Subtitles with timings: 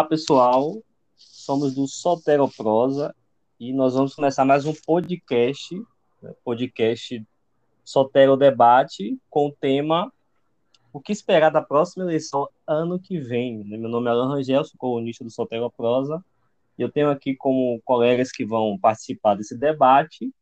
[0.00, 0.82] Olá, pessoal.
[1.14, 3.14] Somos do Soteroprosa
[3.60, 5.76] e nós vamos começar mais um podcast,
[6.22, 7.22] né, podcast
[7.84, 10.10] Sotero Debate, com o tema
[10.90, 13.62] O que esperar da próxima eleição ano que vem.
[13.62, 13.76] Né?
[13.76, 16.24] Meu nome é Alan Rangel, sou colunista do Soteroprosa
[16.78, 20.32] e eu tenho aqui como colegas que vão participar desse debate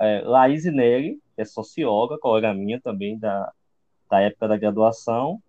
[0.00, 3.52] é, Laís Neri, que é socióloga, colega minha também da,
[4.10, 5.42] da época da graduação.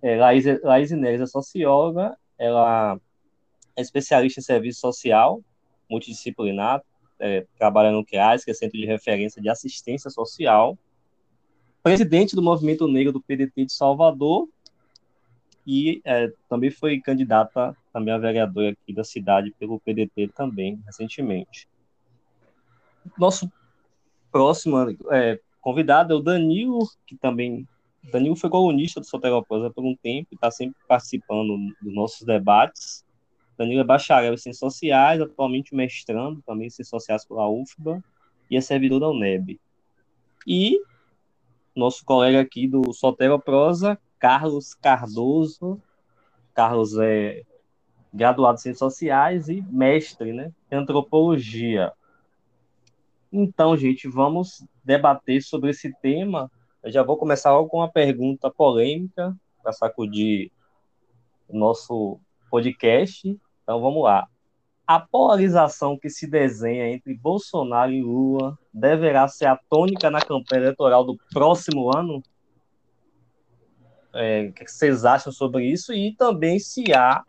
[0.00, 2.98] É, Laís, Laís é socióloga, ela
[3.76, 5.42] é especialista em serviço social,
[5.88, 6.82] multidisciplinar,
[7.18, 10.76] é, trabalha no CRAS, que é Centro de Referência de Assistência Social,
[11.82, 14.48] presidente do Movimento Negro do PDT de Salvador
[15.66, 21.68] e é, também foi candidata também a vereadora aqui da cidade pelo PDT também, recentemente.
[23.18, 23.52] Nosso
[24.32, 24.78] próximo
[25.10, 27.68] é, convidado é o Danilo, que também
[28.02, 33.04] Danilo foi colunista do Soteroprosa por um tempo está sempre participando dos nossos debates.
[33.58, 38.02] Danilo é bacharel em Ciências Sociais, atualmente mestrando também em Ciências Sociais pela UFBA
[38.50, 39.60] e é servidor da UNEB.
[40.46, 40.80] E
[41.76, 45.80] nosso colega aqui do Soteroprosa, Carlos Cardoso.
[46.54, 47.42] Carlos é
[48.12, 51.92] graduado em Ciências Sociais e mestre né, em Antropologia.
[53.32, 56.50] Então, gente, vamos debater sobre esse tema
[56.82, 60.50] eu já vou começar logo com uma pergunta polêmica para sacudir
[61.48, 62.18] o nosso
[62.50, 63.38] podcast.
[63.62, 64.26] Então vamos lá.
[64.86, 70.62] A polarização que se desenha entre Bolsonaro e Lula deverá ser a tônica na campanha
[70.62, 72.22] eleitoral do próximo ano?
[74.12, 75.92] É, o que vocês acham sobre isso?
[75.92, 77.22] E também se há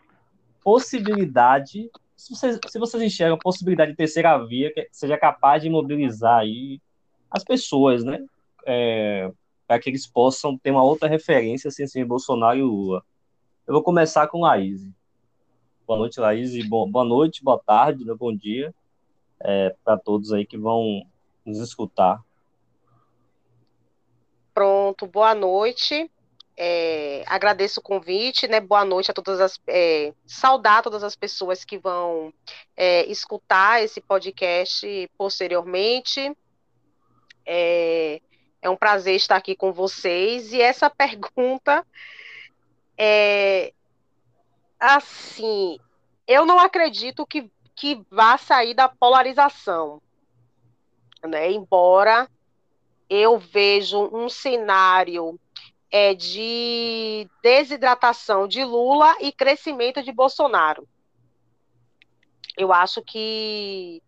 [0.64, 5.70] possibilidade, se vocês, se vocês enxergam a possibilidade de terceira via que seja capaz de
[5.70, 6.80] mobilizar aí
[7.30, 8.26] as pessoas, né?
[8.66, 9.32] É,
[9.72, 13.06] para que eles possam ter uma outra referência sem ser Bolsonaro e Lula.
[13.66, 14.82] Eu vou começar com Laís.
[15.88, 16.68] Boa noite, Laís.
[16.68, 18.76] Boa noite, boa tarde, né, bom dia
[19.40, 21.04] é, para todos aí que vão
[21.46, 22.22] nos escutar.
[24.54, 26.12] Pronto, boa noite.
[26.58, 28.60] É, agradeço o convite, né?
[28.60, 29.58] Boa noite a todas as.
[29.68, 32.34] É, saudar todas as pessoas que vão
[32.76, 36.36] é, escutar esse podcast posteriormente.
[37.46, 38.20] É,
[38.62, 40.54] é um prazer estar aqui com vocês.
[40.54, 41.86] E essa pergunta
[42.98, 43.74] é
[44.80, 45.80] assim,
[46.28, 50.02] eu não acredito que, que vá sair da polarização,
[51.24, 51.52] né?
[51.52, 52.30] Embora
[53.10, 55.40] eu vejo um cenário
[55.92, 60.88] é, de desidratação de Lula e crescimento de Bolsonaro.
[62.58, 64.02] Eu acho que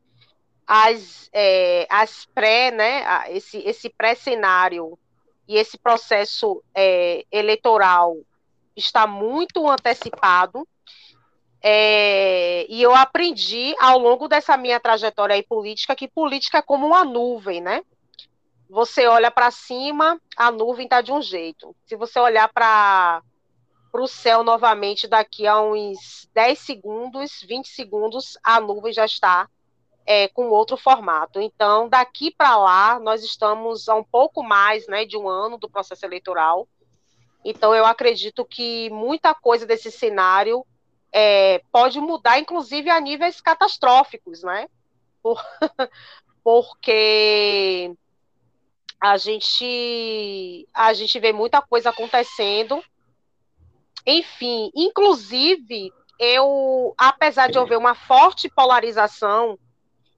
[0.68, 4.98] as, é, as pré, né, esse, esse pré-cenário
[5.48, 8.18] e esse processo é, eleitoral
[8.76, 10.68] está muito antecipado.
[11.62, 16.88] É, e eu aprendi ao longo dessa minha trajetória aí política que política é como
[16.88, 17.82] uma nuvem, né?
[18.70, 21.76] Você olha para cima, a nuvem está de um jeito.
[21.86, 23.22] Se você olhar para
[23.94, 29.48] o céu novamente daqui a uns 10 segundos, 20 segundos, a nuvem já está
[30.06, 31.40] é, com outro formato.
[31.40, 35.70] Então, daqui para lá, nós estamos a um pouco mais né, de um ano do
[35.70, 36.68] processo eleitoral.
[37.44, 40.66] Então, eu acredito que muita coisa desse cenário
[41.12, 44.68] é, pode mudar, inclusive a níveis catastróficos, né?
[45.22, 45.42] Por,
[46.44, 47.94] porque
[49.00, 52.84] a gente, a gente vê muita coisa acontecendo.
[54.06, 59.58] Enfim, inclusive, eu, apesar de haver uma forte polarização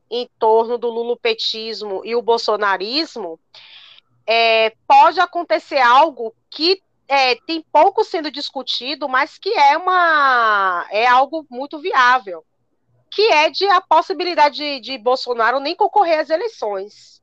[0.09, 3.39] em torno do lulopetismo e o bolsonarismo,
[4.25, 11.05] é, pode acontecer algo que é, tem pouco sendo discutido, mas que é uma é
[11.05, 12.43] algo muito viável,
[13.11, 17.15] que é de a possibilidade de, de Bolsonaro nem concorrer às eleições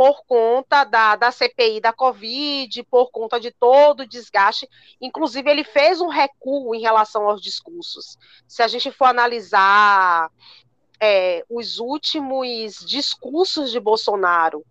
[0.00, 4.66] por conta da, da CPI da Covid, por conta de todo o desgaste.
[4.98, 8.16] Inclusive, ele fez um recuo em relação aos discursos.
[8.48, 10.30] Se a gente for analisar
[11.00, 14.64] é, os últimos discursos de Bolsonaro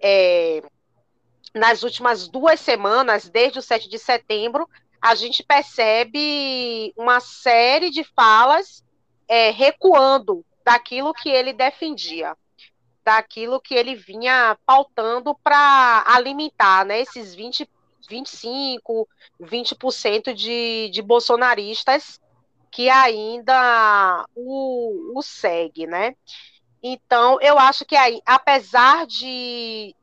[0.00, 0.62] é,
[1.54, 4.68] nas últimas duas semanas, desde o 7 de setembro,
[5.00, 8.84] a gente percebe uma série de falas
[9.28, 12.36] é, recuando daquilo que ele defendia,
[13.04, 17.68] daquilo que ele vinha pautando para alimentar né, esses 20,
[18.08, 19.08] 25,
[19.40, 22.20] 20% de, de bolsonaristas
[22.74, 26.16] que ainda o, o segue, né?
[26.82, 27.94] Então, eu acho que
[28.26, 29.94] apesar de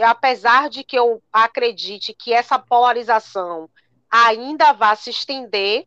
[0.00, 3.70] apesar de que eu acredite que essa polarização
[4.10, 5.86] ainda vai se estender,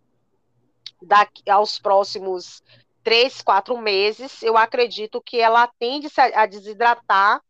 [1.02, 2.64] daqui aos próximos
[3.04, 7.42] três, quatro meses, eu acredito que ela tende a desidratar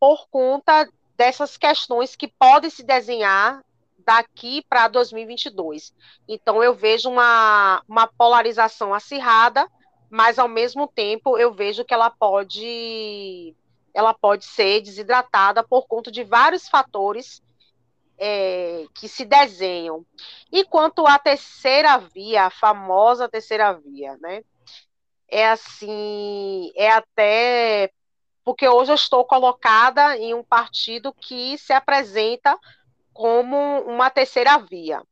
[0.00, 3.62] por conta dessas questões que podem se desenhar
[4.04, 5.94] daqui para 2022.
[6.28, 9.68] Então, eu vejo uma, uma polarização acirrada,
[10.10, 13.54] mas, ao mesmo tempo, eu vejo que ela pode,
[13.92, 17.42] ela pode ser desidratada por conta de vários fatores
[18.18, 20.04] é, que se desenham.
[20.52, 24.42] E quanto à terceira via, a famosa terceira via, né?
[25.28, 27.90] É assim, é até
[28.44, 32.56] porque hoje eu estou colocada em um partido que se apresenta
[33.14, 35.02] como uma terceira via.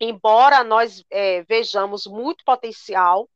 [0.00, 3.28] Embora nós é, vejamos muito potencial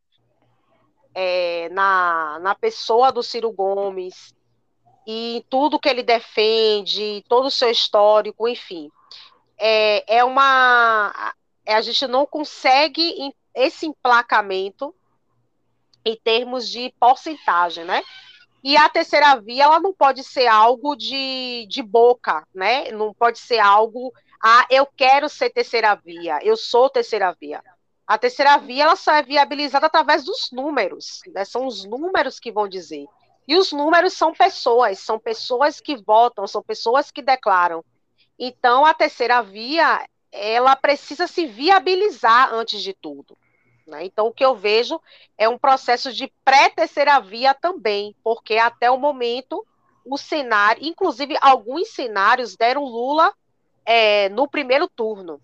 [1.12, 4.32] é, na, na pessoa do Ciro Gomes
[5.04, 8.88] e tudo que ele defende, todo o seu histórico, enfim,
[9.58, 11.34] é, é uma.
[11.66, 14.94] A gente não consegue esse emplacamento
[16.04, 18.02] em termos de porcentagem, né?
[18.62, 22.90] E a terceira via, ela não pode ser algo de, de boca, né?
[22.92, 24.12] Não pode ser algo,
[24.42, 27.62] ah, eu quero ser terceira via, eu sou terceira via.
[28.06, 31.44] A terceira via, ela só é viabilizada através dos números, né?
[31.44, 33.06] São os números que vão dizer.
[33.48, 37.84] E os números são pessoas, são pessoas que votam, são pessoas que declaram.
[38.38, 43.36] Então, a terceira via, ela precisa se viabilizar antes de tudo.
[43.92, 44.06] Né?
[44.06, 44.98] Então, o que eu vejo
[45.36, 49.64] é um processo de pré-terceira via também, porque até o momento
[50.02, 53.32] o cenário, inclusive alguns cenários deram Lula
[53.84, 55.38] é, no primeiro turno,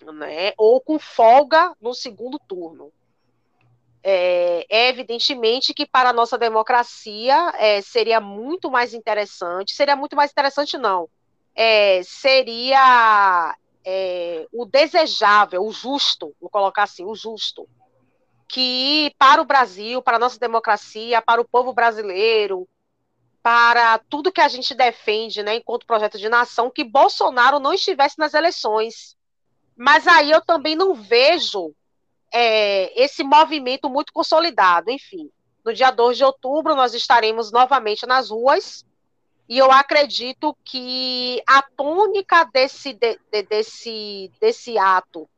[0.00, 0.52] né?
[0.56, 2.92] ou com folga no segundo turno.
[4.00, 10.14] É, é evidentemente que para a nossa democracia é, seria muito mais interessante, seria muito
[10.14, 11.08] mais interessante não,
[11.52, 17.68] é, seria é, o desejável, o justo, vou colocar assim, o justo,
[18.48, 22.68] que para o Brasil, para a nossa democracia, para o povo brasileiro,
[23.42, 28.18] para tudo que a gente defende, né, enquanto projeto de nação, que Bolsonaro não estivesse
[28.18, 29.16] nas eleições.
[29.76, 31.74] Mas aí eu também não vejo
[32.32, 34.90] é, esse movimento muito consolidado.
[34.90, 35.30] Enfim,
[35.64, 38.84] no dia 2 de outubro nós estaremos novamente nas ruas
[39.48, 45.28] e eu acredito que a tônica desse, de, de, desse, desse ato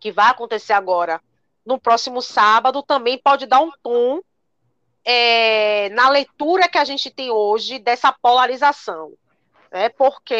[0.00, 1.20] que vai acontecer agora
[1.64, 4.20] no próximo sábado também pode dar um tom
[5.04, 9.12] é, na leitura que a gente tem hoje dessa polarização.
[9.70, 9.90] Né?
[9.90, 10.34] Porque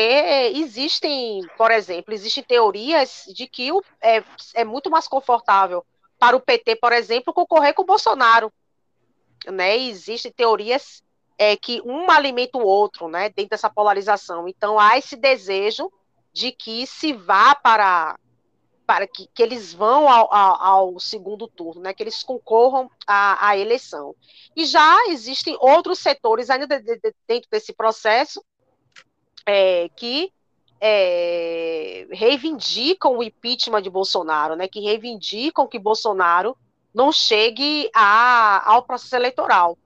[0.54, 4.24] existem, por exemplo, existem teorias de que o, é,
[4.54, 5.84] é muito mais confortável
[6.18, 8.50] para o PT, por exemplo, concorrer com o Bolsonaro.
[9.46, 9.76] Né?
[9.76, 11.02] Existem teorias
[11.38, 14.48] é, que um alimenta o outro, né, dentro dessa polarização.
[14.48, 15.90] Então há esse desejo
[16.32, 18.18] de que se vá para
[18.84, 23.48] para que, que eles vão ao, ao, ao, segundo turno, né, que eles concorram à,
[23.48, 24.14] à, eleição.
[24.56, 28.42] E já existem outros setores ainda de, de, dentro desse processo
[29.44, 30.32] é, que
[30.80, 36.56] é, reivindicam o impeachment de Bolsonaro, né, que reivindicam que Bolsonaro
[36.94, 39.76] não chegue a, ao processo eleitoral.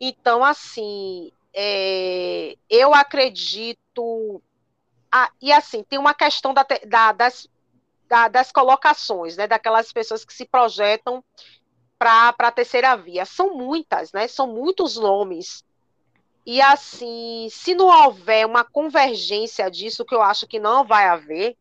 [0.00, 4.42] Então, assim, é, eu acredito.
[5.10, 7.48] Ah, e assim, tem uma questão da, da, das,
[8.08, 9.46] da, das colocações, né?
[9.46, 11.24] Daquelas pessoas que se projetam
[11.98, 13.24] para a terceira via.
[13.24, 14.28] São muitas, né?
[14.28, 15.64] São muitos nomes.
[16.46, 21.56] E assim, se não houver uma convergência disso, que eu acho que não vai haver,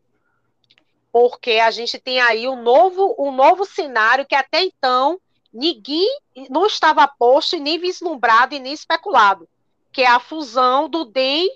[1.11, 5.19] porque a gente tem aí um novo, um novo cenário que até então
[5.53, 6.07] ninguém
[6.49, 9.47] não estava posto e nem vislumbrado e nem especulado,
[9.91, 11.49] que é a fusão do DEM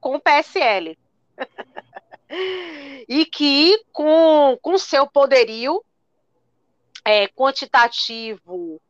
[0.00, 0.98] com o PSL.
[3.08, 5.82] e que, com, com seu poderio
[7.04, 8.80] é, quantitativo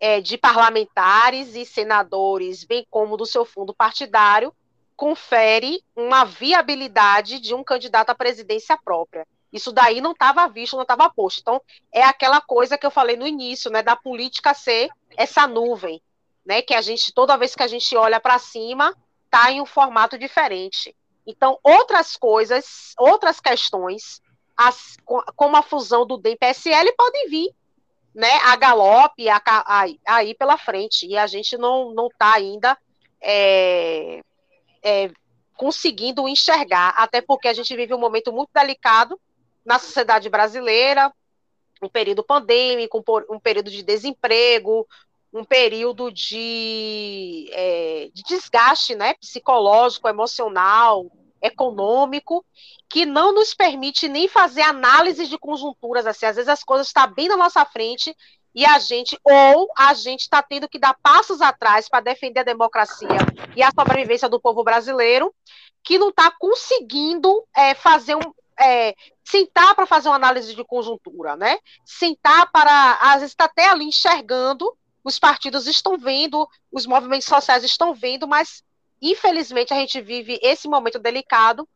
[0.00, 4.52] é, de parlamentares e senadores, bem como do seu fundo partidário,
[4.96, 9.26] confere uma viabilidade de um candidato à presidência própria.
[9.52, 11.40] Isso daí não estava visto, não estava posto.
[11.40, 11.60] Então,
[11.92, 16.02] é aquela coisa que eu falei no início, né, da política ser essa nuvem,
[16.44, 19.66] né, que a gente, toda vez que a gente olha para cima, está em um
[19.66, 20.94] formato diferente.
[21.26, 24.20] Então, outras coisas, outras questões,
[24.56, 24.96] as,
[25.36, 27.54] como a fusão do DEM PSL, podem vir,
[28.14, 29.26] né, a galope,
[30.06, 32.76] aí pela frente, e a gente não está ainda
[33.20, 34.22] é,
[34.82, 35.10] é,
[35.56, 39.18] conseguindo enxergar, até porque a gente vive um momento muito delicado
[39.68, 41.12] na sociedade brasileira,
[41.82, 44.88] um período pandêmico, um período de desemprego,
[45.30, 52.42] um período de, é, de desgaste né, psicológico, emocional, econômico,
[52.88, 57.06] que não nos permite nem fazer análise de conjunturas, assim, às vezes as coisas estão
[57.06, 58.16] tá bem na nossa frente
[58.54, 62.44] e a gente, ou a gente está tendo que dar passos atrás para defender a
[62.44, 63.18] democracia
[63.54, 65.32] e a sobrevivência do povo brasileiro,
[65.84, 68.94] que não está conseguindo é, fazer um, é,
[69.28, 71.58] sentar para fazer uma análise de conjuntura, né?
[71.84, 77.62] Sentar para, às vezes está até ali enxergando, os partidos estão vendo, os movimentos sociais
[77.62, 78.64] estão vendo, mas
[79.02, 81.68] infelizmente a gente vive esse momento delicado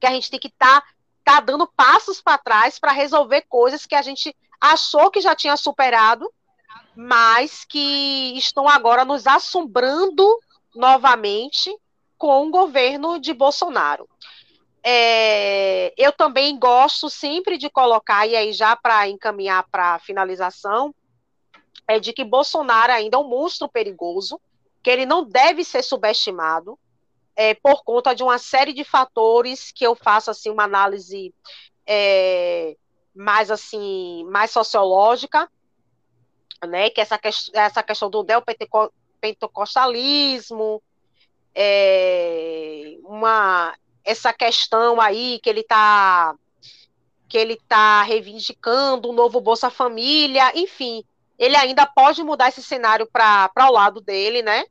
[0.00, 0.86] que a gente tem que estar tá,
[1.24, 5.56] tá dando passos para trás para resolver coisas que a gente achou que já tinha
[5.56, 6.28] superado,
[6.96, 10.26] mas que estão agora nos assombrando
[10.74, 11.72] novamente
[12.18, 14.08] com o governo de Bolsonaro.
[14.86, 20.94] É, eu também gosto sempre de colocar, e aí já para encaminhar para a finalização,
[21.88, 24.38] é de que Bolsonaro ainda é um monstro perigoso,
[24.82, 26.78] que ele não deve ser subestimado,
[27.34, 31.34] é, por conta de uma série de fatores que eu faço assim uma análise
[31.86, 32.76] é,
[33.14, 35.50] mais assim mais sociológica,
[36.66, 36.90] né?
[36.90, 37.18] Que essa,
[37.54, 40.82] essa questão do neopentecostalismo,
[41.54, 43.74] é, uma
[44.04, 46.34] essa questão aí que ele está
[47.28, 51.02] que ele está reivindicando um novo Bolsa Família, enfim,
[51.38, 54.64] ele ainda pode mudar esse cenário para o lado dele, né?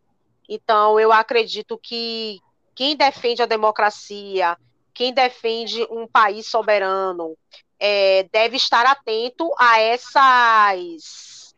[0.47, 2.39] Então, eu acredito que
[2.75, 4.57] quem defende a democracia,
[4.93, 7.35] quem defende um país soberano,
[7.79, 11.53] é, deve estar atento a essas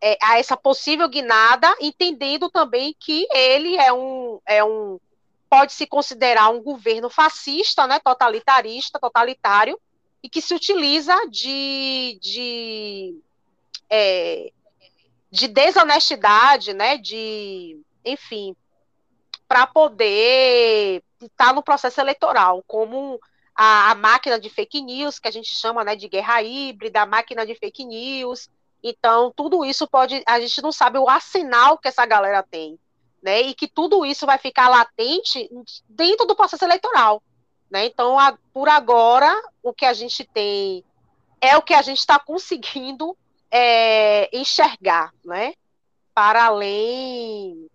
[0.00, 4.98] é, a essa possível guinada, entendendo também que ele é um, é um
[5.54, 9.80] pode se considerar um governo fascista, né, totalitarista, totalitário,
[10.20, 13.22] e que se utiliza de, de,
[13.88, 14.50] é,
[15.30, 18.56] de desonestidade, né, de, enfim,
[19.46, 23.20] para poder estar tá no processo eleitoral, como
[23.54, 27.06] a, a, máquina de fake news, que a gente chama né, de guerra híbrida, a
[27.06, 28.50] máquina de fake news.
[28.82, 30.20] Então, tudo isso pode.
[30.26, 32.76] A gente não sabe o arsenal que essa galera tem
[33.24, 33.40] né?
[33.40, 35.48] E que tudo isso vai ficar latente
[35.88, 37.22] dentro do processo eleitoral,
[37.70, 37.86] né?
[37.86, 40.84] Então, a, por agora, o que a gente tem
[41.40, 43.16] é o que a gente está conseguindo
[43.50, 45.54] é, enxergar, né?
[46.12, 47.66] Para além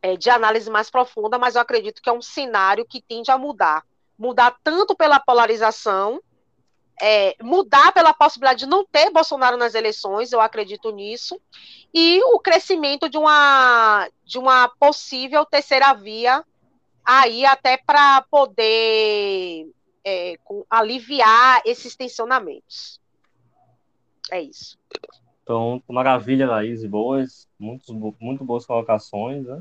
[0.00, 3.36] é, de análise mais profunda, mas eu acredito que é um cenário que tende a
[3.36, 3.84] mudar,
[4.18, 6.18] mudar tanto pela polarização
[7.04, 11.36] é, mudar pela possibilidade de não ter Bolsonaro nas eleições, eu acredito nisso,
[11.92, 16.44] e o crescimento de uma, de uma possível terceira via
[17.04, 19.68] aí até para poder
[20.04, 23.00] é, com, aliviar esses tensionamentos.
[24.30, 24.78] É isso.
[25.42, 29.60] Então, maravilha, Laís, boas, muito, muito boas colocações, né?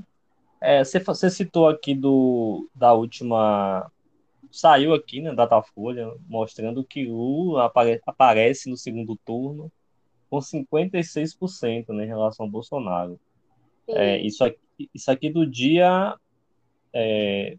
[0.62, 3.92] É, você, você citou aqui do, da última
[4.52, 9.72] saiu aqui na né, Datafolha mostrando que Lula apare, aparece no segundo turno
[10.30, 13.20] com 56% né, em relação ao Bolsonaro.
[13.88, 16.16] É, isso, aqui, isso aqui do dia.
[16.94, 17.58] É,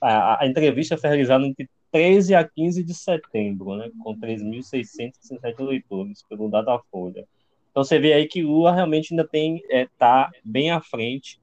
[0.00, 6.22] a, a, entrevista foi realizada entre 13 a 15 de setembro, né, com 3.667 eleitores
[6.28, 7.26] pelo Datafolha.
[7.70, 11.39] Então você vê aí que Lula realmente ainda tem está é, tá bem à frente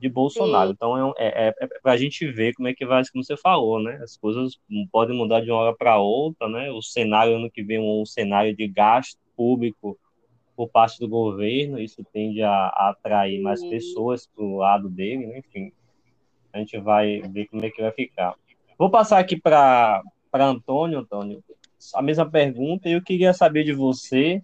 [0.00, 0.68] de Bolsonaro.
[0.68, 0.74] Sim.
[0.74, 3.36] Então é, é, é, é para a gente ver como é que vai, como você
[3.36, 4.00] falou, né?
[4.02, 4.58] As coisas
[4.90, 6.70] podem mudar de uma hora para outra, né?
[6.70, 9.98] O cenário ano que vem um cenário de gasto público
[10.56, 15.26] por parte do governo, isso tende a, a atrair mais pessoas para o lado dele,
[15.26, 15.38] né?
[15.38, 15.72] enfim.
[16.52, 18.34] A gente vai ver como é que vai ficar.
[18.76, 20.02] Vou passar aqui para
[20.34, 21.42] Antônio, Antônio,
[21.94, 24.42] a mesma pergunta, e eu queria saber de você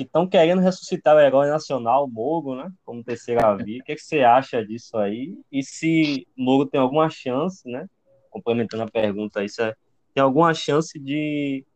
[0.00, 2.72] que estão querendo ressuscitar o herói nacional, Moro, né?
[2.84, 3.80] Como terceira via.
[3.80, 5.36] O que, é que você acha disso aí?
[5.52, 7.86] E se Moro tem alguma chance, né?
[8.30, 9.74] Complementando a pergunta aí, se é,
[10.14, 11.66] tem alguma chance de,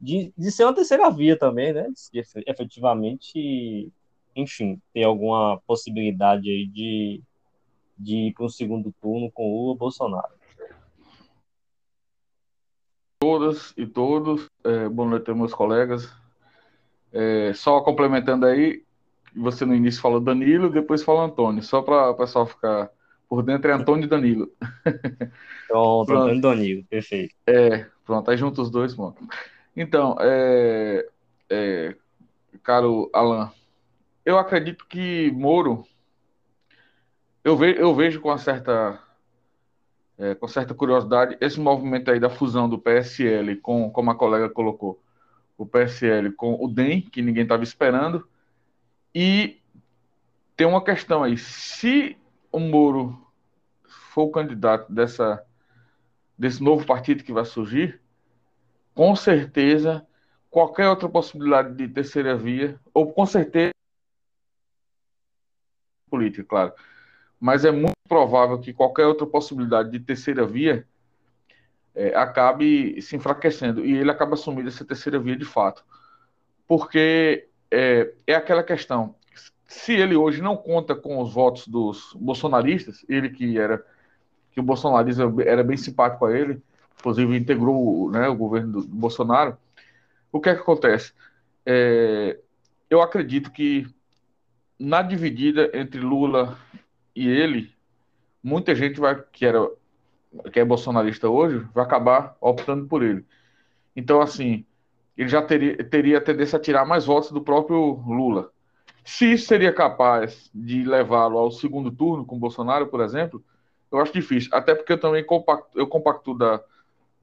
[0.00, 1.88] de, de ser uma terceira via também, né?
[2.12, 3.92] De efetivamente,
[4.36, 7.20] enfim, ter alguma possibilidade aí de,
[7.98, 10.36] de ir para um segundo turno com o Bolsonaro.
[13.18, 16.25] Todas e todos, é, boa noite, meus colegas.
[17.18, 18.82] É, só complementando aí,
[19.34, 22.90] você no início falou Danilo, depois falou Antônio, só para o pessoal ficar
[23.26, 24.50] por dentro é Antônio e Danilo.
[25.66, 27.34] Pronto, Antônio e Danilo, perfeito.
[27.46, 29.16] É, pronto, aí juntos os dois, mano.
[29.74, 31.08] Então, é,
[31.48, 31.96] é,
[32.62, 33.50] caro Alan,
[34.24, 35.84] eu acredito que Moro,
[37.42, 39.00] eu, ve, eu vejo com certa,
[40.18, 44.50] é, com certa curiosidade esse movimento aí da fusão do PSL com, como a colega
[44.50, 45.00] colocou,
[45.56, 48.28] o PSL com o DEM, que ninguém estava esperando.
[49.14, 49.60] E
[50.56, 52.16] tem uma questão aí: se
[52.52, 53.26] o Moro
[53.84, 55.44] for o candidato dessa,
[56.38, 58.00] desse novo partido que vai surgir,
[58.94, 60.06] com certeza
[60.50, 63.72] qualquer outra possibilidade de terceira via, ou com certeza
[66.08, 66.72] política, claro,
[67.38, 70.86] mas é muito provável que qualquer outra possibilidade de terceira via
[71.96, 75.82] é, acabe se enfraquecendo e ele acaba assumindo essa terceira via de fato,
[76.68, 79.16] porque é, é aquela questão.
[79.66, 83.84] Se ele hoje não conta com os votos dos bolsonaristas, ele que era
[84.52, 86.62] que o bolsonarismo era bem simpático a ele,
[86.98, 89.56] inclusive integrou né, o governo do Bolsonaro,
[90.30, 91.12] o que é que acontece?
[91.64, 92.38] É,
[92.88, 93.86] eu acredito que
[94.78, 96.58] na dividida entre Lula
[97.14, 97.72] e ele,
[98.42, 99.66] muita gente vai que era
[100.52, 103.24] que é bolsonarista hoje vai acabar optando por ele.
[103.94, 104.64] Então, assim,
[105.16, 108.50] ele já teria, teria tendência a tirar mais votos do próprio Lula.
[109.04, 113.42] Se isso seria capaz de levá-lo ao segundo turno com Bolsonaro, por exemplo,
[113.90, 114.50] eu acho difícil.
[114.52, 116.60] Até porque eu também compacto, eu compacto da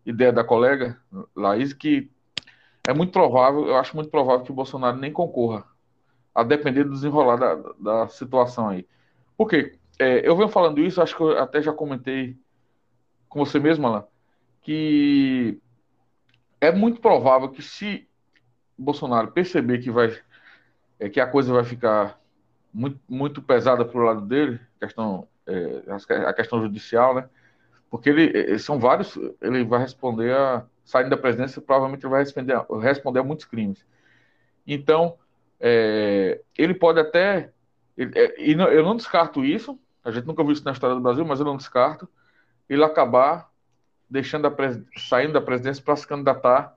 [0.05, 0.97] ideia da colega
[1.35, 2.09] Laís que
[2.87, 5.65] é muito provável, eu acho muito provável que o Bolsonaro nem concorra,
[6.33, 8.87] a depender do desenrolar da, da situação aí.
[9.37, 9.77] Por quê?
[9.99, 12.37] É, eu venho falando isso, acho que eu até já comentei
[13.33, 14.05] com você mesmo, Alan,
[14.61, 15.59] que
[16.61, 18.07] é muito provável que se
[18.77, 20.15] Bolsonaro perceber que vai
[20.99, 22.19] é, que a coisa vai ficar
[22.71, 25.83] muito, muito pesada para o lado dele, questão, é,
[26.27, 27.27] a questão judicial, né?
[27.89, 32.21] Porque ele é, são vários, ele vai responder a saindo da presidência, provavelmente ele vai
[32.21, 33.85] responder, responder a muitos crimes.
[34.67, 35.17] Então,
[35.59, 37.51] é, ele pode até,
[37.97, 41.25] ele, é, eu não descarto isso, a gente nunca viu isso na história do Brasil,
[41.25, 42.07] mas eu não descarto
[42.73, 43.49] ele acabar
[44.09, 44.47] deixando
[44.97, 46.75] saindo da presidência para se candidatar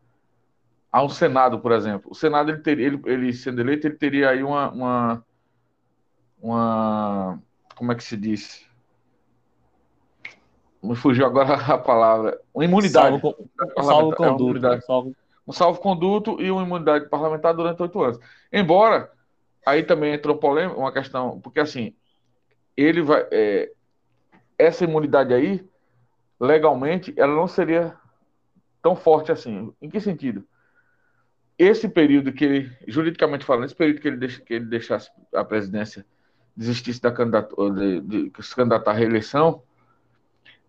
[0.90, 2.10] a um Senado, por exemplo.
[2.10, 5.24] O Senado, ele, teria, ele, ele sendo eleito, ele teria aí uma, uma,
[6.40, 7.42] uma
[7.74, 8.66] como é que se diz?
[10.82, 12.40] Me fugiu agora a palavra.
[12.54, 13.20] Uma imunidade.
[13.20, 13.50] Salvo,
[13.82, 14.66] salvo é conduto.
[14.66, 15.16] É salvo...
[15.46, 18.18] Um salvo-conduto e uma imunidade parlamentar durante oito anos.
[18.52, 19.12] Embora,
[19.64, 21.94] aí também entrou polêmica, uma questão, porque assim,
[22.76, 23.24] ele vai.
[23.30, 23.70] É,
[24.58, 25.64] essa imunidade aí,
[26.38, 27.96] legalmente, ela não seria
[28.82, 29.72] tão forte assim.
[29.80, 30.46] Em que sentido?
[31.58, 35.42] Esse período que ele, juridicamente falando, esse período que ele, deixa, que ele deixasse a
[35.42, 36.04] presidência,
[36.54, 39.62] desistisse da candidatura, de, de, de se candidatar à reeleição,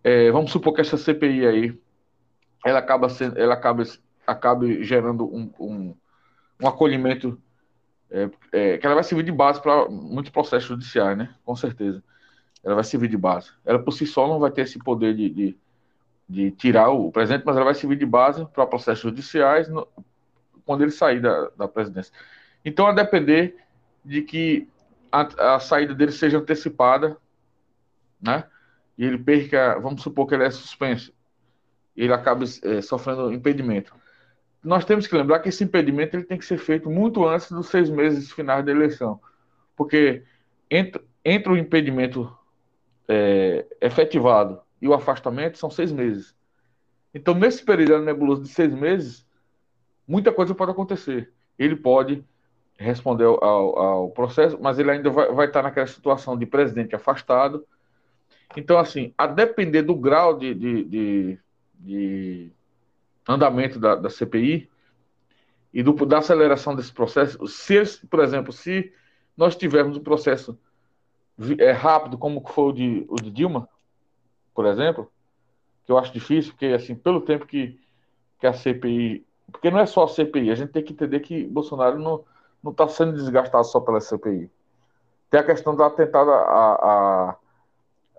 [0.02, 1.80] é, vamos supor que essa CPI aí,
[2.64, 3.82] ela acaba sendo, ela acaba,
[4.26, 5.96] acabe gerando um, um,
[6.60, 7.40] um acolhimento
[8.10, 11.34] é, é, que ela vai servir de base para muitos processos judiciais, né?
[11.44, 12.02] Com certeza.
[12.64, 13.50] Ela vai servir de base.
[13.64, 15.58] Ela por si só não vai ter esse poder de, de,
[16.28, 19.86] de tirar o presidente, mas ela vai servir de base para processos judiciais no,
[20.64, 22.12] quando ele sair da, da presidência.
[22.64, 23.56] Então, a depender
[24.04, 24.68] de que
[25.10, 27.16] a, a saída dele seja antecipada,
[28.20, 28.44] né?
[28.98, 31.12] e ele perca, vamos supor que ele é suspenso,
[31.96, 33.94] ele acaba é, sofrendo impedimento.
[34.62, 37.68] Nós temos que lembrar que esse impedimento ele tem que ser feito muito antes dos
[37.68, 39.20] seis meses finais da eleição,
[39.76, 40.24] porque
[40.68, 42.36] entre, entre o impedimento
[43.08, 46.36] é, efetivado e o afastamento são seis meses.
[47.12, 49.26] Então, nesse período nebuloso de seis meses,
[50.06, 51.32] muita coisa pode acontecer.
[51.58, 52.24] Ele pode
[52.78, 57.66] responder ao, ao processo, mas ele ainda vai, vai estar naquela situação de presidente afastado,
[58.56, 61.38] então, assim, a depender do grau de, de, de,
[61.74, 62.52] de
[63.26, 64.68] andamento da, da, CPI
[65.72, 68.92] e do, da aceleração desse processo, se, por exemplo, se
[69.36, 70.58] nós tivermos um processo
[71.58, 73.68] é, rápido, como foi o de, o de Dilma,
[74.54, 75.10] por exemplo,
[75.84, 77.78] que eu acho difícil, porque, assim, pelo tempo que,
[78.38, 79.24] que a CPI.
[79.50, 82.86] Porque não é só a CPI, a gente tem que entender que Bolsonaro não está
[82.88, 84.50] sendo desgastado só pela CPI.
[85.30, 86.74] Tem a questão do atentado a,
[87.32, 87.36] a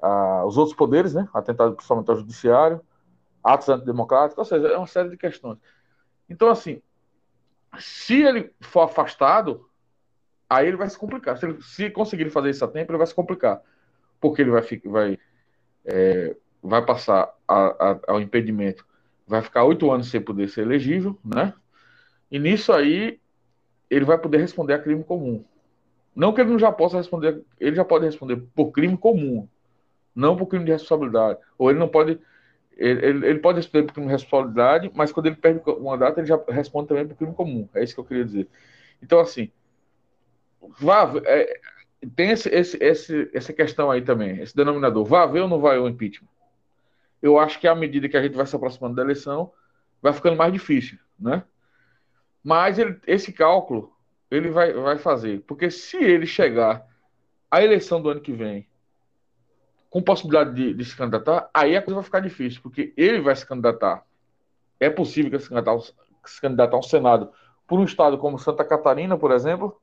[0.01, 1.27] a, os outros poderes, né?
[1.33, 2.81] Atentado principalmente ao judiciário,
[3.43, 5.57] atos antidemocráticos, ou seja, é uma série de questões.
[6.29, 6.81] Então, assim,
[7.77, 9.68] se ele for afastado,
[10.49, 11.37] aí ele vai se complicar.
[11.37, 13.61] Se, ele, se conseguir fazer isso a tempo, ele vai se complicar.
[14.19, 15.19] Porque ele vai, vai,
[15.85, 18.85] é, vai passar a, a, ao impedimento,
[19.27, 21.53] vai ficar oito anos sem poder ser elegível, né?
[22.31, 23.19] E nisso aí,
[23.89, 25.43] ele vai poder responder a crime comum.
[26.15, 29.47] Não que ele não já possa responder, ele já pode responder por crime comum,
[30.13, 31.39] não por crime de responsabilidade.
[31.57, 32.19] Ou ele não pode.
[32.75, 36.27] Ele, ele pode responder por crime de responsabilidade, mas quando ele perde o mandato, ele
[36.27, 37.69] já responde também por crime comum.
[37.73, 38.47] É isso que eu queria dizer.
[39.01, 39.51] Então, assim,
[40.79, 41.59] vá, é,
[42.15, 45.05] tem esse, esse, esse, essa questão aí também, esse denominador.
[45.05, 46.29] Vai haver ou não vai o impeachment?
[47.21, 49.51] Eu acho que à medida que a gente vai se aproximando da eleição,
[50.01, 51.43] vai ficando mais difícil, né?
[52.43, 53.93] Mas ele, esse cálculo
[54.31, 55.41] ele vai, vai fazer.
[55.41, 56.85] Porque se ele chegar
[57.51, 58.67] à eleição do ano que vem
[59.89, 63.35] com possibilidade de, de, se candidatar, aí a coisa vai ficar difícil, porque ele vai
[63.35, 64.05] se candidatar.
[64.79, 65.79] É possível que se candidatar,
[66.25, 67.31] se candidatar ao Senado
[67.67, 69.81] por um estado como Santa Catarina, por exemplo,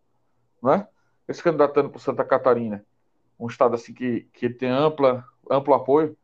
[0.62, 0.86] né?
[1.28, 2.84] Ele se candidatando por Santa Catarina,
[3.38, 6.16] um estado assim que, que tem ampla, amplo apoio,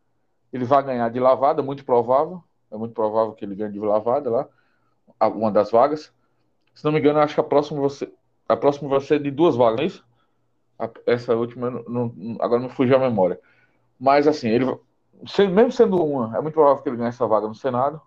[0.53, 4.31] ele vai ganhar de lavada, muito provável, é muito provável que ele ganhe de lavada
[4.31, 4.49] lá,
[5.29, 6.13] uma das vagas.
[6.75, 8.11] Se não me engano, acho que a próxima você,
[8.49, 10.05] a próxima vai ser de duas vagas, não é isso?
[11.07, 13.39] essa última, não, agora me fugiu a memória.
[13.99, 14.67] Mas assim, ele
[15.39, 18.01] mesmo sendo uma, é muito provável que ele ganhe essa vaga no Senado.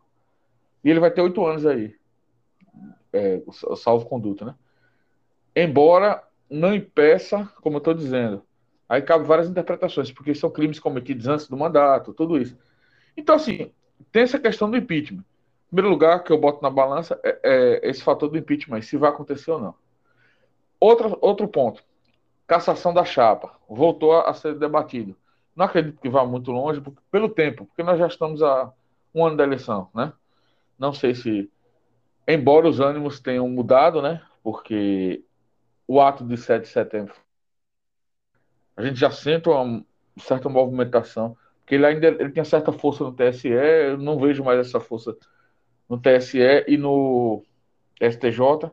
[0.83, 1.95] E ele vai ter oito anos aí,
[3.13, 3.41] é,
[3.77, 4.55] salvo conduta, né?
[5.55, 8.43] Embora não impeça, como eu estou dizendo,
[8.87, 12.57] aí cabe várias interpretações, porque são crimes cometidos antes do mandato, tudo isso.
[13.15, 13.71] Então, assim,
[14.11, 15.21] tem essa questão do impeachment.
[15.21, 18.97] Em primeiro lugar, que eu boto na balança é, é esse fator do impeachment, se
[18.97, 19.75] vai acontecer ou não.
[20.79, 21.83] Outro, outro ponto
[22.47, 23.51] cassação da chapa.
[23.67, 25.15] Voltou a ser debatido.
[25.55, 28.71] Não acredito que vá muito longe pelo tempo, porque nós já estamos a
[29.13, 30.11] um ano da eleição, né?
[30.77, 31.49] Não sei se,
[32.27, 34.21] embora os ânimos tenham mudado, né?
[34.43, 35.23] Porque
[35.87, 37.13] o ato de 7 de setembro,
[38.75, 39.85] a gente já sente uma
[40.17, 44.59] certa movimentação, porque ele ainda ele tinha certa força no TSE, eu não vejo mais
[44.59, 45.15] essa força
[45.89, 47.43] no TSE e no
[48.01, 48.71] STJ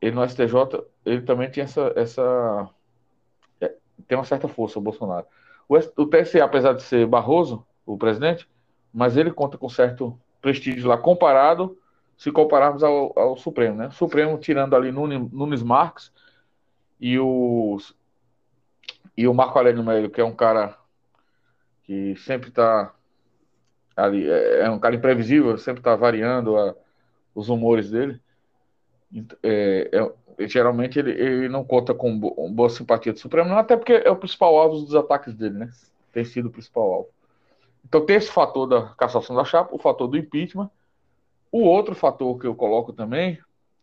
[0.00, 2.70] ele no STJ, ele também tinha essa, essa
[3.60, 3.74] é,
[4.08, 5.26] tem uma certa força, o Bolsonaro.
[5.68, 8.48] O, o TSE, apesar de ser Barroso, o presidente,
[8.92, 11.78] mas ele conta com certo prestígio lá, comparado,
[12.20, 13.86] se compararmos ao, ao Supremo, né?
[13.86, 16.12] O Supremo tirando ali Nunes, Marques
[17.00, 17.78] e o,
[19.16, 20.76] e o Marco Aurélio Melo, que é um cara
[21.82, 22.94] que sempre está
[23.96, 26.74] ali, é, é, um cara imprevisível, sempre está variando a,
[27.34, 28.20] os humores dele.
[29.42, 33.94] É, é, geralmente ele, ele, não conta com boa simpatia do Supremo, não, até porque
[33.94, 35.70] é o principal alvo dos ataques dele, né?
[36.12, 37.08] Tem sido o principal alvo.
[37.82, 40.70] Então tem esse fator da cassação da chapa, o fator do impeachment.
[41.52, 43.38] O outro fator que eu coloco também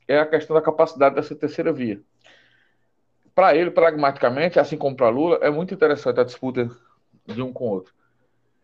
[0.08, 2.02] é a questão da capacidade dessa terceira via.
[3.36, 6.70] Para ele, pragmaticamente, assim como para Lula, é muito interessante a disputa
[7.26, 7.94] de um com o outro.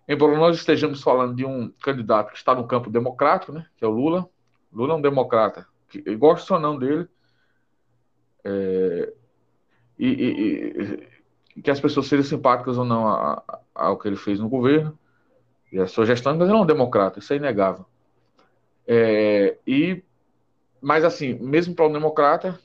[0.08, 3.88] Embora nós estejamos falando de um candidato que está no campo democrático, né, que é
[3.88, 4.28] o Lula.
[4.72, 5.68] Lula é um democrata,
[6.18, 7.08] gosto ou não dele,
[8.44, 9.14] é,
[9.98, 11.08] e, e,
[11.56, 13.06] e, que as pessoas sejam simpáticas ou não
[13.74, 14.98] ao que ele fez no governo
[15.72, 17.86] e a sua gestão, mas ele é um democrata, isso é inegável.
[18.88, 20.04] É, e,
[20.82, 22.60] mas assim, mesmo para um democrata,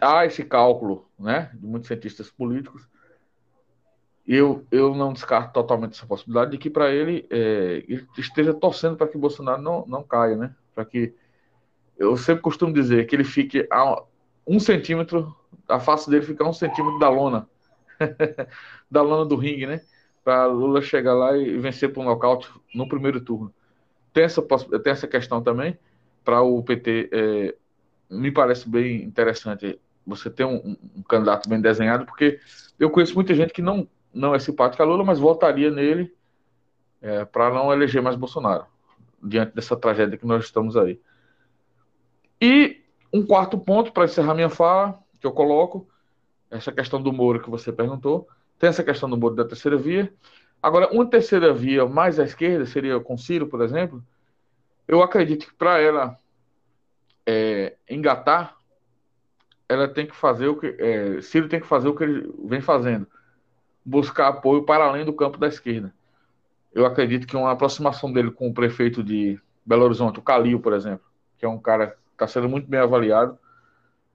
[0.00, 2.86] há esse cálculo, né, de muitos cientistas políticos.
[4.26, 8.96] Eu, eu não descarto totalmente essa possibilidade de que para ele, é, ele esteja torcendo
[8.96, 10.54] para que Bolsonaro não, não caia, né?
[10.72, 11.12] Para que
[11.98, 14.02] eu sempre costumo dizer que ele fique a
[14.46, 15.34] um centímetro,
[15.68, 17.48] a face dele fica a um centímetro da lona,
[18.90, 19.80] da lona do ringue, né?
[20.24, 23.52] Para Lula chegar lá e vencer por um nocaute no primeiro turno.
[24.12, 25.78] Tem essa, tem essa questão também,
[26.24, 27.54] para o PT, é,
[28.10, 32.40] me parece bem interessante você ter um, um, candidato bem desenhado, porque
[32.78, 36.14] eu conheço muita gente que não, não é simpática a Lula, mas votaria nele
[37.00, 38.66] é, para não eleger mais Bolsonaro,
[39.22, 41.00] diante dessa tragédia que nós estamos aí.
[42.40, 45.88] E um quarto ponto, para encerrar minha fala, que eu coloco,
[46.50, 50.12] essa questão do Moro que você perguntou, tem essa questão do Moro da terceira via.
[50.62, 54.02] Agora, uma terceira via mais à esquerda, seria com Ciro, por exemplo,
[54.86, 56.16] eu acredito que para ela
[57.26, 58.56] é, engatar,
[59.68, 60.66] ela tem que fazer o que.
[60.78, 63.06] É, Ciro tem que fazer o que ele vem fazendo,
[63.84, 65.92] buscar apoio para além do campo da esquerda.
[66.72, 70.72] Eu acredito que uma aproximação dele com o prefeito de Belo Horizonte, o Calil, por
[70.72, 71.04] exemplo,
[71.38, 73.38] que é um cara está sendo muito bem avaliado.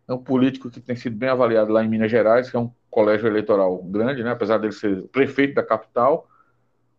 [0.08, 2.72] É um político que tem sido bem avaliado lá em Minas Gerais, que é um
[2.90, 4.32] colégio eleitoral grande, né?
[4.32, 6.28] apesar dele ser prefeito da capital,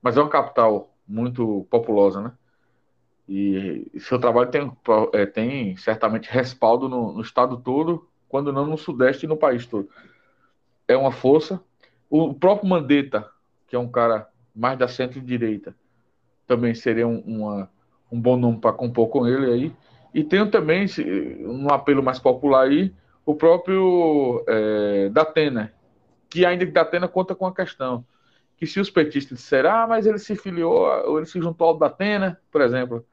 [0.03, 2.33] mas é uma capital muito populosa, né?
[3.29, 4.73] E, seu trabalho tem,
[5.13, 9.67] é, tem certamente respaldo no, no, estado todo, quando não no Sudeste e no país
[9.67, 9.89] todo.
[10.87, 11.61] É uma força.
[12.09, 13.29] O próprio Mandetta,
[13.67, 15.75] que é um cara mais da centro-direita,
[16.47, 17.71] também seria um, uma,
[18.11, 19.77] um bom nome para compor com ele aí.
[20.15, 20.87] E tenho também,
[21.45, 22.95] um apelo mais popular aí,
[23.27, 25.71] o próprio é, Datena,
[26.31, 28.05] que ainda Datena conta com a questão
[28.59, 31.79] que se os petistas disserem, ah, mas ele se filiou, ou ele se juntou ao
[31.79, 33.07] Datena, por exemplo,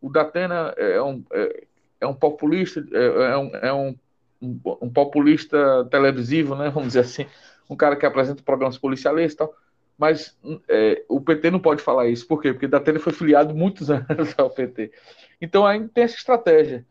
[0.00, 1.64] o Datena é um, é,
[2.02, 3.96] é um populista, é, é, um, é um,
[4.40, 7.26] um, um, populista televisivo, né, vamos dizer assim,
[7.68, 9.52] um cara que apresenta programas policiais e tal,
[9.98, 12.52] mas é, o PT não pode falar isso, por quê?
[12.52, 14.92] Porque Datena foi filiado muitos anos ao PT.
[15.40, 16.86] Então ainda tem essa estratégia.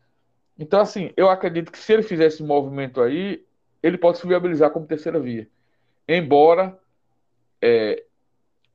[0.60, 3.44] Então, assim, eu acredito que se ele fizer esse movimento aí,
[3.82, 5.48] ele pode se viabilizar como terceira via.
[6.08, 6.78] Embora
[7.62, 8.04] é,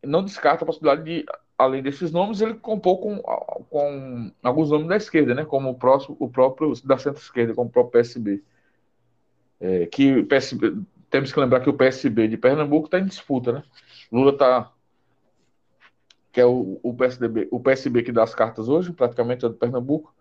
[0.02, 1.26] não descarta a possibilidade de,
[1.58, 3.18] além desses nomes, ele compor com,
[3.70, 5.44] com alguns nomes da esquerda, né?
[5.44, 8.42] Como o, próximo, o próprio da centro-esquerda, como o próprio PSB.
[9.60, 10.76] É, que PSB,
[11.08, 13.62] temos que lembrar que o PSB de Pernambuco está em disputa, né?
[14.10, 14.70] Lula está
[16.32, 19.54] que é o, o, PSDB, o PSB que dá as cartas hoje, praticamente é do
[19.54, 20.12] Pernambuco.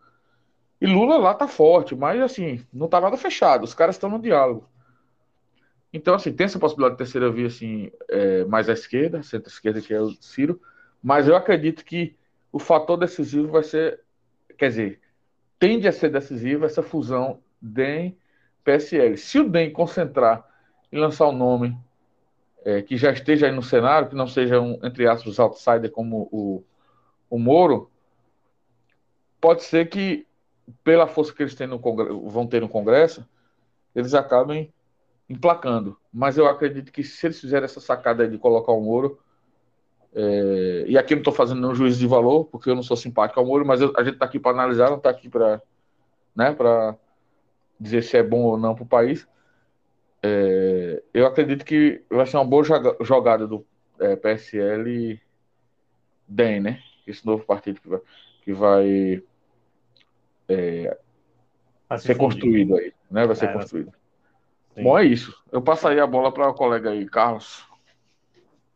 [0.80, 4.22] E Lula lá tá forte, mas assim, não tá nada fechado, os caras estão no
[4.22, 4.70] diálogo.
[5.94, 9.94] Então, assim, tem essa possibilidade de terceira via, assim, é, mais à esquerda, centro-esquerda, que
[9.94, 10.60] é o Ciro,
[11.02, 12.18] mas eu acredito que
[12.52, 14.00] o fator decisivo vai ser,
[14.58, 15.02] quer dizer,
[15.60, 19.18] tende a ser decisivo essa fusão DEM-PSL.
[19.18, 20.44] Se o DEM concentrar
[20.92, 21.78] e lançar o nome
[22.66, 26.28] é, que já esteja aí no cenário, que não seja um, entre aspas, outsider como
[26.32, 26.64] o,
[27.30, 27.92] o Moro,
[29.40, 30.26] pode ser que,
[30.84, 31.80] pela força que eles têm no
[32.30, 33.28] vão ter no Congresso,
[33.94, 34.74] eles acabem
[35.30, 35.98] emplacando.
[36.12, 39.20] Mas eu acredito que se eles fizerem essa sacada de colocar o Moro,
[40.14, 43.40] é, e aqui não estou fazendo nenhum juízo de valor, porque eu não sou simpático
[43.40, 45.62] ao Moro, mas eu, a gente está aqui para analisar, não está aqui para
[46.36, 46.56] né,
[47.80, 49.28] dizer se é bom ou não para o país.
[50.22, 52.64] É, eu acredito que vai ser uma boa
[53.02, 53.66] jogada do
[54.00, 55.20] é, PSL
[56.28, 56.80] DEM, né?
[57.06, 58.02] Esse novo partido que vai,
[58.44, 59.24] que vai
[60.48, 60.98] é,
[61.98, 63.26] ser construído aí, né?
[63.26, 63.92] Vai ser é, construído.
[64.76, 64.84] Sim.
[64.84, 65.36] Bom, é isso.
[65.52, 67.64] Eu passaria a bola para o colega aí, Carlos.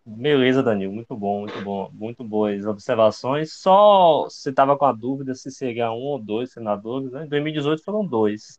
[0.05, 3.51] Beleza, Danilo, muito bom, muito bom, muito boas observações.
[3.51, 7.25] Só você estava com a dúvida se seria um ou dois senadores, né?
[7.25, 8.57] Em 2018 foram dois.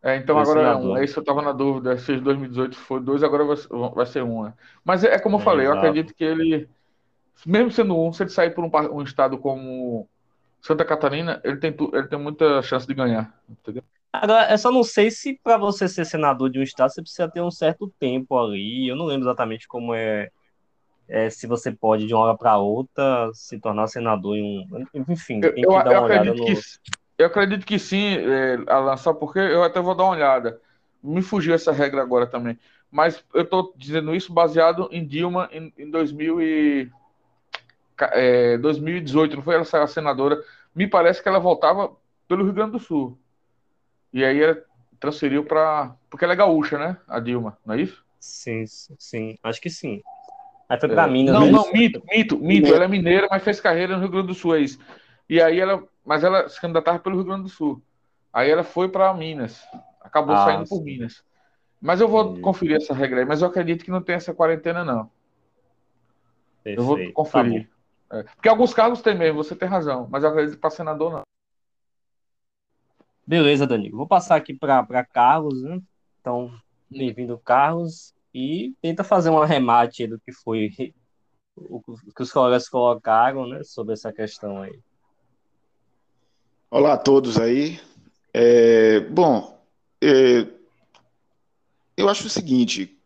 [0.00, 0.96] É, então agora é um.
[0.96, 1.98] É isso que eu estava na dúvida.
[1.98, 3.56] Se 2018 foi dois, agora vai,
[3.92, 4.44] vai ser um.
[4.44, 4.54] Né?
[4.84, 5.78] Mas é, é como eu é, falei, exato.
[5.78, 6.68] eu acredito que ele,
[7.44, 10.08] mesmo sendo um, se ele sair por um, um estado como
[10.60, 13.34] Santa Catarina, ele tem, ele tem muita chance de ganhar.
[13.50, 13.82] Entendeu?
[14.22, 17.28] Agora, eu só não sei se para você ser senador de um estado você precisa
[17.28, 18.88] ter um certo tempo ali.
[18.88, 20.30] Eu não lembro exatamente como é,
[21.08, 24.86] é se você pode de uma hora para outra se tornar senador em um.
[25.08, 26.44] Enfim, tem que eu, dar uma olhada no.
[26.44, 26.54] Que
[27.18, 30.60] eu acredito que sim, é, Alan, só porque eu até vou dar uma olhada.
[31.02, 32.56] Me fugiu essa regra agora também.
[32.90, 36.90] Mas eu estou dizendo isso baseado em Dilma em, em 2000 e,
[38.12, 40.40] é, 2018, não foi ela a senadora?
[40.72, 41.90] Me parece que ela voltava
[42.28, 43.18] pelo Rio Grande do Sul.
[44.14, 44.62] E aí ela
[45.00, 45.94] transferiu para.
[46.08, 46.96] Porque ela é gaúcha, né?
[47.08, 48.02] A Dilma, não é isso?
[48.20, 50.00] Sim, sim, acho que sim.
[50.68, 51.10] Aí foi para é.
[51.10, 51.34] Minas.
[51.34, 51.50] Não, né?
[51.50, 52.72] não, mito, mito, mito.
[52.72, 54.78] Ela é mineira, mas fez carreira no Rio Grande do Sul, é isso.
[55.28, 57.82] E aí ela mas ela se candidatava pelo Rio Grande do Sul.
[58.32, 59.62] Aí ela foi para Minas,
[60.00, 60.76] acabou ah, saindo sim.
[60.76, 61.24] por Minas.
[61.80, 64.84] Mas eu vou conferir essa regra aí, mas eu acredito que não tem essa quarentena,
[64.84, 65.10] não.
[66.62, 66.80] Perfeito.
[66.80, 67.68] Eu vou conferir.
[68.08, 68.22] Tá é.
[68.22, 71.22] Porque alguns cargos tem mesmo, você tem razão, mas eu acredito que para senador, não.
[73.26, 73.96] Beleza, Danilo.
[73.96, 75.80] Vou passar aqui para Carlos, né?
[76.20, 76.52] Então,
[76.90, 78.12] bem-vindo, Carlos.
[78.34, 80.70] E tenta fazer um arremate do que foi
[81.56, 81.80] o
[82.14, 84.78] que os colegas colocaram, né, sobre essa questão aí.
[86.70, 87.80] Olá a todos aí.
[88.32, 89.56] É, bom,
[90.02, 90.46] é,
[91.96, 92.98] eu acho o seguinte: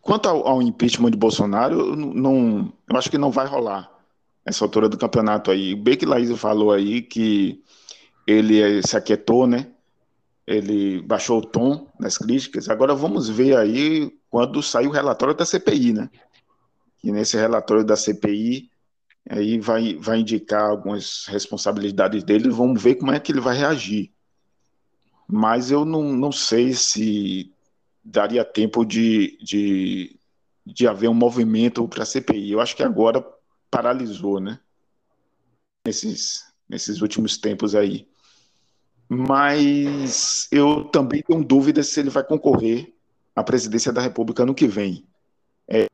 [0.00, 3.90] quanto ao, ao, impeachment de Bolsonaro, não, eu acho que não vai rolar
[4.44, 5.74] essa altura do campeonato aí.
[5.74, 7.62] O Beck Laís falou aí que
[8.26, 9.70] ele se aquietou, né?
[10.46, 12.68] Ele baixou o tom nas críticas.
[12.68, 16.10] Agora vamos ver aí quando sair o relatório da CPI, né?
[17.02, 18.70] E nesse relatório da CPI
[19.28, 24.12] aí vai, vai indicar algumas responsabilidades dele, vamos ver como é que ele vai reagir.
[25.28, 27.52] Mas eu não, não sei se
[28.04, 30.16] daria tempo de, de,
[30.64, 32.52] de haver um movimento para a CPI.
[32.52, 33.24] Eu acho que agora
[33.68, 34.60] paralisou, né?
[35.84, 38.06] Nesses, nesses últimos tempos aí.
[39.08, 42.92] Mas eu também tenho dúvidas se ele vai concorrer
[43.34, 45.06] à presidência da República no que vem.
[45.68, 45.86] É,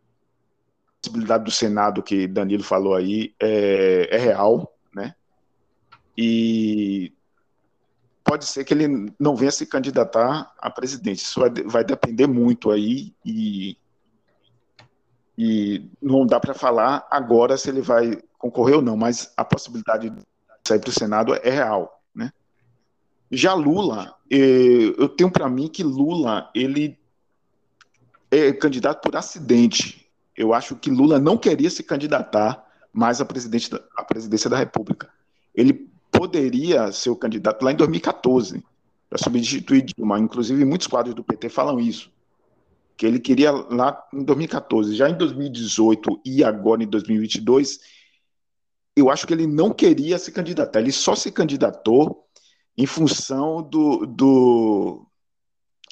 [1.03, 5.15] possibilidade do Senado que Danilo falou aí é, é real, né?
[6.17, 7.13] E
[8.25, 11.19] pode ser que ele não venha se candidatar a presidente.
[11.19, 13.77] Isso vai, vai depender muito aí e,
[15.37, 20.09] e não dá para falar agora se ele vai concorrer ou não, mas a possibilidade
[20.09, 20.23] de
[20.67, 22.02] sair para o Senado é real?
[23.33, 26.99] Já Lula, eh, eu tenho para mim que Lula ele
[28.31, 30.03] é candidato por acidente
[30.37, 35.09] eu acho que Lula não queria se candidatar mais à, à presidência da República.
[35.55, 38.63] Ele poderia ser o candidato lá em 2014
[39.09, 40.19] para substituir Dilma.
[40.19, 42.11] Inclusive, muitos quadros do PT falam isso.
[42.97, 44.95] Que ele queria lá em 2014.
[44.95, 47.79] Já em 2018 e agora em 2022,
[48.97, 50.81] eu acho que ele não queria se candidatar.
[50.81, 52.27] Ele só se candidatou
[52.77, 55.07] em função do, do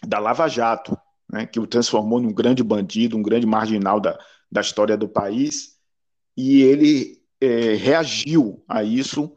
[0.07, 0.97] da Lava Jato,
[1.31, 4.19] né, que o transformou num grande bandido, um grande marginal da,
[4.51, 5.77] da história do país,
[6.37, 9.37] e ele é, reagiu a isso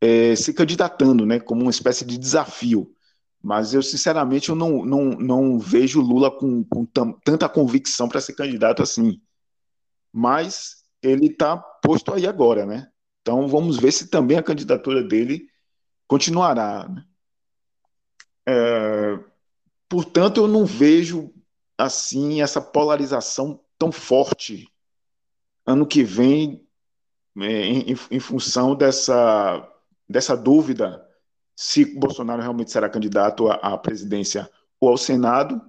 [0.00, 2.94] é, se candidatando, né, como uma espécie de desafio.
[3.42, 8.32] Mas eu, sinceramente, eu não, não, não vejo Lula com, com tanta convicção para ser
[8.34, 9.20] candidato assim.
[10.10, 12.88] Mas ele está posto aí agora, né?
[13.20, 15.46] Então vamos ver se também a candidatura dele
[16.06, 16.88] continuará.
[16.88, 17.04] Né?
[18.46, 19.18] É,
[19.88, 21.32] portanto, eu não vejo
[21.76, 24.68] assim essa polarização tão forte
[25.66, 26.66] ano que vem
[27.38, 29.68] é, em, em, função dessa,
[30.08, 31.04] dessa dúvida
[31.56, 35.60] se Bolsonaro realmente será candidato à, à presidência ou ao Senado.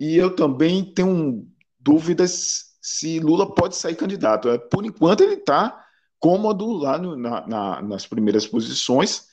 [0.00, 1.48] E eu também tenho
[1.78, 4.48] dúvidas se Lula pode sair candidato.
[4.48, 5.84] É, por enquanto, ele está
[6.18, 9.28] cômodo lá no, na, na, nas primeiras posições,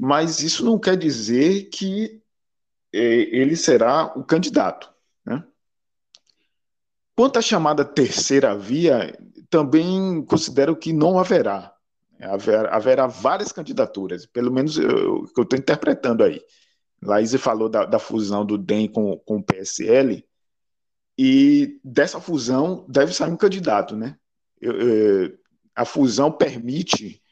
[0.00, 2.22] mas isso não quer dizer que
[2.90, 4.90] é, ele será o candidato.
[5.26, 5.44] Né?
[7.14, 9.14] Quanto à chamada terceira via,
[9.50, 11.74] também considero que não haverá.
[12.18, 16.40] Haver, haverá várias candidaturas, pelo menos o que eu estou interpretando aí.
[17.02, 20.26] Laís falou da, da, fusão do DEM com, com o PSL,
[21.18, 24.16] e dessa fusão deve sair um candidato, né?
[24.60, 25.38] Eu, eu,
[25.74, 27.22] a fusão permite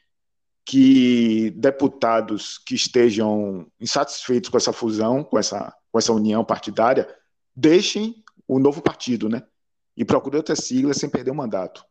[0.69, 7.09] que deputados que estejam insatisfeitos com essa fusão, com essa, com essa união partidária,
[7.55, 9.41] deixem o novo partido, né?
[9.97, 11.83] E procurem outra sigla sem perder o mandato.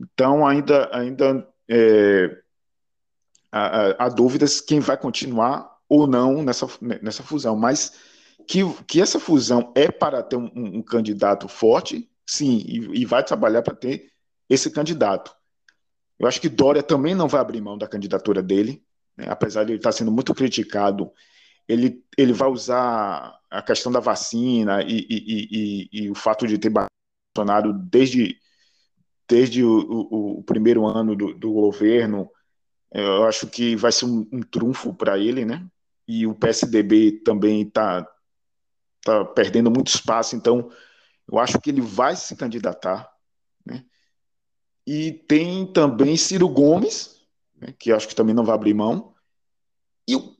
[0.00, 2.42] Então, ainda, ainda é,
[3.52, 6.66] há, há dúvidas quem vai continuar ou não nessa,
[7.00, 7.92] nessa fusão, mas
[8.48, 13.22] que, que essa fusão é para ter um, um candidato forte, sim, e, e vai
[13.22, 14.10] trabalhar para ter
[14.50, 15.32] esse candidato.
[16.22, 18.80] Eu acho que Dória também não vai abrir mão da candidatura dele,
[19.16, 19.26] né?
[19.28, 21.10] apesar de ele estar sendo muito criticado.
[21.66, 26.58] Ele, ele vai usar a questão da vacina e, e, e, e o fato de
[26.58, 26.72] ter
[27.34, 28.38] Bolsonaro desde,
[29.28, 32.30] desde o, o, o primeiro ano do, do, governo.
[32.92, 35.66] Eu acho que vai ser um, um trunfo para ele, né?
[36.06, 38.06] E o PSDB também está
[39.02, 40.70] tá perdendo muito espaço, então
[41.30, 43.10] eu acho que ele vai se candidatar.
[43.66, 43.84] Né?
[44.86, 47.20] E tem também Ciro Gomes,
[47.56, 49.14] né, que acho que também não vai abrir mão.
[50.08, 50.36] E eu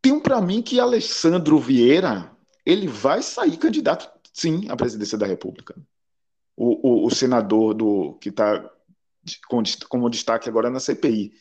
[0.00, 5.74] tenho para mim que Alessandro Vieira ele vai sair candidato, sim, à presidência da República.
[6.56, 8.70] O, o, o senador do que está
[9.88, 11.32] como destaque agora na CPI.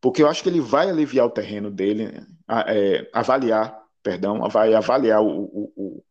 [0.00, 2.26] Porque eu acho que ele vai aliviar o terreno dele, né,
[2.68, 6.04] é, avaliar, perdão, vai avaliar o, o, o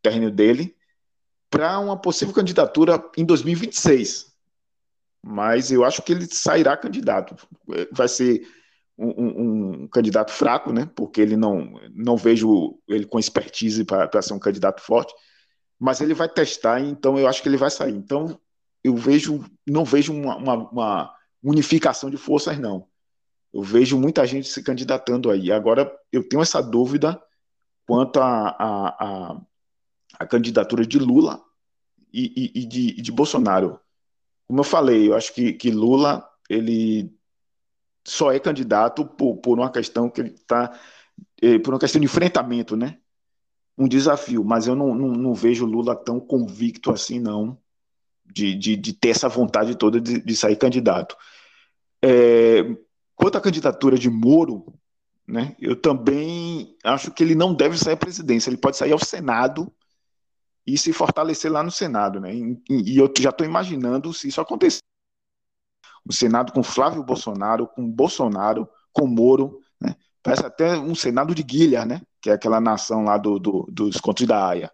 [0.00, 0.76] terreno dele
[1.50, 4.29] para uma possível candidatura em 2026
[5.22, 7.36] mas eu acho que ele sairá candidato.
[7.92, 8.46] Vai ser
[8.96, 10.88] um, um, um candidato fraco, né?
[10.94, 15.14] Porque ele não, não vejo ele com expertise para ser um candidato forte,
[15.78, 17.94] mas ele vai testar, então eu acho que ele vai sair.
[17.94, 18.38] Então
[18.84, 22.86] eu vejo, não vejo uma, uma, uma unificação de forças, não.
[23.52, 25.50] Eu vejo muita gente se candidatando aí.
[25.50, 27.20] Agora eu tenho essa dúvida
[27.86, 29.40] quanto à a, a, a,
[30.20, 31.42] a, candidatura de Lula
[32.12, 33.80] e, e, e, de, de Bolsonaro
[34.50, 37.08] como eu falei, eu acho que, que Lula ele
[38.04, 40.76] só é candidato por, por uma questão que ele está
[41.40, 42.98] eh, por uma questão de enfrentamento, né?
[43.78, 47.56] Um desafio, mas eu não, não, não vejo Lula tão convicto assim, não,
[48.26, 51.16] de, de, de ter essa vontade toda de, de sair candidato.
[52.02, 52.76] É,
[53.14, 54.66] quanto à candidatura de Moro,
[55.28, 58.98] né, eu também acho que ele não deve sair à presidência, ele pode sair ao
[58.98, 59.72] Senado
[60.66, 62.32] e se fortalecer lá no Senado, né?
[62.34, 64.82] E, eu já estou imaginando se isso acontecer.
[66.04, 69.94] O Senado com Flávio Bolsonaro, com Bolsonaro, com Moro, né?
[70.22, 72.02] Parece até um Senado de Guilherme, né?
[72.20, 74.70] Que é aquela nação lá do, do dos contos da Haia.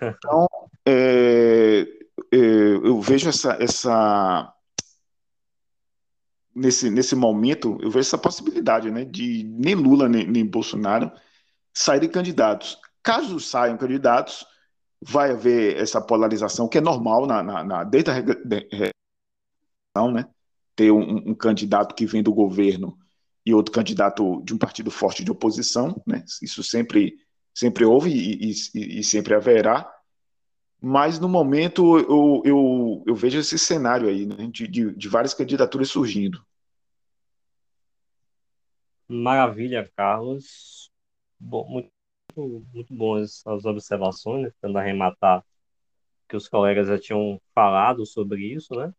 [0.00, 0.46] Então,
[0.86, 1.86] é,
[2.32, 4.52] é, eu vejo essa, essa
[6.54, 9.04] nesse, nesse momento, eu vejo essa possibilidade, né?
[9.04, 11.10] De nem Lula nem, nem Bolsonaro
[11.72, 12.78] saírem candidatos.
[13.02, 14.46] Caso saiam candidatos,
[15.02, 18.92] vai haver essa polarização que é normal na, na, na desde a reeleição,
[20.12, 20.28] né?
[20.76, 22.96] Ter um, um, candidato que vem do governo
[23.44, 26.24] e outro candidato de um partido forte de oposição, né?
[26.40, 27.16] Isso sempre
[27.52, 29.92] sempre houve e, e, e sempre haverá.
[30.80, 34.48] Mas no momento eu, eu, eu vejo esse cenário aí, né?
[34.50, 36.44] de, de, de várias candidaturas surgindo.
[39.08, 40.90] Maravilha, Carlos.
[41.38, 41.90] Bom, muito
[42.40, 44.50] muito boas as observações, né?
[44.50, 45.44] tentando arrematar
[46.28, 48.92] que os colegas já tinham falado sobre isso, né?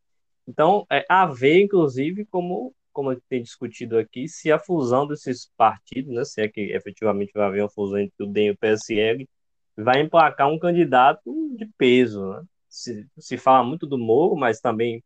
[0.47, 6.13] Então, é, haver, inclusive, como, como a tem discutido aqui, se a fusão desses partidos,
[6.13, 9.27] né, se é que efetivamente vai haver uma fusão entre o DEM e o PSL,
[9.75, 11.23] vai emplacar um candidato
[11.57, 12.43] de peso, né?
[12.73, 15.03] se, se fala muito do Moro, mas também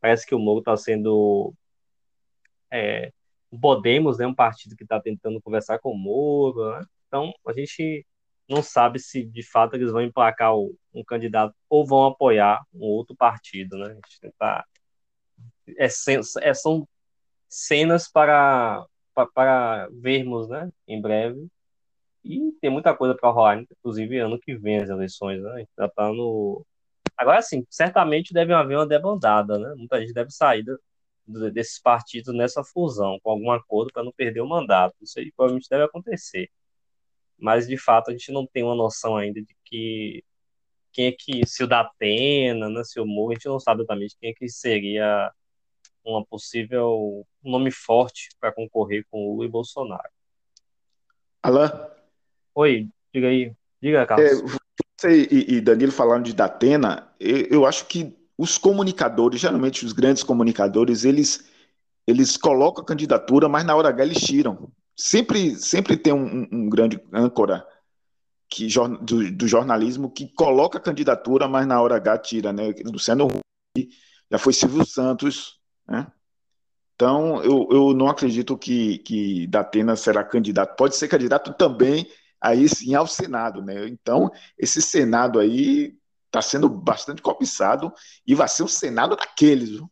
[0.00, 1.54] parece que o Moro está sendo
[2.70, 3.10] é,
[3.50, 6.84] o Podemos, né, um partido que está tentando conversar com o Moro, né?
[7.06, 8.06] Então a gente
[8.48, 13.16] não sabe se de fato eles vão emplacar um candidato ou vão apoiar um outro
[13.16, 13.98] partido, né?
[14.38, 14.64] Tá,
[15.78, 15.86] é,
[16.42, 16.88] é, são
[17.48, 18.84] cenas para,
[19.14, 21.48] para, para vermos, né, em breve.
[22.24, 25.50] E tem muita coisa para rolar, inclusive ano que vem as eleições, né?
[25.52, 26.64] A gente já tá no
[27.16, 29.74] Agora sim, certamente deve haver uma debandada, né?
[29.76, 30.64] Muita gente deve sair
[31.52, 34.94] desses partidos nessa fusão, com algum acordo para não perder o mandato.
[35.00, 36.50] Isso aí provavelmente deve acontecer
[37.38, 40.24] mas de fato a gente não tem uma noção ainda de que
[40.92, 44.16] quem é que, se o Datena, né, se o Moro, a gente não sabe exatamente
[44.18, 45.30] quem é que seria
[46.02, 50.08] uma possível um nome forte para concorrer com Lula e Bolsonaro.
[51.42, 51.70] Alain?
[52.54, 54.26] Oi, diga aí, diga, Carlos.
[54.26, 54.34] É,
[54.96, 60.22] você e, Danilo falaram de Datena, eu, eu acho que os comunicadores, geralmente os grandes
[60.22, 61.46] comunicadores, eles,
[62.06, 66.68] eles colocam a candidatura, mas na hora H eles tiram sempre, sempre tem um, um
[66.68, 67.66] grande âncora
[68.48, 68.66] que,
[69.02, 72.72] do, do, jornalismo que coloca a candidatura, mas na hora H tira, né?
[72.84, 73.88] Luciano Huck,
[74.30, 76.10] já foi Silvio Santos, né?
[76.94, 80.76] Então, eu, eu não acredito que, que Datena será candidato.
[80.76, 83.86] Pode ser candidato também, aí sim, ao Senado, né?
[83.86, 85.94] Então, esse Senado aí
[86.26, 87.92] está sendo bastante cobiçado
[88.26, 89.90] e vai ser um Senado daqueles, viu?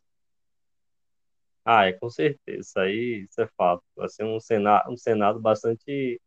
[1.65, 3.83] Ah, é com certeza, isso aí isso é fato.
[3.95, 6.21] Vai ser um Senado, um Senado bastante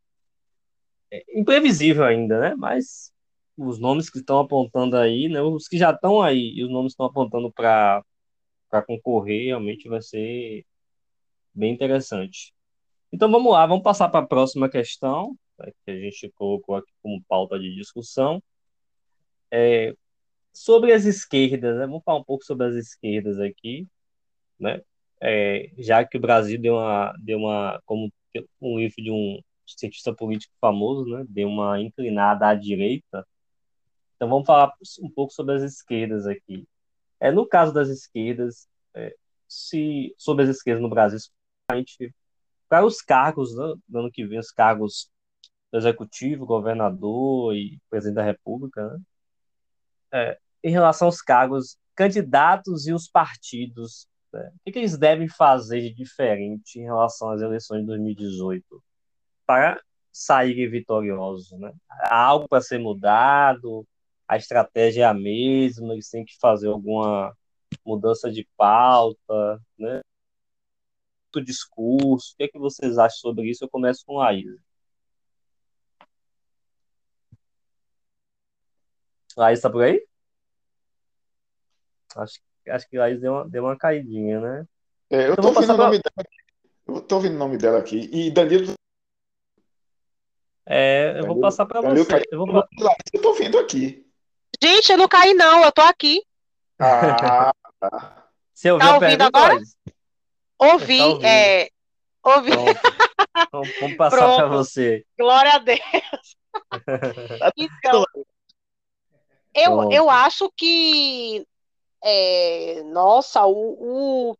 [1.11, 2.55] é, imprevisível ainda, né?
[2.57, 3.12] Mas
[3.57, 5.41] os nomes que estão apontando aí, né?
[5.43, 8.05] Os que já estão aí e os nomes que estão apontando para
[8.70, 10.64] para concorrer, realmente vai ser
[11.55, 12.55] bem interessante.
[13.12, 16.93] Então vamos lá, vamos passar para a próxima questão, né, que a gente colocou aqui
[17.03, 18.43] como pauta de discussão.
[19.51, 19.95] É,
[20.53, 21.86] sobre as esquerdas, né?
[21.86, 23.86] Vamos falar um pouco sobre as esquerdas aqui,
[24.61, 24.82] né?
[25.20, 28.12] É, já que o Brasil deu uma, deu uma, como
[28.60, 33.26] um livro de um cientista político famoso, né, deu uma inclinada à direita.
[34.16, 36.66] Então vamos falar um pouco sobre as esquerdas aqui.
[37.20, 39.14] É, no caso das esquerdas, é,
[39.48, 41.18] se sobre as esquerdas no Brasil,
[42.68, 45.10] para os cargos, né, no ano que vem, os cargos
[45.72, 49.00] do executivo, governador e presidente da República, né,
[50.12, 54.53] é, em relação aos cargos, candidatos e os partidos né?
[54.66, 58.83] O que, eles devem fazer de diferente em relação às eleições de 2018
[59.47, 59.81] para
[60.12, 61.59] saírem vitoriosos?
[61.59, 61.72] Né?
[61.89, 63.87] Há algo para ser mudado?
[64.29, 65.93] A estratégia é a mesma?
[65.95, 67.35] Eles têm que fazer alguma
[67.85, 69.61] mudança de pauta?
[69.79, 70.01] Né?
[71.35, 72.33] O discurso?
[72.35, 73.64] O que, é que vocês acham sobre isso?
[73.64, 74.47] Eu começo com a Laís.
[79.37, 80.07] Laís está por aí?
[82.16, 84.66] Acho que acho que Laís deu uma, deu uma caidinha, né?
[85.10, 86.12] É, eu então, tô ouvindo o nome pra...
[86.14, 86.28] dela.
[86.86, 88.08] Eu tô ouvindo o nome dela aqui.
[88.12, 88.74] E Danilo.
[90.66, 92.22] É, eu Danilo, vou passar para você.
[92.30, 92.64] Eu, vou...
[93.12, 94.06] eu tô ouvindo aqui.
[94.62, 96.22] Gente, eu não caí, não, eu tô aqui.
[96.78, 98.28] Ah, tá.
[98.54, 99.58] Você ouviu tá ouvindo agora?
[100.58, 101.68] Ouvi, tá é.
[102.24, 102.50] Ouvi.
[102.50, 105.04] Então, vamos passar para você.
[105.18, 106.36] Glória a Deus.
[107.56, 108.04] então,
[109.54, 111.46] eu, eu acho que
[112.03, 114.38] é, nossa, o, o,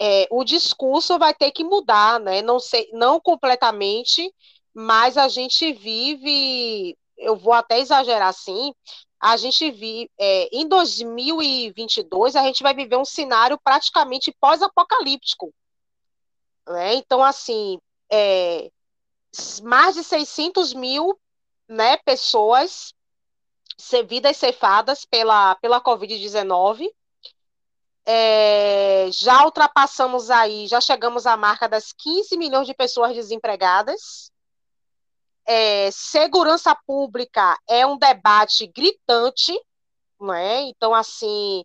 [0.00, 2.42] é, o discurso vai ter que mudar, né?
[2.42, 4.32] Não sei, não completamente,
[4.72, 8.72] mas a gente vive, eu vou até exagerar assim,
[9.20, 15.52] a gente vive, é, em 2022, a gente vai viver um cenário praticamente pós-apocalíptico.
[16.68, 16.94] Né?
[16.96, 17.78] Então, assim,
[18.12, 18.70] é,
[19.62, 21.18] mais de 600 mil
[21.68, 22.92] né, pessoas
[24.06, 26.88] vidas cefadas pela, pela Covid-19.
[28.06, 34.30] É, já ultrapassamos aí, já chegamos à marca das 15 milhões de pessoas desempregadas.
[35.46, 39.52] É, segurança pública é um debate gritante,
[40.20, 40.62] né?
[40.62, 41.64] Então, assim,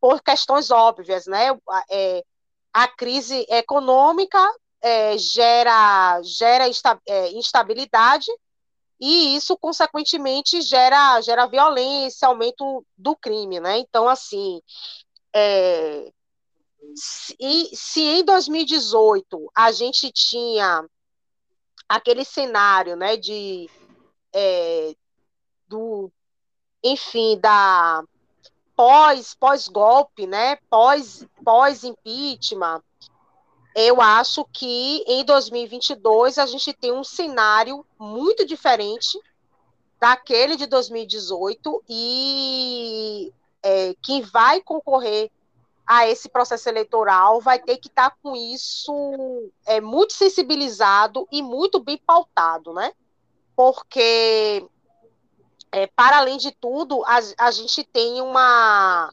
[0.00, 1.48] por questões óbvias, né?
[1.90, 2.24] É,
[2.72, 4.40] a crise econômica
[4.80, 6.64] é, gera, gera
[7.06, 8.30] é, instabilidade
[9.04, 13.78] e isso, consequentemente, gera, gera violência, aumento do crime, né?
[13.78, 14.62] Então, assim,
[15.34, 16.12] é,
[16.94, 17.36] se,
[17.74, 20.86] se em 2018 a gente tinha
[21.88, 23.68] aquele cenário, né, de
[24.32, 24.94] é,
[25.66, 26.08] do,
[26.80, 28.04] enfim, da
[28.76, 32.80] pós pós golpe, né, pós pós impeachment,
[33.74, 39.18] eu acho que em 2022 a gente tem um cenário muito diferente,
[40.02, 45.30] daquele de 2018 e é, quem vai concorrer
[45.86, 48.92] a esse processo eleitoral vai ter que estar tá com isso
[49.64, 52.92] é, muito sensibilizado e muito bem pautado, né?
[53.54, 54.66] Porque,
[55.70, 59.12] é, para além de tudo, a, a gente tem uma.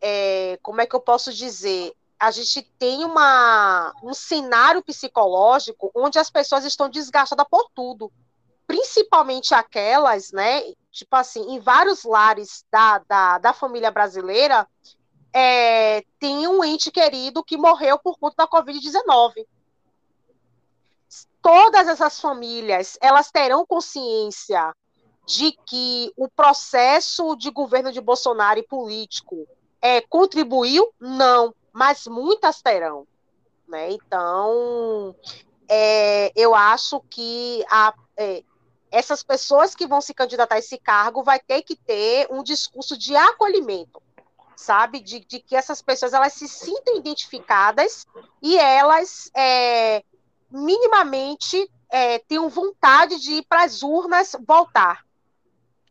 [0.00, 1.92] É, como é que eu posso dizer?
[2.20, 8.12] A gente tem uma, um cenário psicológico onde as pessoas estão desgastadas por tudo
[8.70, 10.62] principalmente aquelas, né,
[10.92, 14.64] tipo assim, em vários lares da, da, da família brasileira,
[15.32, 19.44] é, tem um ente querido que morreu por conta da Covid-19.
[21.42, 24.72] Todas essas famílias, elas terão consciência
[25.26, 29.48] de que o processo de governo de Bolsonaro e político
[29.82, 30.94] é, contribuiu?
[31.00, 33.06] Não, mas muitas terão.
[33.68, 33.92] Né?
[33.92, 35.14] Então,
[35.68, 38.42] é, eu acho que a, é,
[38.90, 42.98] essas pessoas que vão se candidatar a esse cargo vai ter que ter um discurso
[42.98, 44.02] de acolhimento,
[44.56, 45.00] sabe?
[45.00, 48.06] De, de que essas pessoas elas se sintam identificadas
[48.42, 50.02] e elas é,
[50.50, 55.04] minimamente é, tenham vontade de ir para as urnas voltar.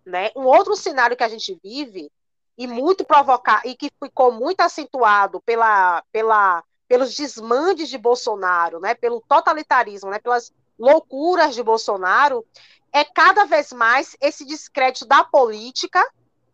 [0.05, 0.31] Né?
[0.35, 2.11] Um outro cenário que a gente vive
[2.59, 8.93] e muito provocar e que ficou muito acentuado pela, pela, pelos desmandes de Bolsonaro, né?
[8.93, 10.19] Pelo totalitarismo, né?
[10.19, 12.45] Pelas loucuras de Bolsonaro,
[12.91, 16.05] é cada vez mais esse descrédito da política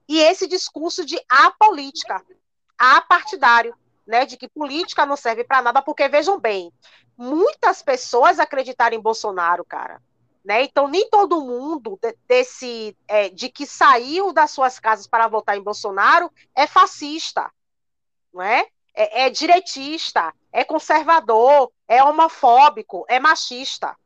[0.07, 2.23] e esse discurso de apolítica,
[2.77, 3.75] apartidário,
[4.05, 6.71] né, de que política não serve para nada, porque vejam bem,
[7.17, 9.99] muitas pessoas acreditaram em Bolsonaro, cara.
[10.45, 10.63] Né?
[10.63, 15.63] Então, nem todo mundo desse é, de que saiu das suas casas para votar em
[15.63, 17.51] Bolsonaro é fascista,
[18.31, 18.67] não é?
[18.93, 19.31] É, é
[20.53, 23.97] é conservador, é homofóbico, é machista.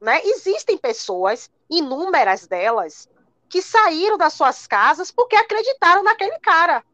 [0.00, 0.20] Né?
[0.24, 3.08] Existem pessoas inúmeras delas,
[3.48, 6.84] que saíram das suas casas porque acreditaram naquele cara.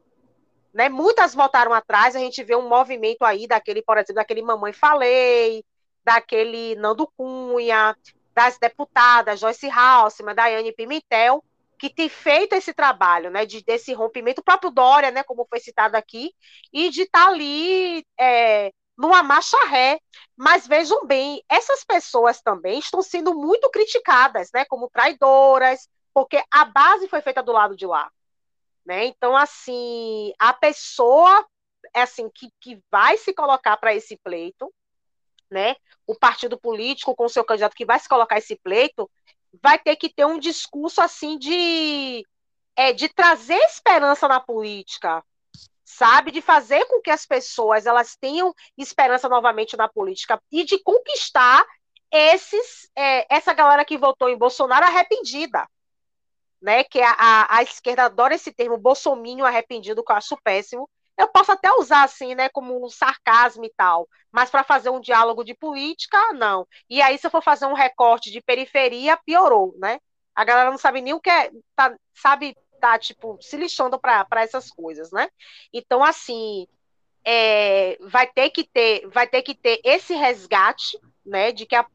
[0.74, 0.90] Né?
[0.90, 5.64] Muitas voltaram atrás, a gente vê um movimento aí daquele, por exemplo, daquele Mamãe Falei,
[6.04, 7.96] daquele Nando Cunha,
[8.34, 11.42] das deputadas Joyce Halseman, Daiane Pimentel,
[11.78, 15.60] que tem feito esse trabalho, né, de, desse rompimento, o próprio Dória, né, como foi
[15.60, 16.32] citado aqui,
[16.72, 20.00] e de estar tá ali é, numa marcha ré.
[20.36, 26.64] Mas vejam bem, essas pessoas também estão sendo muito criticadas, né, como traidoras, porque a
[26.64, 28.10] base foi feita do lado de lá.
[28.84, 29.06] Né?
[29.06, 31.46] Então, assim, a pessoa
[31.94, 34.72] é assim que, que vai se colocar para esse pleito,
[35.50, 35.76] né?
[36.06, 39.10] O partido político com seu candidato que vai se colocar esse pleito,
[39.62, 42.26] vai ter que ter um discurso assim de
[42.76, 45.24] é, de trazer esperança na política,
[45.84, 50.82] sabe, de fazer com que as pessoas elas tenham esperança novamente na política e de
[50.82, 51.64] conquistar
[52.10, 55.68] esses é, essa galera que votou em Bolsonaro arrependida,
[56.60, 56.84] né?
[56.84, 60.88] Que a, a, a esquerda adora esse termo bolsominho arrependido, que eu acho péssimo.
[61.16, 65.00] Eu posso até usar assim, né, como um sarcasmo e tal, mas para fazer um
[65.00, 66.66] diálogo de política, não.
[66.90, 70.00] E aí, se eu for fazer um recorte de periferia, piorou, né?
[70.34, 74.26] A galera não sabe nem o que é, tá, sabe tá, tipo, se lixando para
[74.42, 75.28] essas coisas, né?
[75.72, 76.66] Então, assim,
[77.24, 81.52] é, vai ter que ter, vai ter que ter esse resgate, né?
[81.52, 81.86] De que a,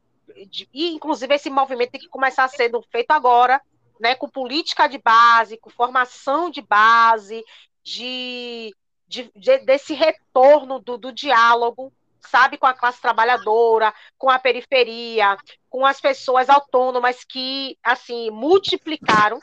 [0.48, 3.60] de, e inclusive esse movimento tem que começar ser feito agora,
[4.00, 4.14] né?
[4.14, 7.44] Com política de base, com formação de base,
[7.84, 8.74] de,
[9.10, 15.36] de, de desse retorno do, do diálogo, sabe, com a classe trabalhadora, com a periferia,
[15.68, 19.40] com as pessoas autônomas que, assim, multiplicaram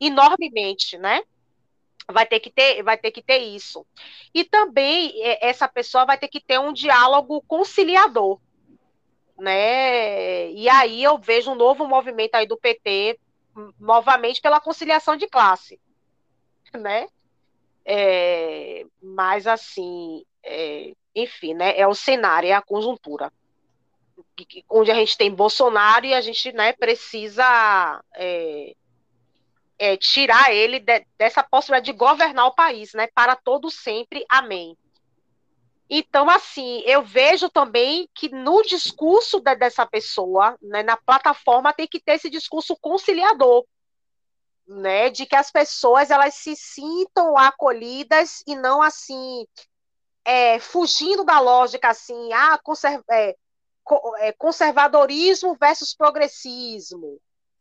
[0.00, 1.22] enormemente, né?
[2.10, 3.86] Vai ter que ter, vai ter que ter isso.
[4.34, 8.40] E também é, essa pessoa vai ter que ter um diálogo conciliador,
[9.38, 10.50] né?
[10.50, 13.20] E aí eu vejo um novo movimento aí do PT
[13.78, 15.80] novamente pela conciliação de classe,
[16.74, 17.06] né?
[17.86, 21.78] É, mas assim, é, enfim, né?
[21.78, 23.32] É o cenário, é a conjuntura
[24.68, 28.74] onde a gente tem Bolsonaro e a gente né, precisa é,
[29.78, 33.08] é, tirar ele de, dessa possibilidade de governar o país, né?
[33.14, 34.24] Para todo sempre.
[34.28, 34.76] Amém.
[35.88, 41.86] Então, assim, eu vejo também que no discurso de, dessa pessoa, né, na plataforma, tem
[41.86, 43.64] que ter esse discurso conciliador,
[44.66, 49.46] né, de que as pessoas elas se sintam acolhidas e não assim
[50.24, 53.36] é, fugindo da lógica assim, ah, conserv é,
[54.18, 57.20] é conservadorismo versus progressismo,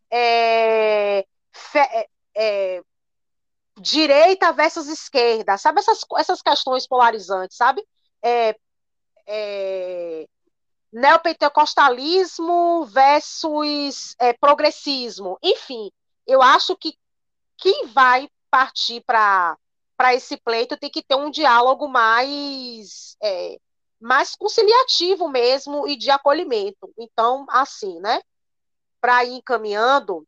[0.09, 1.19] é,
[1.75, 2.81] é, é,
[3.77, 7.85] direita versus esquerda, sabe essas, essas questões polarizantes, sabe?
[10.91, 15.91] Neopentecostalismo versus progressismo, enfim,
[16.27, 16.97] eu acho que
[17.57, 19.57] quem vai partir para
[20.13, 23.59] esse pleito tem que ter um diálogo mais, é,
[23.99, 26.91] mais conciliativo mesmo e de acolhimento.
[26.97, 28.21] Então, assim, né?
[28.99, 30.27] Para ir encaminhando,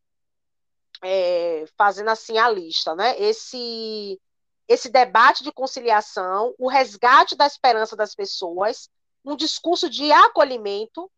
[1.03, 3.19] é, fazendo assim a lista, né?
[3.19, 4.19] Esse,
[4.67, 8.89] esse debate de conciliação, o resgate da esperança das pessoas,
[9.23, 11.09] um discurso de acolhimento,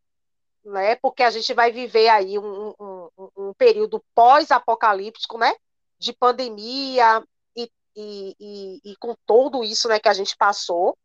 [0.64, 0.96] né?
[0.96, 3.08] Porque a gente vai viver aí um, um,
[3.50, 5.54] um período pós-apocalíptico, né?
[5.98, 7.22] De pandemia
[7.56, 9.98] e, e, e, e, com tudo isso, né?
[9.98, 10.96] Que a gente passou.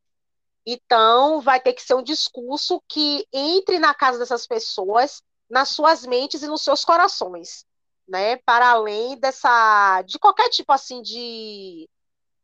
[0.65, 6.05] Então, vai ter que ser um discurso que entre na casa dessas pessoas, nas suas
[6.05, 7.65] mentes e nos seus corações,
[8.07, 8.37] né?
[8.37, 11.89] Para além dessa, de qualquer tipo assim de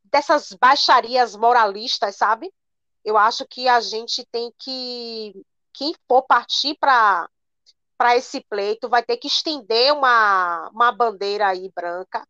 [0.06, 2.54] dessas baixarias moralistas, sabe?
[3.04, 5.34] Eu acho que a gente tem que
[5.74, 7.30] quem for partir para
[8.02, 12.28] para esse pleito vai ter que estender uma, uma bandeira aí branca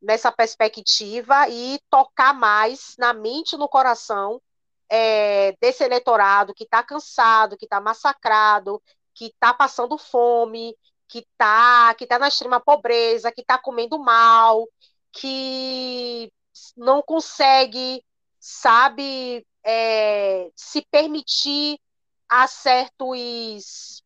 [0.00, 4.40] nessa perspectiva e tocar mais na mente e no coração
[4.88, 10.74] é, desse eleitorado que está cansado, que está massacrado, que está passando fome,
[11.06, 14.66] que está que tá na extrema pobreza, que está comendo mal,
[15.12, 16.32] que
[16.74, 18.02] não consegue,
[18.38, 21.78] sabe, é, se permitir
[22.26, 24.02] a certos.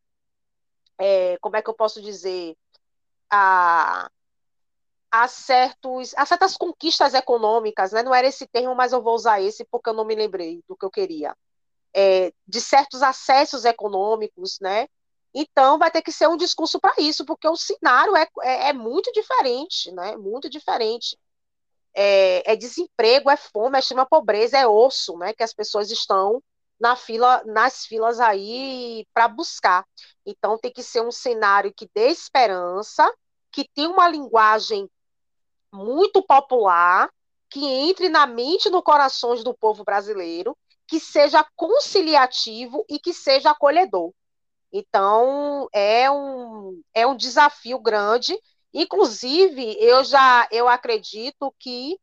[0.97, 2.55] É, como é que eu posso dizer?
[3.29, 4.09] A,
[5.11, 8.03] a, certos, a certas conquistas econômicas, né?
[8.03, 10.75] não era esse termo, mas eu vou usar esse porque eu não me lembrei do
[10.75, 11.35] que eu queria.
[11.93, 14.87] É, de certos acessos econômicos, né?
[15.33, 18.73] Então vai ter que ser um discurso para isso, porque o cenário é, é, é,
[18.73, 20.15] muito diferente, né?
[20.17, 21.17] Muito diferente.
[21.93, 25.33] É, é, desemprego, é fome, é extrema pobreza, é osso, né?
[25.33, 26.41] Que as pessoas estão
[26.79, 29.85] na fila, nas filas aí para buscar.
[30.25, 33.09] Então tem que ser um cenário que dê esperança,
[33.51, 34.89] que tenha uma linguagem
[35.71, 37.09] muito popular,
[37.49, 40.57] que entre na mente e no corações do povo brasileiro,
[40.87, 44.11] que seja conciliativo e que seja acolhedor.
[44.71, 48.37] Então é um, é um desafio grande.
[48.73, 51.97] Inclusive, eu já eu acredito que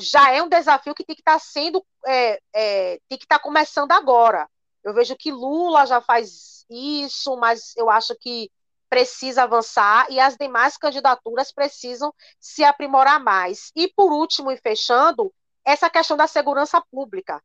[0.00, 3.38] já é um desafio que tem que estar tá sendo, é, é, tem que estar
[3.38, 4.48] tá começando agora.
[4.82, 8.50] Eu vejo que Lula já faz isso, mas eu acho que
[8.88, 13.70] precisa avançar e as demais candidaturas precisam se aprimorar mais.
[13.76, 15.32] E por último, e fechando,
[15.64, 17.40] essa questão da segurança pública,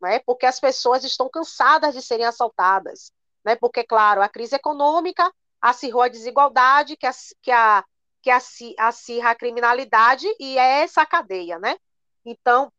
[0.00, 0.20] né?
[0.20, 3.12] Porque as pessoas estão cansadas de serem assaltadas,
[3.44, 3.56] né?
[3.56, 5.30] Porque claro, a crise econômica
[5.60, 7.84] acirrou a desigualdade, que, a, que, a,
[8.22, 8.30] que
[8.78, 11.76] acirra a criminalidade e é essa cadeia, né?
[12.24, 12.72] Então,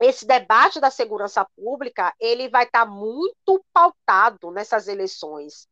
[0.00, 5.66] esse debate da segurança pública, ele vai estar tá muito pautado nessas eleições,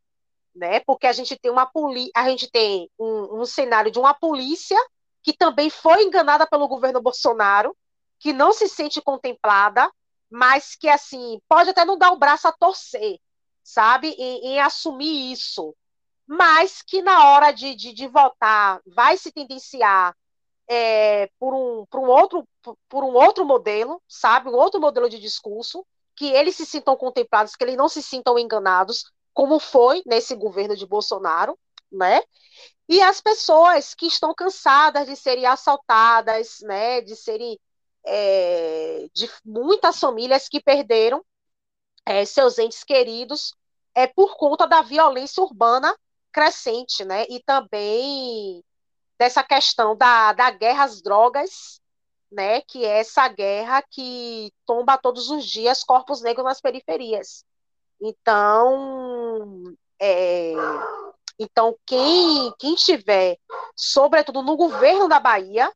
[0.55, 0.81] né?
[0.81, 1.71] Porque a gente tem uma
[2.15, 4.79] a gente tem um, um cenário de uma polícia
[5.23, 7.77] que também foi enganada pelo governo Bolsonaro,
[8.19, 9.91] que não se sente contemplada,
[10.31, 13.19] mas que assim pode até não dar o braço a torcer,
[13.63, 15.75] sabe, em, em assumir isso,
[16.27, 20.15] mas que na hora de, de, de votar vai se tendenciar
[20.69, 22.49] é, por, um, por, um outro,
[22.89, 24.49] por um outro modelo, sabe?
[24.49, 25.85] Um outro modelo de discurso,
[26.17, 30.77] que eles se sintam contemplados, que eles não se sintam enganados, como foi nesse governo
[30.77, 31.59] de Bolsonaro,
[31.91, 32.23] né?
[32.89, 37.01] E as pessoas que estão cansadas de serem assaltadas, né?
[37.01, 37.59] De serem.
[38.07, 41.25] É, de muitas famílias que perderam
[42.05, 43.55] é, seus entes queridos
[43.95, 45.97] é por conta da violência urbana
[46.31, 47.25] crescente, né?
[47.31, 48.63] E também
[49.19, 51.81] dessa questão da, da guerra às drogas,
[52.31, 57.45] né, que é essa guerra que tomba todos os dias corpos negros nas periferias.
[58.01, 59.63] Então,
[60.01, 60.53] é,
[61.39, 63.39] então quem, quem estiver,
[63.77, 65.73] sobretudo no governo da Bahia,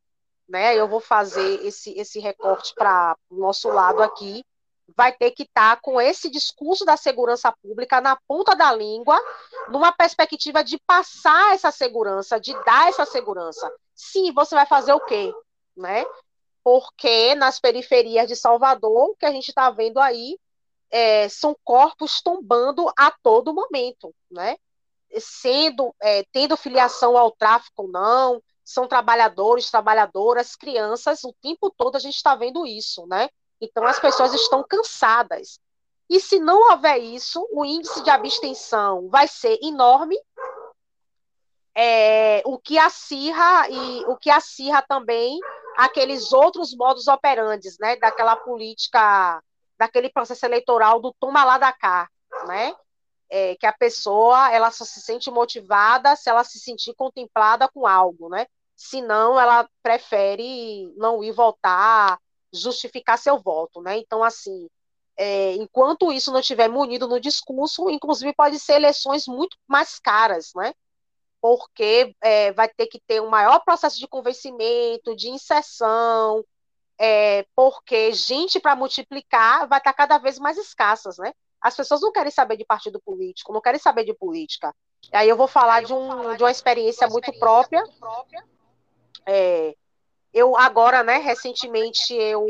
[0.47, 4.43] né, eu vou fazer esse, esse recorte para o nosso lado aqui,
[4.95, 9.19] vai ter que estar tá com esse discurso da segurança pública na ponta da língua,
[9.69, 13.71] numa perspectiva de passar essa segurança, de dar essa segurança.
[13.95, 15.33] Sim, você vai fazer o quê?
[15.75, 16.05] Né?
[16.63, 20.37] Porque nas periferias de Salvador, o que a gente está vendo aí
[20.91, 24.57] é, são corpos tombando a todo momento, né?
[25.19, 31.95] Sendo, é, tendo filiação ao tráfico ou não, são trabalhadores, trabalhadoras, crianças, o tempo todo
[31.95, 33.27] a gente está vendo isso, né?
[33.61, 35.59] Então, as pessoas estão cansadas.
[36.09, 40.17] E se não houver isso, o índice de abstenção vai ser enorme,
[41.75, 45.39] é, o que acirra e o que acirra também
[45.77, 49.41] aqueles outros modos operantes, né, daquela política,
[49.77, 52.09] daquele processo eleitoral do toma lá da cá,
[52.47, 52.75] né,
[53.29, 57.87] é, que a pessoa ela só se sente motivada se ela se sentir contemplada com
[57.87, 58.45] algo, né,
[58.75, 62.19] senão ela prefere não ir votar,
[62.53, 63.97] justificar seu voto, né?
[63.97, 64.67] Então, assim,
[65.17, 70.51] é, enquanto isso não estiver munido no discurso, inclusive pode ser eleições muito mais caras,
[70.55, 70.73] né?
[71.41, 76.43] Porque é, vai ter que ter um maior processo de convencimento, de inserção,
[76.97, 81.33] é, porque gente para multiplicar vai estar cada vez mais escassas, né?
[81.61, 84.73] As pessoas não querem saber de partido político, não querem saber de política.
[85.11, 87.83] E aí eu vou falar, de, um, de uma experiência, muito própria.
[89.25, 89.75] É,
[90.33, 92.45] eu agora, né, recentemente eu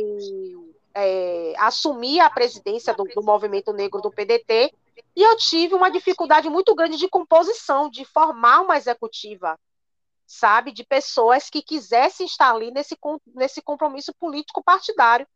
[0.93, 4.73] é, assumi a presidência do, do movimento negro do PDT
[5.15, 9.57] e eu tive uma dificuldade muito grande de composição, de formar uma executiva,
[10.25, 12.97] sabe, de pessoas que quisessem estar ali nesse,
[13.33, 15.27] nesse compromisso político partidário,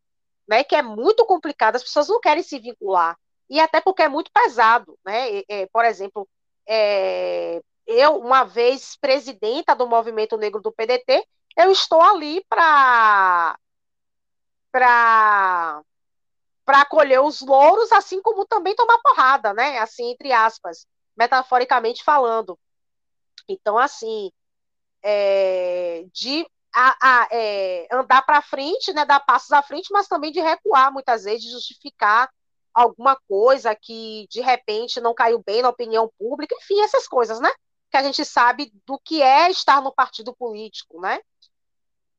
[0.48, 3.18] né, que é muito complicado, as pessoas não querem se vincular,
[3.50, 6.28] e até porque é muito pesado, né, é, por exemplo,
[6.68, 11.26] é, eu, uma vez presidenta do movimento negro do PDT,
[11.58, 13.58] eu estou ali para
[14.72, 15.84] para
[16.66, 19.80] para colher os louros, assim como também tomar porrada, né?
[19.80, 22.58] Assim, entre aspas, metaforicamente falando.
[23.47, 24.32] Então, assim,
[25.04, 29.06] é, de a, a, é, andar para frente, né?
[29.06, 32.30] Dar passos à frente, mas também de recuar, muitas vezes, de justificar
[32.74, 37.49] alguma coisa que de repente não caiu bem na opinião pública, enfim, essas coisas, né?
[37.91, 41.20] Que a gente sabe do que é estar no partido político, né?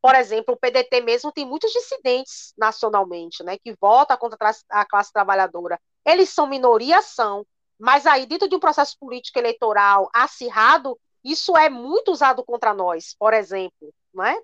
[0.04, 5.10] Por exemplo, o PDT mesmo tem muitos dissidentes nacionalmente, né, que votam contra a classe
[5.10, 5.80] trabalhadora.
[6.04, 7.46] Eles são minoria, são,
[7.78, 13.16] mas aí dentro de um processo político eleitoral acirrado, isso é muito usado contra nós,
[13.18, 14.36] por exemplo, né?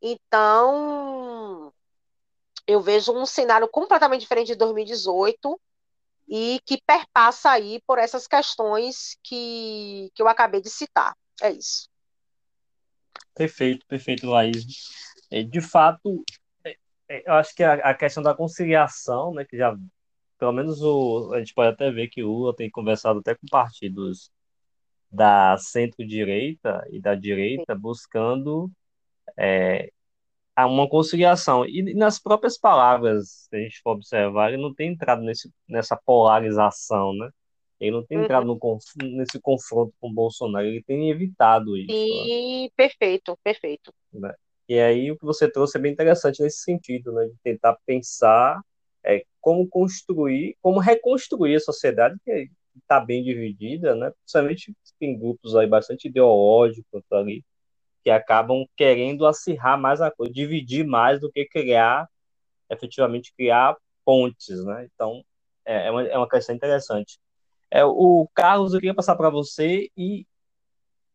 [0.00, 1.70] Então,
[2.66, 5.60] eu vejo um cenário completamente diferente de 2018
[6.26, 11.14] e que perpassa aí por essas questões que, que eu acabei de citar.
[11.42, 11.86] É isso.
[13.36, 14.64] Perfeito, perfeito, Laís.
[15.30, 16.24] É, de fato,
[16.64, 16.76] é,
[17.08, 19.76] é, eu acho que a, questão da conciliação, né, que já,
[20.38, 23.46] pelo menos o, a gente pode até ver que o Lula tem conversado até com
[23.50, 24.30] partidos
[25.10, 28.70] da centro-direita e da direita, buscando
[29.36, 29.90] é,
[30.58, 31.66] uma conciliação.
[31.66, 35.96] E nas próprias palavras, se a gente for observar, ele não tem entrado nesse, nessa
[35.96, 37.30] polarização, né?
[37.78, 38.78] Ele não tem entrado uhum.
[39.02, 41.92] no, nesse confronto com o Bolsonaro, ele tem evitado isso.
[41.92, 42.68] Sim, né?
[42.74, 43.92] perfeito, perfeito.
[44.12, 44.34] Né?
[44.68, 47.26] E aí o que você trouxe é bem interessante nesse sentido, né?
[47.26, 48.60] De tentar pensar
[49.04, 54.10] é, como construir, como reconstruir a sociedade que está bem dividida, né?
[54.20, 57.44] Principalmente tem grupos aí bastante ideológicos ali,
[58.02, 62.08] que acabam querendo acirrar mais a coisa, dividir mais do que criar,
[62.70, 64.88] efetivamente criar pontes, né?
[64.92, 65.22] Então,
[65.64, 67.18] é, é uma, é uma questão interessante.
[67.76, 70.26] É, o Carlos, eu queria passar para você e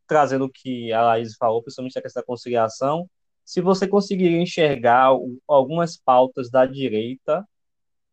[0.06, 3.10] trazendo o que a Laís falou, principalmente a questão da conciliação,
[3.44, 5.10] se você conseguiria enxergar
[5.48, 7.44] algumas pautas da direita,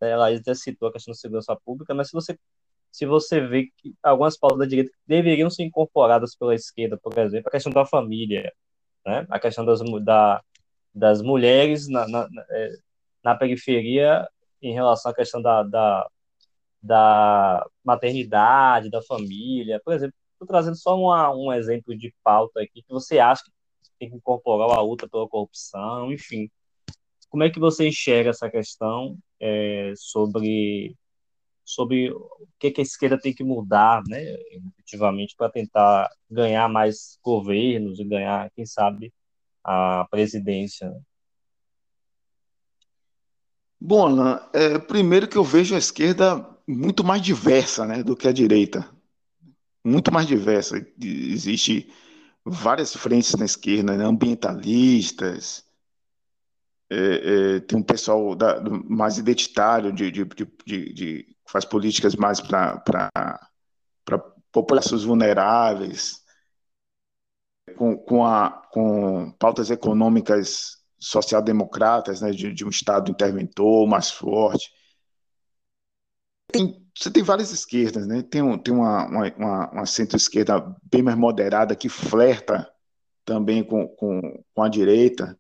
[0.01, 2.39] né, a Laís até citou a questão da segurança pública, mas se você,
[2.91, 7.49] se você vê que algumas pautas da direita deveriam ser incorporadas pela esquerda, por exemplo,
[7.49, 8.51] a questão da família,
[9.05, 10.43] né, a questão das, da,
[10.95, 12.71] das mulheres na, na, é,
[13.23, 14.27] na periferia
[14.63, 16.09] em relação à questão da, da
[16.83, 19.81] da maternidade, da família.
[19.85, 23.51] Por exemplo, estou trazendo só uma, um exemplo de pauta aqui que você acha que
[23.99, 26.51] tem que incorporar a luta pela corrupção, enfim.
[27.29, 30.97] Como é que você enxerga essa questão é, sobre
[31.65, 34.23] sobre o que, que a esquerda tem que mudar, né,
[34.79, 39.13] efetivamente, para tentar ganhar mais governos e ganhar, quem sabe,
[39.63, 40.89] a presidência?
[40.89, 40.99] Né?
[43.79, 48.29] Bom, Alan, é, primeiro que eu vejo a esquerda muito mais diversa né, do que
[48.29, 48.87] a direita.
[49.83, 50.77] Muito mais diversa.
[51.01, 51.91] Existe
[52.45, 55.65] várias frentes na esquerda, né, ambientalistas,
[56.91, 60.25] é, é, tem um pessoal da, mais identitário, de, de,
[60.65, 62.83] de, de faz políticas mais para
[64.51, 66.23] populações vulneráveis,
[67.77, 74.71] com, com, a, com pautas econômicas social-democratas, né, de, de um Estado interventor mais forte
[76.53, 78.23] tem, você tem várias esquerdas, né?
[78.23, 82.69] Tem, um, tem uma, uma, uma centro-esquerda bem mais moderada que flerta
[83.25, 85.39] também com, com, com a direita.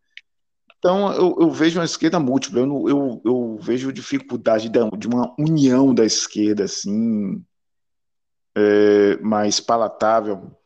[0.79, 5.35] Então, eu, eu, vejo uma esquerda múltipla, eu, eu, eu vejo dificuldade de, de, uma
[5.37, 7.43] união da esquerda, assim,
[8.55, 10.57] é, mais palatável,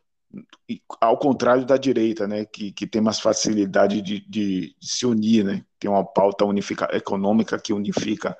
[1.00, 5.44] ao contrário da direita, né, que, que tem mais facilidade de, de, de se unir,
[5.44, 8.36] né, tem uma pauta unifica, econômica que unifica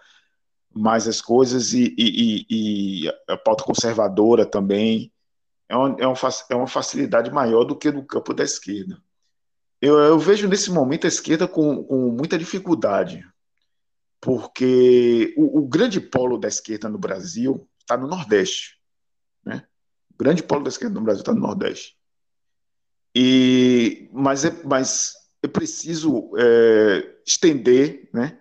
[0.74, 5.12] mais as coisas e, e, e, a pauta conservadora também
[5.68, 6.16] é uma, é, uma,
[6.50, 9.02] é uma facilidade maior do que no campo da esquerda.
[9.80, 13.26] eu, eu vejo nesse momento a esquerda com, com muita dificuldade,
[14.20, 18.78] porque o, o, grande polo da esquerda no Brasil está no Nordeste.
[19.44, 19.66] Né?
[20.10, 21.96] O grande polo da esquerda no Brasil está no Nordeste.
[23.14, 28.38] E, mas, é, mas é preciso é, estender né,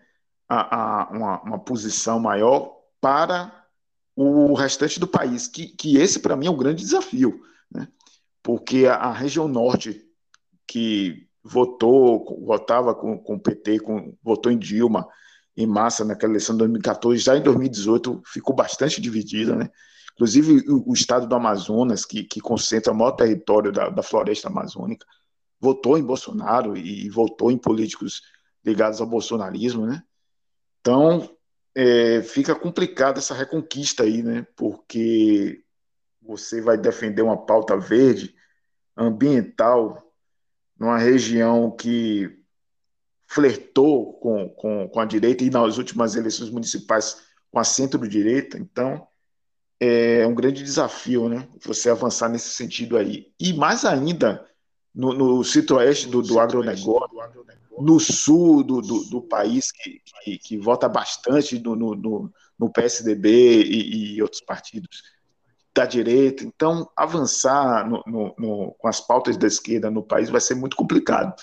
[0.51, 3.65] a, a uma, uma, posição maior para
[4.15, 7.41] o restante do país, que, que esse, para mim, é um grande desafio.
[7.71, 7.87] Né?
[8.43, 10.05] Porque a, a região norte,
[10.67, 15.07] que votou, votava com, com o PT, com, votou em Dilma
[15.55, 19.69] em massa naquela eleição de 2014, já em 2018 ficou bastante dividida, né?
[20.13, 24.49] Inclusive o, o estado do Amazonas, que, que concentra o maior território da, da floresta
[24.49, 25.05] amazônica,
[25.59, 28.21] votou em Bolsonaro e, e votou em políticos
[28.65, 30.03] ligados ao bolsonarismo, né?
[30.81, 31.29] Então,
[31.75, 34.45] é, fica complicada essa reconquista aí, né?
[34.55, 35.63] Porque
[36.21, 38.35] você vai defender uma pauta verde,
[38.97, 40.11] ambiental,
[40.77, 42.39] numa região que
[43.27, 48.57] flertou com, com, com a direita e nas últimas eleições municipais com a centro-direita.
[48.57, 49.07] Então,
[49.79, 51.47] é um grande desafio, né?
[51.63, 53.31] Você avançar nesse sentido aí.
[53.39, 54.47] E mais ainda,
[54.93, 57.09] no, no centro-oeste do, do agronegócio,
[57.79, 63.63] no sul do, do, do país, que, que, que, vota bastante no, no, no PSDB
[63.63, 65.03] e, e outros partidos
[65.73, 66.43] da direita.
[66.43, 68.03] Então, avançar no,
[68.37, 71.33] no, com as pautas da esquerda no país vai ser muito complicado.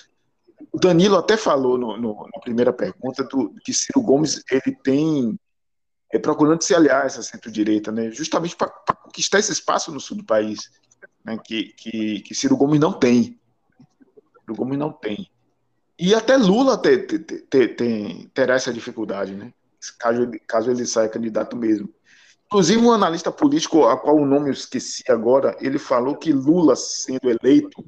[0.72, 5.38] O Danilo até falou na primeira pergunta do, que Ciro Gomes ele tem
[6.12, 10.16] é, procurando se aliar a essa centro-direita, né, justamente para conquistar esse espaço no sul
[10.16, 10.70] do país,
[11.28, 13.38] né, que, que, que Ciro Gomes não tem.
[14.40, 15.30] Ciro Gomes não tem.
[15.98, 19.52] E até Lula te, te, te, te, terá essa dificuldade, né,
[19.98, 21.92] caso, caso ele saia candidato mesmo.
[22.46, 26.74] Inclusive, um analista político, a qual o nome eu esqueci agora, ele falou que Lula,
[26.76, 27.84] sendo eleito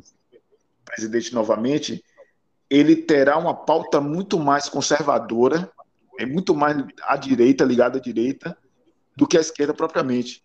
[0.84, 2.04] presidente novamente,
[2.68, 5.72] ele terá uma pauta muito mais conservadora,
[6.18, 8.56] é muito mais à direita, ligada à direita,
[9.16, 10.44] do que à esquerda propriamente.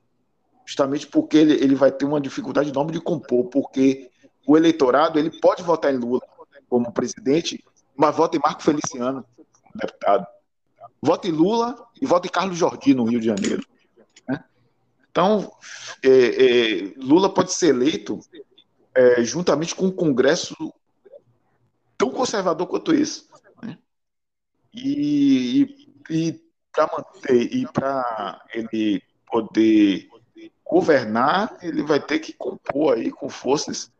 [0.65, 4.09] Justamente porque ele, ele vai ter uma dificuldade enorme de compor, porque
[4.47, 6.21] o eleitorado ele pode votar em Lula
[6.67, 7.63] como presidente,
[7.95, 9.25] mas vota em Marco Feliciano
[9.75, 10.25] deputado.
[11.01, 13.65] Vota em Lula e vota em Carlos Jordi no Rio de Janeiro.
[15.15, 15.49] Então,
[16.03, 18.19] é, é, Lula pode ser eleito
[18.93, 20.73] é, juntamente com um Congresso
[21.97, 23.25] tão conservador quanto esse.
[23.63, 23.77] Né?
[24.73, 30.09] E, e, e para manter e para ele poder
[30.65, 33.91] governar, ele vai ter que compor aí com forças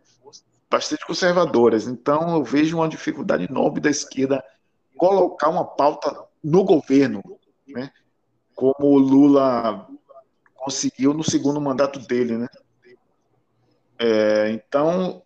[0.69, 1.87] bastante conservadoras.
[1.87, 4.43] Então, eu vejo uma dificuldade enorme da esquerda
[4.97, 7.21] colocar uma pauta no governo,
[7.67, 7.91] né?
[8.55, 9.87] Como o Lula
[10.55, 12.47] conseguiu no segundo mandato dele, né?
[13.99, 15.21] É, então,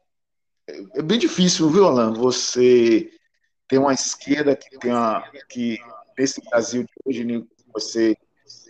[0.93, 2.13] é bem difícil, viu, Alan?
[2.13, 3.11] Você
[3.67, 5.79] ter uma esquerda que tem uma, que
[6.17, 8.15] nesse Brasil de hoje você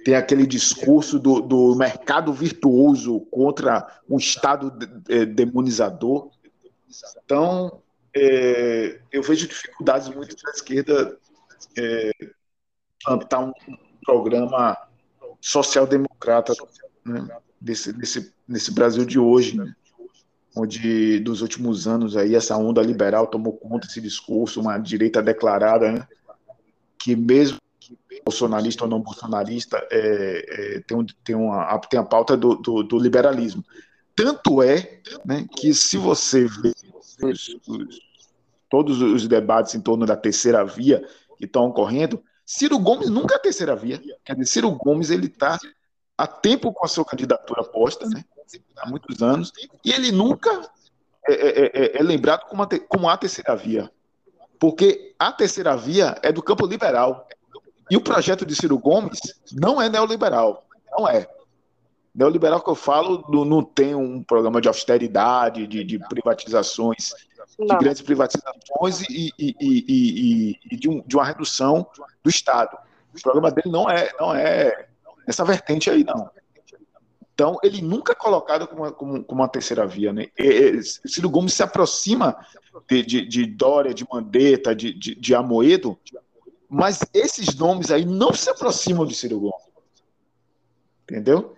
[0.03, 4.73] tem aquele discurso do, do mercado virtuoso contra um Estado
[5.09, 6.29] é, demonizador.
[7.23, 7.81] Então,
[8.15, 11.17] é, eu vejo dificuldades muito da esquerda
[11.77, 12.11] é,
[13.03, 13.53] plantar um
[14.03, 14.77] programa
[15.39, 16.53] social-democrata
[17.05, 17.27] né,
[17.59, 17.93] desse,
[18.47, 19.73] desse Brasil de hoje, né,
[20.55, 25.91] onde dos últimos anos aí essa onda liberal tomou conta desse discurso, uma direita declarada,
[25.91, 26.07] né,
[26.97, 27.59] que mesmo
[28.25, 32.83] bolsonarista ou não bolsonarista é, é, tem, um, tem, uma, tem a pauta do, do,
[32.83, 33.63] do liberalismo.
[34.15, 36.73] Tanto é né, que se você vê
[37.23, 37.99] os, os,
[38.69, 41.01] todos os debates em torno da terceira via
[41.37, 44.01] que estão ocorrendo, Ciro Gomes nunca é a terceira via.
[44.25, 45.57] Quer dizer, Ciro Gomes ele está
[46.17, 48.23] há tempo com a sua candidatura posta, né?
[48.77, 49.51] há muitos anos,
[49.85, 50.49] e ele nunca
[51.27, 53.91] é, é, é, é lembrado como a, como a terceira via.
[54.59, 57.27] Porque a terceira via é do campo liberal.
[57.89, 59.19] E o projeto de Ciro Gomes
[59.51, 60.65] não é neoliberal.
[60.91, 61.27] Não é.
[62.13, 67.13] Neoliberal que eu falo não tem um programa de austeridade, de, de privatizações
[67.59, 71.85] de grandes privatizações e, e, e, e de, um, de, uma redução
[72.23, 72.77] do Estado.
[73.13, 74.87] O programa dele não é, não é
[75.27, 76.29] essa vertente aí, não.
[77.33, 80.11] Então, ele nunca é colocado como, uma, como, como uma terceira via.
[80.11, 80.27] Né?
[81.05, 82.35] Ciro Gomes se aproxima
[82.87, 85.97] de, de, de Dória, de Mandetta, de, de, de Amoedo,
[86.69, 89.67] mas esses nomes aí não se aproximam de Ciro Gomes.
[91.03, 91.55] Entendeu?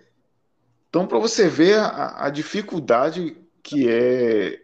[0.88, 4.58] Então, para você ver a, a dificuldade que é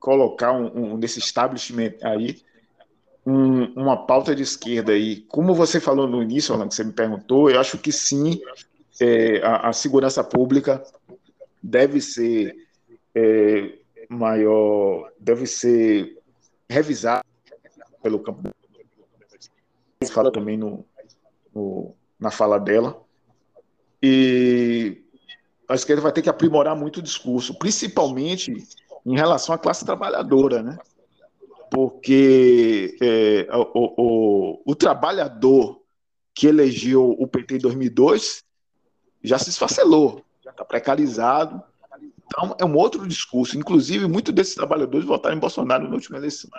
[0.00, 2.42] colocar um, um nesse establishment aí
[3.26, 5.22] um, uma pauta de esquerda aí.
[5.22, 8.40] Como você falou no início, Orlando, que você me perguntou, eu acho que sim,
[9.00, 10.82] é, a, a, segurança pública
[11.60, 12.56] deve ser
[13.12, 16.16] é, maior, deve ser
[16.70, 17.24] revisar
[18.00, 18.54] pelo campo.
[20.10, 20.84] Fala também no,
[21.54, 23.00] no, na fala dela.
[24.02, 25.02] E
[25.68, 28.52] a esquerda vai ter que aprimorar muito o discurso, principalmente
[29.04, 30.78] em relação à classe trabalhadora, né?
[31.70, 35.80] Porque é, o, o, o, trabalhador
[36.34, 38.44] que elegeu o PT em 2002
[39.22, 41.60] já se esfacelou, já está precarizado.
[42.26, 43.58] Então, é um outro discurso.
[43.58, 46.50] Inclusive, muitos desses trabalhadores votaram em Bolsonaro na última eleição.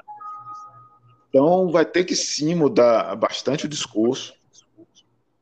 [1.29, 4.33] Então, vai ter que sim mudar bastante o discurso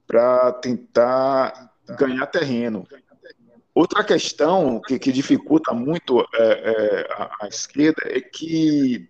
[0.07, 2.87] para tentar ganhar terreno.
[3.73, 9.09] Outra questão que, que dificulta muito é, é, a, a, esquerda é que,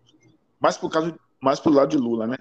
[0.59, 2.38] mais por causa, mais pro lado de Lula, né?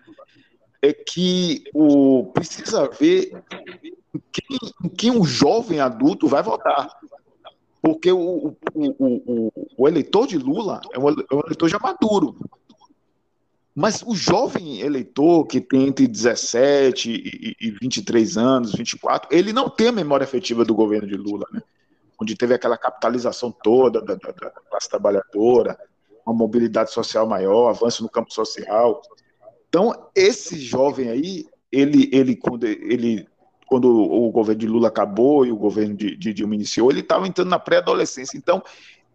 [0.80, 3.30] É que o precisa ver
[4.14, 6.88] em quem, em quem um jovem adulto vai votar.
[7.82, 12.38] Porque o, o, o, o, eleitor de Lula é um, é um eleitor já maduro.
[13.74, 19.68] Mas o jovem eleitor que tem entre 17 e, e 23 anos, 24, ele não
[19.68, 21.60] tem a memória efetiva do governo de Lula, né?
[22.20, 25.76] onde teve aquela capitalização toda da, da, da classe trabalhadora,
[26.24, 29.02] uma mobilidade social maior, avanço no campo social.
[29.68, 33.26] Então, esse jovem aí, ele, ele, quando, ele,
[33.66, 37.26] quando o governo de Lula acabou e o governo de, de Dilma iniciou, ele estava
[37.26, 38.38] entrando na pré-adolescência.
[38.38, 38.62] Então,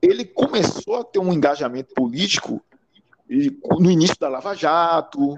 [0.02, 2.62] ele começou a ter um engajamento político
[3.30, 5.36] no início da Lava Jato,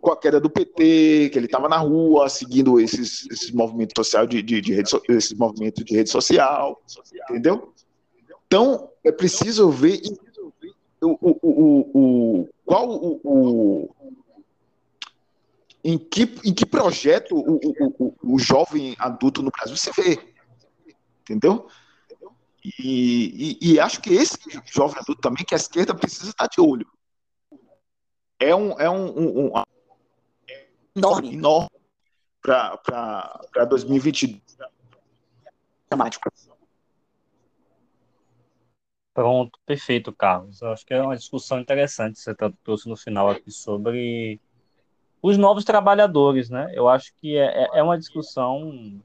[0.00, 4.28] com a queda do PT, que ele estava na rua seguindo esses, esses movimentos sociais
[4.28, 6.80] de, de, de rede, esses movimentos de rede social,
[7.30, 7.72] entendeu?
[8.46, 10.00] Então é preciso ver
[11.00, 13.94] o, o, o, o qual o, o,
[15.82, 17.58] em que em que projeto o,
[17.98, 20.18] o, o, jovem adulto no Brasil se vê,
[21.22, 21.66] entendeu?
[22.78, 24.38] E, e, e acho que esse
[24.72, 26.86] jovem adulto também que a esquerda precisa estar de olho
[28.48, 29.62] é um, é um, um, um
[30.96, 31.68] enorme, enorme
[32.42, 34.40] para 2022.
[35.88, 36.30] Dramático.
[39.14, 40.62] Pronto, perfeito, Carlos.
[40.62, 42.34] Eu acho que é uma discussão interessante que você
[42.64, 44.40] trouxe no final aqui sobre
[45.20, 46.72] os novos trabalhadores, né?
[46.74, 49.00] Eu acho que é, é, é uma discussão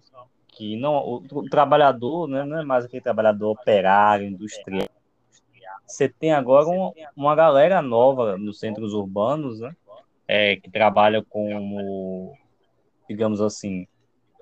[0.47, 4.87] que não o, o trabalhador né, não é mais aquele trabalhador operário, industrial.
[5.87, 9.73] Você tem agora um, uma galera nova nos centros urbanos, né?
[10.27, 12.37] é, que trabalha como,
[13.09, 13.87] digamos assim,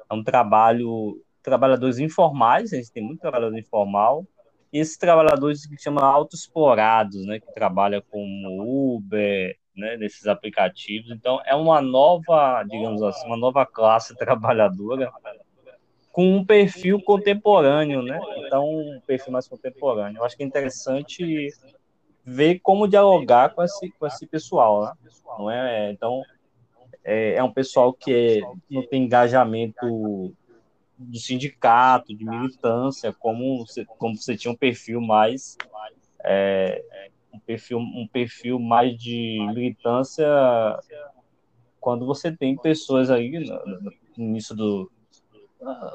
[0.10, 4.26] é um trabalho, trabalhadores informais, a gente tem muito trabalhador informal,
[4.74, 11.12] e esses trabalhadores que chama autoexplorados, né, que trabalha como Uber, né, nesses aplicativos.
[11.12, 15.12] Então, é uma nova, digamos assim, uma nova classe trabalhadora
[16.16, 18.18] com um perfil contemporâneo, né?
[18.38, 20.20] Então, um perfil mais contemporâneo.
[20.20, 21.50] Eu acho que é interessante
[22.24, 24.94] ver como dialogar com esse, com esse pessoal, né?
[25.38, 25.92] Não é?
[25.92, 26.24] Então,
[27.04, 28.42] é, é um pessoal que é,
[28.72, 30.34] não tem engajamento
[30.98, 35.58] de sindicato, de militância, como você, como você tinha um perfil mais
[36.24, 36.82] é,
[37.34, 40.26] um perfil um perfil mais de militância
[41.82, 44.90] quando você tem pessoas aí no, no início do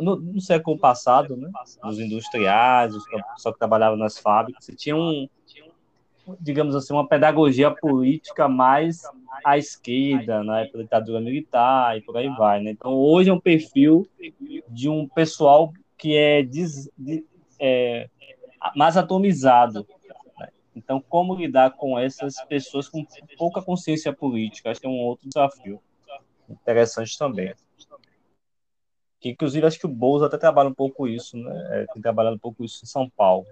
[0.01, 1.51] no, no, século passado, né,
[1.85, 3.19] os industriais, os que
[3.59, 5.29] trabalhavam nas fábricas, você tinha um,
[6.41, 9.03] digamos assim, uma pedagogia política mais
[9.45, 12.61] à esquerda, na época da ditadura militar e por aí vai.
[12.61, 12.71] Né?
[12.71, 14.07] Então, hoje é um perfil
[14.69, 17.25] de um pessoal que é, des, de,
[17.59, 18.09] é
[18.75, 19.87] mais atomizado.
[20.39, 20.49] Né?
[20.75, 23.05] Então, como lidar com essas pessoas com
[23.39, 24.71] pouca consciência política?
[24.71, 25.81] Acho que é um outro desafio
[26.49, 27.55] interessante também.
[29.21, 31.69] Que, inclusive, acho que o Bolsa até trabalha um pouco isso, né?
[31.71, 33.47] É, tem trabalhado um pouco isso em São Paulo.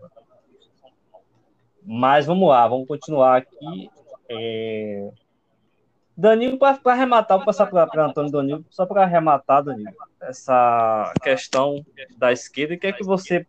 [1.83, 3.91] Mas vamos lá, vamos continuar aqui.
[4.29, 5.11] É...
[6.17, 11.85] Danilo, para arrematar, vou passar para Antônio Danilo, só para arrematar, Danilo, essa questão
[12.17, 13.47] da esquerda, o que é que você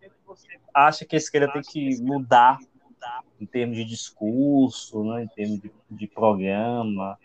[0.72, 2.60] acha que a esquerda tem que mudar
[3.42, 7.18] em termos de discurso, né, em termos de, de programa,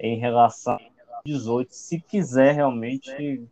[0.00, 3.46] em relação a 18, se quiser realmente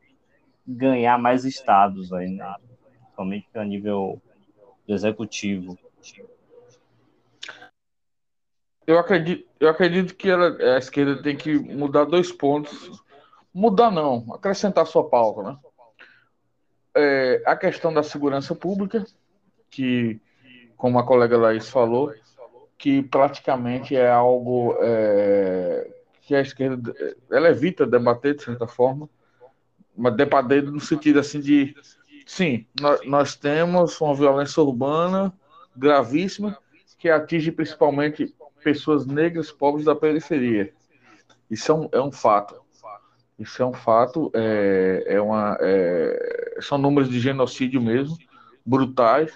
[0.71, 2.55] ganhar mais estados aí, né?
[3.15, 4.21] Somente a nível
[4.89, 5.79] executivo
[8.91, 13.03] eu acredito, eu acredito que ela, a esquerda tem que mudar dois pontos.
[13.55, 15.59] Mudar não, acrescentar sua pauta, né?
[16.97, 19.05] É, a questão da segurança pública,
[19.71, 20.21] que,
[20.77, 22.13] como a colega Laís falou,
[22.77, 25.89] que praticamente é algo é,
[26.23, 26.93] que a esquerda
[27.31, 29.09] ela evita debater de certa forma,
[30.01, 31.75] mas debater no sentido assim de
[32.27, 35.33] sim, nós, nós temos uma violência urbana
[35.77, 36.57] gravíssima
[36.99, 38.35] que atinge principalmente
[38.65, 40.73] pessoas negras pobres da periferia.
[41.51, 42.61] Isso é um, é um fato.
[43.39, 48.17] Isso é um fato, é, é uma, é, são números de genocídio mesmo,
[48.65, 49.33] brutais.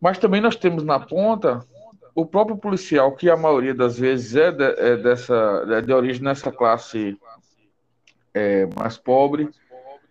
[0.00, 1.66] Mas também nós temos na ponta
[2.14, 6.22] o próprio policial, que a maioria das vezes é, de, é dessa, é de origem
[6.22, 7.18] nessa classe
[8.34, 9.48] é, mais pobre,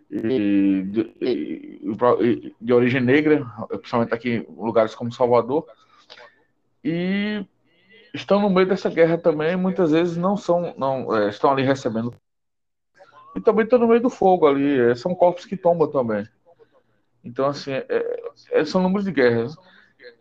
[0.09, 5.65] e de, e, de origem negra, principalmente aqui em lugares como Salvador,
[6.83, 7.45] e
[8.13, 12.15] estão no meio dessa guerra também, muitas vezes não são, não é, estão ali recebendo
[13.35, 16.27] e também estão no meio do fogo ali, é, são corpos que tombam também.
[17.23, 17.85] Então assim, é,
[18.51, 19.43] é, são números de guerra.
[19.45, 19.49] Né?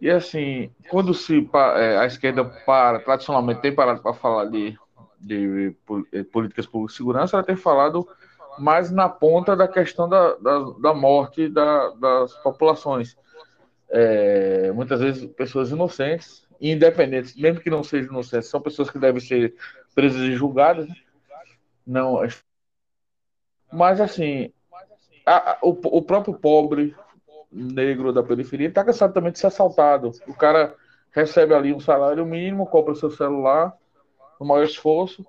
[0.00, 4.78] E assim, quando se é, a esquerda para, tradicionalmente tem parado para falar de,
[5.20, 5.70] de,
[6.12, 8.08] de políticas de segurança, ela tem falado
[8.58, 13.16] mais na ponta da questão da, da, da morte da, das populações.
[13.90, 19.20] É, muitas vezes pessoas inocentes, independentes, mesmo que não sejam inocentes, são pessoas que devem
[19.20, 19.54] ser
[19.94, 20.88] presas e julgadas.
[20.88, 20.94] Né?
[21.86, 22.20] Não,
[23.72, 24.52] mas assim,
[25.24, 26.94] a, o, o próprio pobre
[27.50, 30.12] negro da periferia está cansado também de ser assaltado.
[30.26, 30.74] O cara
[31.10, 33.76] recebe ali um salário mínimo, compra seu celular,
[34.40, 35.24] no maior esforço,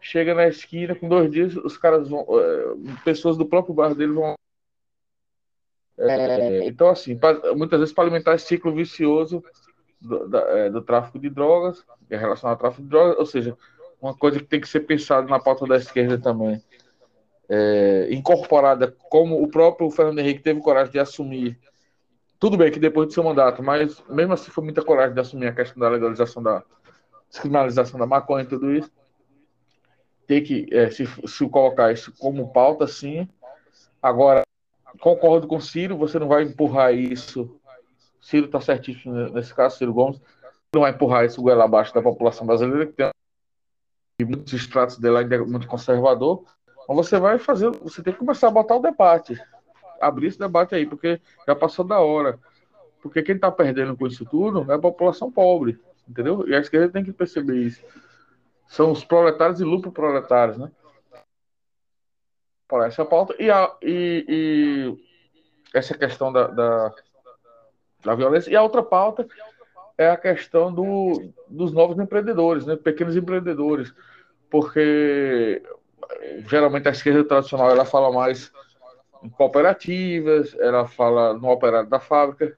[0.00, 2.26] chega na esquina, com dois dias, os caras vão.
[2.30, 4.34] É, pessoas do próprio bairro dele vão.
[5.98, 7.18] É, então, assim,
[7.54, 9.44] muitas vezes para alimentar esse ciclo vicioso
[10.00, 13.56] do, da, é, do tráfico de drogas, é relacionado ao tráfico de drogas, ou seja,
[14.00, 16.62] uma coisa que tem que ser pensada na pauta da esquerda também.
[17.48, 21.58] É, incorporada, como o próprio Fernando Henrique teve coragem de assumir.
[22.38, 25.48] Tudo bem que depois do seu mandato, mas mesmo assim foi muita coragem de assumir
[25.48, 26.64] a questão da legalização da
[27.30, 28.90] descriminalização da maconha e tudo isso
[30.30, 33.28] ter que é, se, se colocar isso como pauta, sim.
[34.00, 34.42] Agora,
[35.00, 37.60] concordo com o Ciro, você não vai empurrar isso.
[38.20, 40.20] Ciro está certíssimo nesse caso, Ciro Gomes,
[40.72, 43.12] não vai empurrar isso goela abaixo da população brasileira, que tem
[44.24, 46.44] muitos estratos dela ainda é muito conservador.
[46.86, 49.36] Mas você vai fazer, você tem que começar a botar o debate,
[50.00, 52.38] abrir esse debate aí, porque já passou da hora.
[53.02, 56.46] Porque quem está perdendo com isso tudo é a população pobre, entendeu?
[56.48, 57.82] E a esquerda tem que perceber isso
[58.70, 60.70] são os proletários e lupo proletários, né?
[62.68, 63.34] Por essa pauta.
[63.36, 66.94] E, a, e, e essa questão da, da,
[68.04, 68.48] da, violência.
[68.48, 69.26] E a outra pauta
[69.98, 72.76] é a questão do, dos novos empreendedores, né?
[72.76, 73.92] Pequenos empreendedores.
[74.48, 75.60] Porque
[76.46, 78.52] geralmente a esquerda tradicional ela fala mais
[79.20, 82.56] em cooperativas, ela fala no operário da fábrica,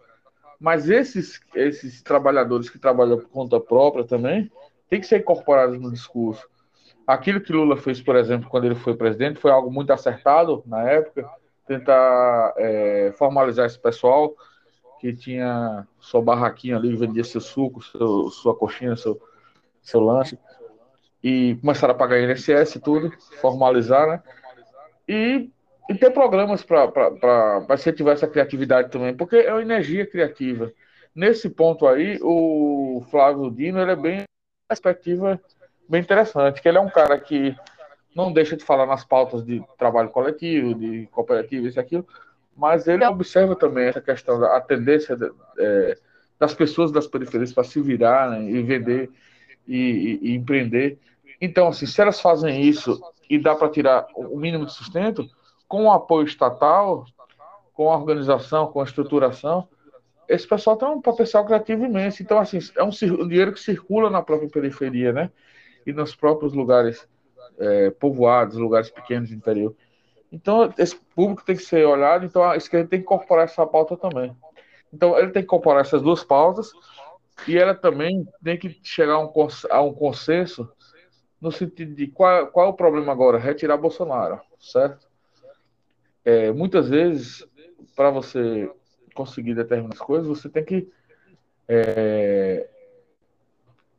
[0.63, 4.49] mas esses, esses trabalhadores que trabalham por conta própria também,
[4.89, 6.49] tem que ser incorporado no discurso.
[7.05, 10.89] Aquilo que Lula fez, por exemplo, quando ele foi presidente, foi algo muito acertado na
[10.89, 11.29] época,
[11.67, 14.37] tentar é, formalizar esse pessoal
[15.01, 19.21] que tinha sua barraquinha ali, vendia seu suco, seu, sua coxinha, seu,
[19.83, 20.39] seu lanche,
[21.25, 24.23] e começaram a pagar INSS e tudo, formalizar, né?
[25.09, 25.51] E,
[25.89, 30.73] e ter programas para incentivar essa criatividade também, porque é uma energia criativa.
[31.15, 34.23] Nesse ponto aí, o Flávio Dino ele é bem
[34.69, 35.41] perspectiva
[35.89, 37.55] bem interessante, que ele é um cara que
[38.15, 42.07] não deixa de falar nas pautas de trabalho coletivo, de cooperativa, isso e aquilo,
[42.57, 45.99] mas ele observa também essa questão da tendência de, é,
[46.39, 49.11] das pessoas das periferias para se virar e vender
[49.67, 50.99] e, e, e, empreender.
[51.41, 55.29] Então, assim, se elas fazem isso e dá para tirar o mínimo de sustento,
[55.73, 57.07] com o apoio estatal,
[57.73, 59.67] com a organização, com a estruturação,
[60.29, 62.23] esse pessoal tem um potencial criativo imenso.
[62.23, 62.91] Então, assim, é um,
[63.27, 65.31] dinheiro que circula na própria periferia, né?
[65.87, 67.09] E nos próprios lugares
[67.59, 69.75] é, povoados, lugares pequenos do interior.
[70.31, 73.97] Então, esse público tem que ser olhado, então a esquerda tem que incorporar essa pauta
[73.97, 74.37] também.
[74.93, 76.71] Então, ele tem que incorporar essas duas pautas
[77.49, 79.33] e ela também tem que chegar a um,
[79.71, 80.71] a um consenso
[81.41, 83.39] no sentido de qual, qual é o problema agora?
[83.39, 85.11] Retirar Bolsonaro, certo?
[86.25, 87.47] É, muitas vezes,
[87.97, 88.71] para você
[89.15, 90.91] conseguir determinadas coisas, você tem que
[91.69, 92.69] é,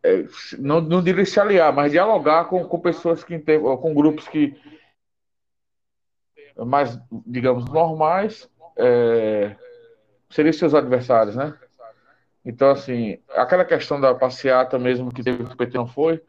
[0.03, 0.25] é,
[0.59, 4.55] não, não diria se aliar, mas dialogar com, com pessoas que tem, com grupos que
[6.57, 9.55] mais, digamos, normais, é,
[10.29, 11.57] seriam seus adversários, né?
[12.45, 16.21] Então, assim, aquela questão da passeata mesmo que teve o PT não foi,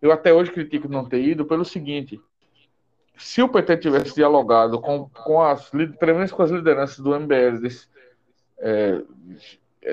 [0.00, 2.18] eu até hoje critico não ter ido pelo seguinte:
[3.20, 7.60] se o PT tivesse dialogado com, com as, pelo menos com as lideranças do MBL,
[7.60, 7.88] desse,
[8.58, 9.02] é,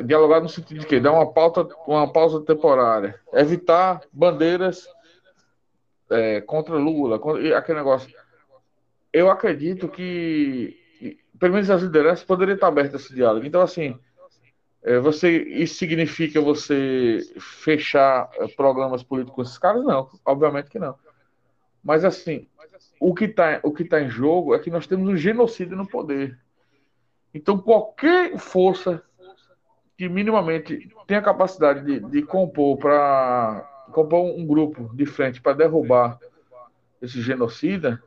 [0.03, 4.87] dialogar no sentido de que dar uma pauta, uma pausa temporária, evitar bandeiras
[6.09, 8.09] é, contra Lula, contra, aquele negócio.
[9.13, 10.77] Eu acredito que,
[11.39, 13.45] pelo menos as lideranças poderiam estar abertas esse diálogo.
[13.45, 13.99] Então, assim,
[14.83, 19.83] É, você, isso significa você fechar é, programas políticos com esses caras?
[19.83, 20.95] Não, obviamente que não.
[21.83, 22.49] Mas assim,
[22.99, 25.87] o que está o que tá em jogo é que nós temos um genocídio no
[25.87, 26.37] poder.
[27.33, 29.03] Então, qualquer força
[29.97, 36.19] que minimamente tenha capacidade de, de compor para compor um grupo de frente para derrubar
[37.01, 38.01] esse genocida,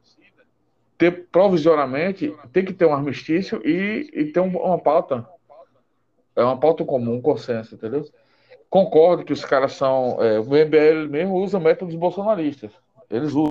[0.98, 5.26] ter provisoriamente tem que ter um armistício e, e ter uma pauta
[6.36, 8.04] é uma pauta comum, um consenso, entendeu?
[8.68, 10.22] Concordo que os caras são.
[10.22, 12.72] É, o MBL mesmo usa métodos bolsonaristas.
[13.10, 13.50] Eles usam.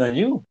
[0.00, 0.42] Danilo?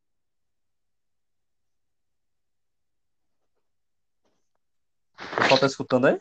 [5.20, 6.20] O pessoal tá escutando aí?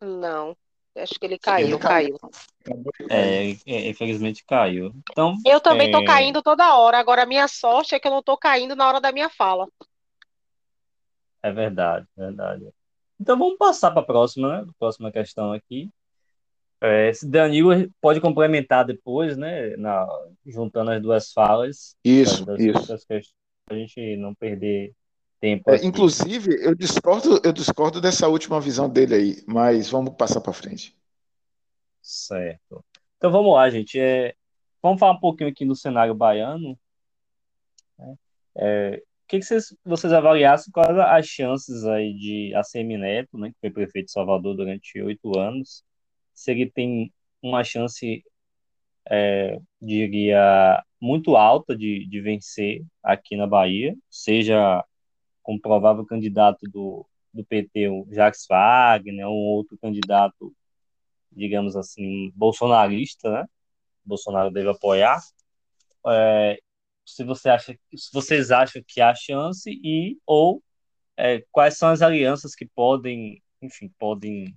[0.00, 0.56] Não.
[0.96, 2.16] Acho que ele caiu, ele caiu.
[3.10, 4.92] É, é, infelizmente caiu.
[5.10, 5.90] Então, eu também é...
[5.90, 6.98] tô caindo toda hora.
[6.98, 9.68] Agora, a minha sorte é que eu não tô caindo na hora da minha fala.
[11.42, 12.72] É verdade, verdade.
[13.20, 14.72] Então vamos passar para a próxima, né?
[14.78, 15.90] Próxima questão aqui.
[16.86, 19.76] É, se Danilo pode complementar depois, né?
[19.76, 20.06] Na,
[20.46, 21.96] juntando as duas falas.
[22.04, 22.88] Isso, das, isso.
[22.88, 23.34] Das questões,
[23.70, 24.94] a gente não perder
[25.40, 25.70] tempo.
[25.70, 30.52] É, inclusive, eu discordo, eu discordo dessa última visão dele aí, mas vamos passar para
[30.52, 30.96] frente.
[32.00, 32.84] Certo.
[33.16, 33.98] Então vamos lá, gente.
[33.98, 34.34] É,
[34.82, 36.78] vamos falar um pouquinho aqui do cenário baiano.
[37.98, 38.14] Né?
[38.56, 43.50] É, o que, que vocês, vocês avaliassem quais as chances aí de ACM Neto, né,
[43.50, 45.82] que foi prefeito de Salvador durante oito anos,
[46.36, 48.22] se ele tem uma chance,
[49.10, 54.84] é, diria, muito alta de, de vencer aqui na Bahia, seja
[55.42, 60.54] como provável candidato do, do PT, o Jacques Wagner, um outro candidato,
[61.32, 63.46] digamos assim, bolsonarista, né?
[64.04, 65.20] Bolsonaro deve apoiar.
[66.08, 66.58] É,
[67.04, 70.62] se você acha, se vocês acham que há chance e ou
[71.16, 74.56] é, quais são as alianças que podem, enfim, podem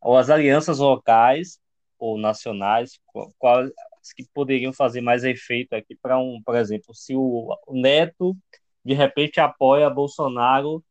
[0.00, 1.58] ou as alianças locais
[1.98, 3.00] ou nacionais,
[3.38, 3.72] quais
[4.14, 8.36] que poderiam fazer mais efeito aqui para um, por exemplo, se o, Neto
[8.84, 10.82] de repente apoia Bolsonaro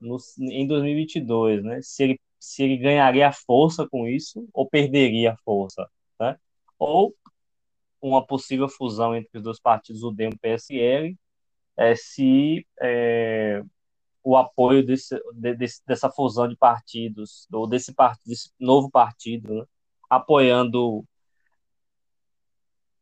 [0.00, 1.80] no, em 2022, né?
[1.82, 6.36] Se ele, se ele ganharia força com isso ou perderia força, né?
[6.78, 7.14] Ou
[8.02, 11.18] uma possível fusão entre os dois partidos, o DEM e o PSL,
[11.76, 13.62] é, se é,
[14.22, 19.64] o apoio desse, desse, dessa fusão de partidos, ou desse, partido, desse novo partido, né?
[20.08, 21.04] apoiando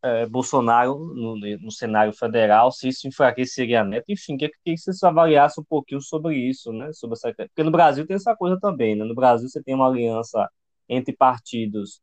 [0.02, 5.02] é, Bolsonaro no, no, cenário federal, se isso enfraqueceria a Neto, enfim, que, que vocês
[5.02, 6.92] avaliassem um pouquinho sobre isso, né?
[6.92, 9.04] Sobre essa, porque no Brasil tem essa coisa também, né?
[9.04, 10.48] No Brasil você tem uma aliança
[10.88, 12.00] entre partidos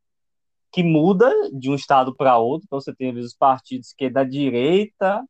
[0.72, 4.10] que muda de um estado para outro, então você tem às vezes partidos que é
[4.10, 5.24] da direita,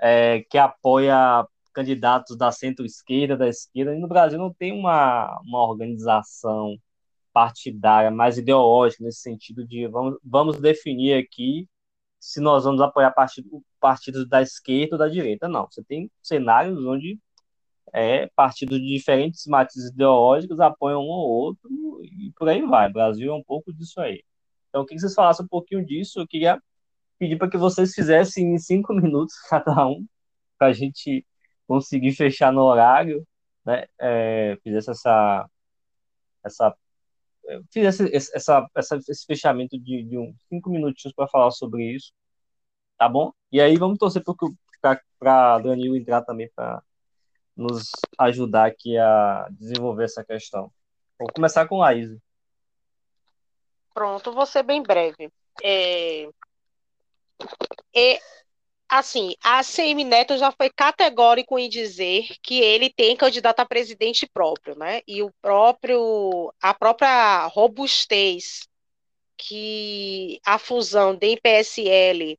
[0.00, 5.62] é, que apoia candidatos da centro-esquerda, da esquerda, e no Brasil não tem uma, uma
[5.68, 6.78] organização
[7.32, 11.68] partidária mais ideológica nesse sentido de vamos, vamos definir aqui
[12.20, 15.48] se nós vamos apoiar partido, partidos da esquerda ou da direita.
[15.48, 17.18] Não, você tem cenários onde
[17.92, 21.68] é, partidos de diferentes matizes ideológicos apoiam um ou outro
[22.02, 22.88] e por aí vai.
[22.88, 24.22] O Brasil é um pouco disso aí.
[24.68, 26.20] Então, eu queria que vocês falassem um pouquinho disso.
[26.20, 26.60] Eu queria
[27.18, 30.06] pedir para que vocês fizessem em cinco minutos cada um,
[30.58, 31.26] para a gente
[31.66, 33.26] conseguir fechar no horário,
[33.64, 33.86] né?
[33.98, 35.48] É, fizesse essa,
[36.44, 36.76] essa
[37.72, 42.12] fiz esse, essa, essa, esse fechamento de, de um, cinco minutinhos para falar sobre isso,
[42.98, 43.32] tá bom?
[43.52, 44.22] E aí vamos torcer
[45.18, 46.82] para Danilo entrar também para
[47.56, 50.72] nos ajudar aqui a desenvolver essa questão.
[51.18, 52.18] Vou começar com a Isa.
[53.92, 55.30] Pronto, vou ser bem breve.
[55.62, 56.24] É,
[57.94, 58.18] é,
[58.88, 64.26] assim, a ACM Neto já foi categórico em dizer que ele tem candidato a presidente
[64.26, 65.00] próprio, né?
[65.06, 68.68] E o próprio, a própria robustez
[69.36, 72.38] que a fusão DEM PSL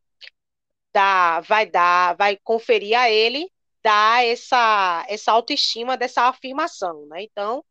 [0.93, 3.51] dá, vai dar, vai conferir a ele,
[3.83, 7.23] dá essa, essa autoestima dessa afirmação, né?
[7.23, 7.63] Então,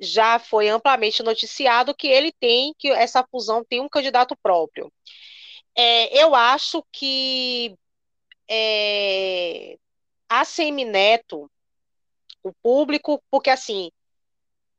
[0.00, 4.92] já foi amplamente noticiado que ele tem, que essa fusão tem um candidato próprio.
[5.76, 7.76] É, eu acho que
[8.50, 9.76] é,
[10.28, 11.50] a Semineto,
[12.42, 13.90] o público, porque assim,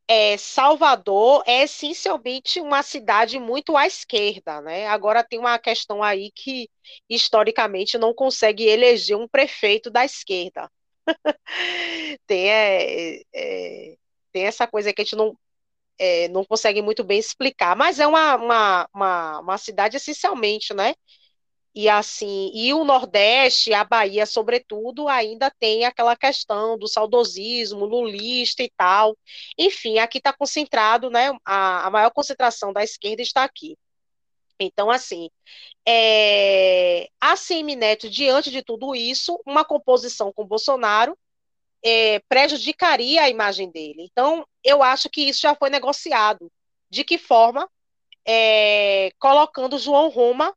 [0.07, 4.87] é, Salvador é essencialmente uma cidade muito à esquerda, né?
[4.87, 6.69] Agora tem uma questão aí que
[7.09, 10.69] historicamente não consegue eleger um prefeito da esquerda.
[12.27, 13.95] tem, é, é,
[14.31, 15.37] tem essa coisa que a gente não,
[15.99, 20.93] é, não consegue muito bem explicar, mas é uma, uma, uma, uma cidade essencialmente, né?
[21.75, 28.63] E assim, e o Nordeste, a Bahia, sobretudo, ainda tem aquela questão do saudosismo, lulista
[28.63, 29.17] e tal.
[29.59, 31.37] Enfim, aqui está concentrado, né?
[31.43, 33.77] A, a maior concentração da esquerda está aqui.
[34.57, 35.29] Então, assim,
[35.85, 41.17] é, a Semineto, diante de tudo isso, uma composição com Bolsonaro
[41.83, 44.07] é, prejudicaria a imagem dele.
[44.11, 46.49] Então, eu acho que isso já foi negociado.
[46.89, 47.69] De que forma?
[48.25, 50.55] É, colocando João Roma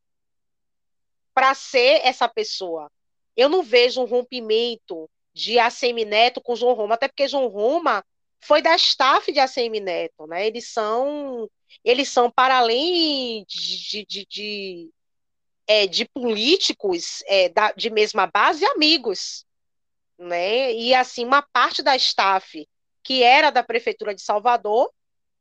[1.33, 2.91] para ser essa pessoa.
[3.35, 8.03] Eu não vejo um rompimento de ACM Neto com João Roma, até porque João Roma
[8.41, 10.47] foi da staff de ACM Neto, né?
[10.47, 11.49] Eles são,
[11.83, 14.89] eles são para além de, de, de,
[15.67, 19.45] é, de políticos é, da, de mesma base, amigos,
[20.17, 20.73] né?
[20.73, 22.67] E assim, uma parte da staff
[23.03, 24.91] que era da prefeitura de Salvador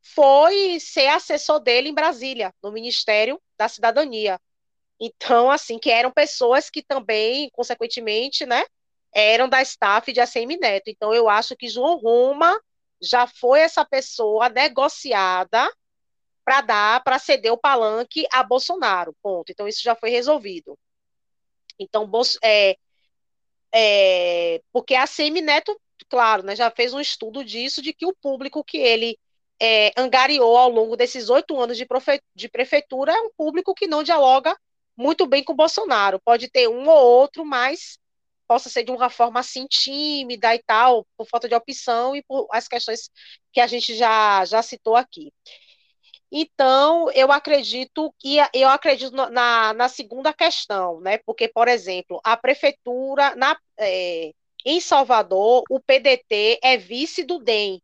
[0.01, 4.41] foi ser assessor dele em Brasília, no Ministério da Cidadania.
[5.01, 8.65] Então, assim, que eram pessoas que também, consequentemente, né,
[9.15, 10.89] eram da staff de ACM Neto.
[10.91, 12.61] Então, eu acho que João Roma
[13.01, 15.71] já foi essa pessoa negociada
[16.45, 19.53] para dar, para ceder o palanque a Bolsonaro, ponto.
[19.53, 20.77] Então, isso já foi resolvido.
[21.79, 22.11] Então,
[22.43, 22.77] é,
[23.73, 28.17] é, porque a ACM Neto, claro, né, já fez um estudo disso, de que o
[28.21, 29.17] público que ele
[29.61, 31.87] é, angariou ao longo desses oito anos de,
[32.35, 34.57] de prefeitura é um público que não dialoga
[34.99, 36.21] muito bem com o Bolsonaro.
[36.21, 37.99] Pode ter um ou outro, mas
[38.49, 42.49] possa ser de uma forma assim tímida e tal, por falta de opção e por
[42.51, 43.09] as questões
[43.53, 45.33] que a gente já, já citou aqui.
[46.33, 51.19] Então, eu acredito que eu acredito na, na segunda questão, né?
[51.19, 54.33] Porque, por exemplo, a prefeitura na, é,
[54.65, 57.81] em Salvador, o PDT é vice do DEM.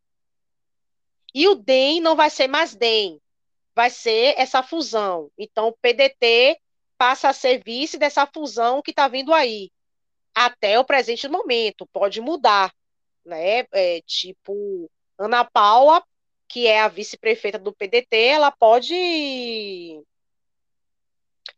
[1.33, 3.19] E o DEM não vai ser mais DEM,
[3.73, 5.31] vai ser essa fusão.
[5.37, 6.59] Então, o PDT
[6.97, 9.71] passa a ser vice dessa fusão que está vindo aí.
[10.33, 12.73] Até o presente momento, pode mudar,
[13.25, 13.65] né?
[13.71, 16.03] É, tipo, Ana Paula,
[16.47, 18.93] que é a vice-prefeita do PDT, ela pode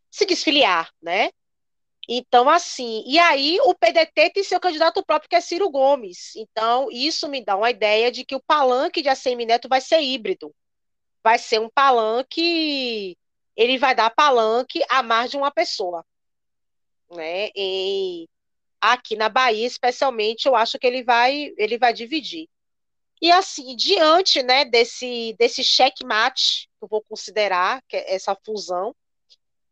[0.09, 1.29] se desfiliar, né?
[2.09, 6.35] Então, assim, e aí o PDT tem seu candidato próprio, que é Ciro Gomes.
[6.37, 10.01] Então, isso me dá uma ideia de que o palanque de ACM Neto vai ser
[10.01, 10.55] híbrido.
[11.21, 13.17] Vai ser um palanque
[13.57, 16.05] ele vai dar palanque a mais de uma pessoa.
[17.11, 17.49] Né?
[17.55, 18.29] E
[18.79, 22.47] aqui na Bahia, especialmente, eu acho que ele vai, ele vai dividir.
[23.19, 28.95] E assim, diante né, desse, desse checkmate, que eu vou considerar, que é essa fusão,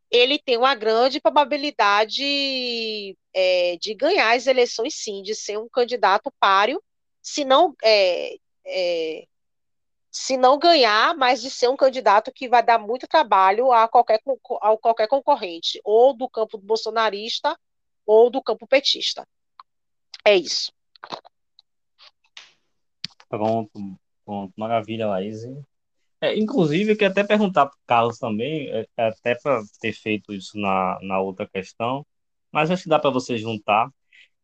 [0.09, 6.33] ele tem uma grande probabilidade é, de ganhar as eleições, sim, de ser um candidato
[6.39, 6.81] páreo,
[7.21, 8.35] se não é,
[8.65, 9.27] é,
[10.17, 14.21] se não ganhar, mas de ser um candidato que vai dar muito trabalho a qualquer,
[14.61, 17.59] a qualquer concorrente, ou do campo bolsonarista
[18.05, 19.27] ou do campo petista.
[20.25, 20.71] É isso.
[23.27, 25.43] Pronto, pronto, maravilha, Laís.
[26.21, 29.91] É, inclusive, eu queria até perguntar para o Carlos também, é, é até para ter
[29.91, 32.05] feito isso na, na outra questão,
[32.53, 33.89] mas acho que dá para você juntar.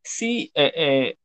[0.03, 1.15] Se é, é,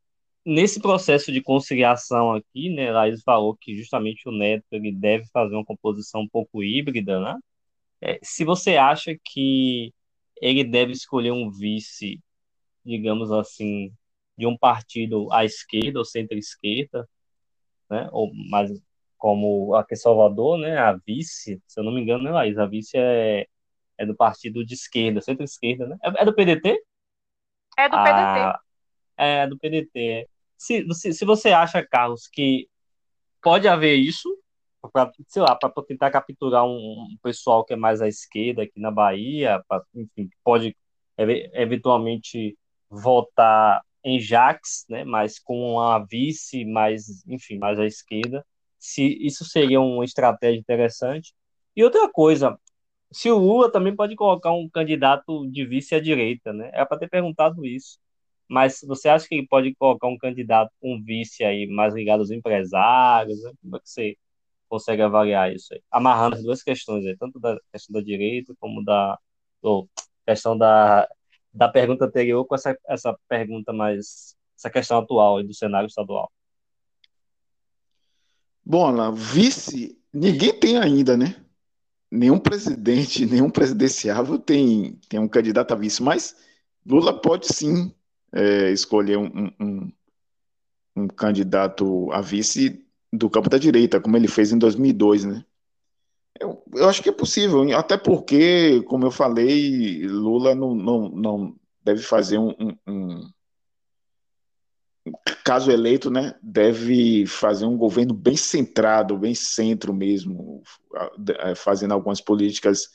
[0.46, 5.56] nesse processo de conciliação aqui, né, Laís falou que justamente o Neto ele deve fazer
[5.56, 7.36] uma composição um pouco híbrida, né?
[8.00, 9.92] É, se você acha que
[10.40, 12.20] ele deve escolher um vice,
[12.84, 13.92] digamos assim,
[14.38, 17.08] de um partido à esquerda ou centro-esquerda,
[17.90, 18.08] né?
[18.12, 18.70] Ou mais
[19.18, 20.78] como aqui em Salvador, né?
[20.78, 22.56] A vice, se eu não me engano, né, Laís?
[22.58, 23.46] A vice é,
[23.98, 25.96] é do partido de esquerda, centro-esquerda, né?
[26.02, 26.80] É, é, do PDT?
[27.78, 28.38] É do PDT.
[28.38, 28.60] Ah,
[29.16, 32.68] é do PDT se, se, se você acha, Carlos, que
[33.42, 34.28] pode haver isso,
[34.92, 38.80] pra, sei lá, para tentar capturar um, um, pessoal que é mais à esquerda aqui
[38.80, 40.76] na Bahia, pra, enfim, pode
[41.18, 42.56] eventualmente
[42.90, 48.46] votar em Jax, né, mas com uma vice mais, enfim, mais à esquerda,
[48.78, 51.34] se isso seria uma estratégia interessante.
[51.74, 52.58] E outra coisa,
[53.12, 56.70] se o Lula também pode colocar um candidato de vice à direita, né?
[56.72, 57.98] Era para ter perguntado isso.
[58.48, 63.42] Mas você acha que pode colocar um candidato com vice aí mais ligado aos empresários?
[63.42, 63.52] Né?
[63.60, 64.16] Como é que você
[64.68, 65.82] consegue avaliar isso aí?
[65.90, 69.18] Amarrando as duas questões aí, tanto da questão da direita como da
[69.62, 69.88] ou,
[70.26, 71.08] questão da,
[71.52, 76.30] da pergunta anterior com essa, essa pergunta mais essa questão atual do cenário estadual.
[78.64, 81.36] Bom, lá, vice, ninguém tem ainda, né?
[82.10, 86.36] Nenhum presidente, nenhum presidenciável tem, tem um candidato a vice, mas
[86.84, 87.94] Lula pode sim
[88.32, 89.92] é, escolher um, um,
[90.96, 95.44] um, candidato a vice do campo da direita, como ele fez em 2002, né?
[96.38, 101.56] Eu, eu acho que é possível, até porque, como eu falei, Lula não, não, não
[101.82, 103.30] deve fazer um, um, um
[105.44, 110.62] caso eleito, né, deve fazer um governo bem centrado, bem centro mesmo,
[111.54, 112.90] fazendo algumas políticas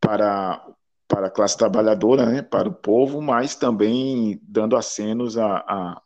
[0.00, 0.60] para,
[1.10, 6.02] para a classe trabalhadora, né, para o povo, mas também dando acenos à, à,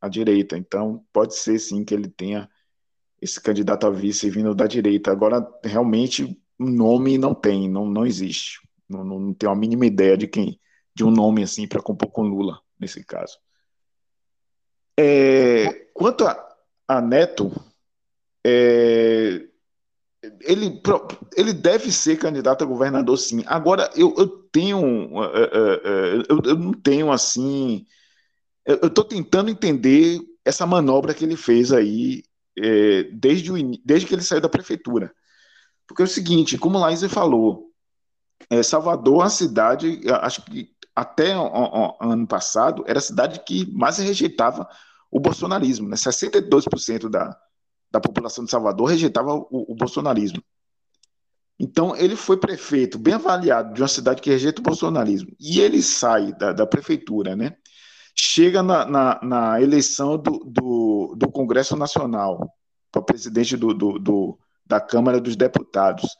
[0.00, 0.58] à direita.
[0.58, 2.50] Então, pode ser sim que ele tenha
[3.20, 5.12] esse candidato a vice vindo da direita.
[5.12, 8.58] Agora, realmente, um nome não tem, não, não existe.
[8.88, 10.60] Não, não tenho a mínima ideia de quem,
[10.92, 13.38] de um nome assim para compor com Lula, nesse caso.
[14.98, 16.56] É, quanto a,
[16.88, 17.52] a Neto,
[18.44, 19.46] é,
[20.42, 20.80] ele,
[21.36, 23.42] ele deve ser candidato a governador, sim.
[23.46, 24.78] Agora, eu, eu tenho.
[25.24, 27.86] É, é, é, eu, eu não tenho assim.
[28.64, 32.22] Eu estou tentando entender essa manobra que ele fez aí
[33.14, 35.12] desde, o, desde que ele saiu da prefeitura.
[35.86, 37.72] Porque é o seguinte, como Laís falou,
[38.48, 43.42] é, Salvador é uma cidade, acho que até o, o, ano passado, era a cidade
[43.44, 44.68] que mais rejeitava
[45.10, 45.88] o bolsonarismo.
[45.88, 45.96] Né?
[45.96, 47.36] 62% da,
[47.92, 50.42] da população de Salvador rejeitava o, o bolsonarismo.
[51.60, 55.30] Então, ele foi prefeito, bem avaliado, de uma cidade que rejeita o bolsonarismo.
[55.38, 57.56] E ele sai da, da prefeitura, né?
[58.14, 62.52] chega na, na, na eleição do, do, do, Congresso Nacional
[62.90, 66.14] para presidente do, do, da Câmara dos Deputados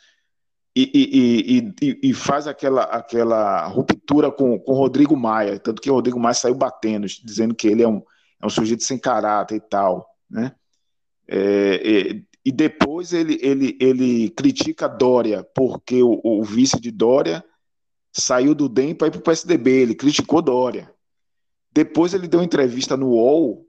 [0.74, 6.18] e, e, e, e, faz aquela, aquela ruptura com, com Rodrigo Maia, tanto que Rodrigo
[6.18, 8.02] Maia saiu batendo, dizendo que ele é um,
[8.40, 10.54] é um sujeito sem caráter e tal, né?
[11.28, 17.44] É, é, e depois ele, ele, ele critica Dória, porque o, o vice de Dória
[18.12, 20.92] saiu do DEM para ir para o PSDB, ele criticou Dória.
[21.72, 23.66] Depois ele deu uma entrevista no UOL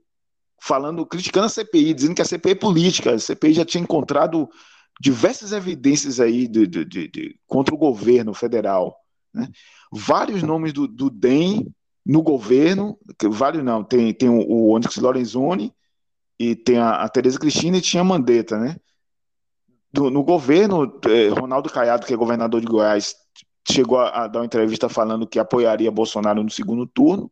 [0.60, 3.14] falando, criticando a CPI, dizendo que a CPI é política.
[3.14, 4.48] A CPI já tinha encontrado
[5.00, 8.96] diversas evidências aí de, de, de, de contra o governo federal.
[9.32, 9.48] Né?
[9.90, 11.66] Vários nomes do, do DEM
[12.04, 12.98] no governo,
[13.30, 15.72] vários não, tem, tem o, o Onyx Lorenzoni
[16.38, 18.76] e tem a, a Tereza Cristina e tinha a Mandetta, né?
[19.92, 23.14] Do, no governo, eh, Ronaldo Caiado, que é governador de Goiás,
[23.70, 27.30] chegou a, a, dar uma entrevista falando que apoiaria Bolsonaro no segundo turno,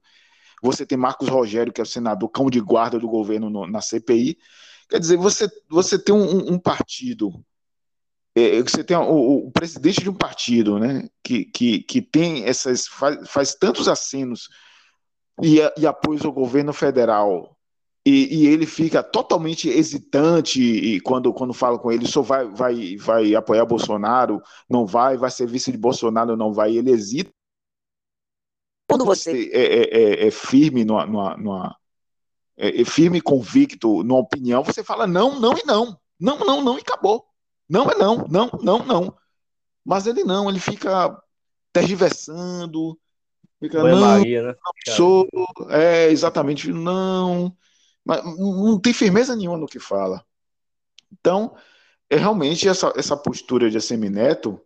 [0.63, 3.81] você tem Marcos Rogério, que é o senador cão de guarda do governo no, na
[3.81, 4.39] CPI.
[4.89, 7.45] Quer dizer, você, você tem um, um partido,
[8.35, 12.87] é, você tem o, o, presidente de um partido, né, que, que, que tem essas,
[12.87, 14.49] faz, faz tantos acenos
[15.43, 17.57] e, e apoios ao governo federal,
[18.05, 22.97] e, e, ele fica totalmente hesitante e quando, quando fala com ele, só vai, vai,
[22.97, 27.31] vai apoiar Bolsonaro, não vai, vai ser vice de Bolsonaro, não vai, ele hesita
[28.93, 31.77] quando você é, é, é, é firme numa, numa, numa
[32.57, 35.99] é, é, firme e convicto numa opinião, você fala não, não e não.
[36.21, 37.25] Não, não, não e acabou.
[37.69, 39.17] Não é não, não, não, não.
[39.85, 41.19] Mas ele não, ele fica
[41.73, 42.99] tergiversando,
[43.59, 44.55] fica, não, Maria, né?
[44.87, 45.27] não sou,
[45.71, 47.57] é, exatamente, não,
[48.05, 50.25] mas não tem firmeza nenhuma no que fala.
[51.13, 51.55] Então,
[52.11, 54.61] é realmente essa, essa postura de Assemineto,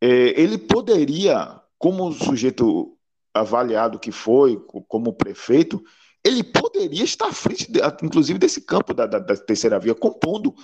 [0.00, 2.96] é, ele poderia, como sujeito
[3.32, 5.82] avaliado que foi como prefeito,
[6.24, 10.54] ele poderia estar à frente, de, inclusive, desse campo da, da, da, terceira via, compondo,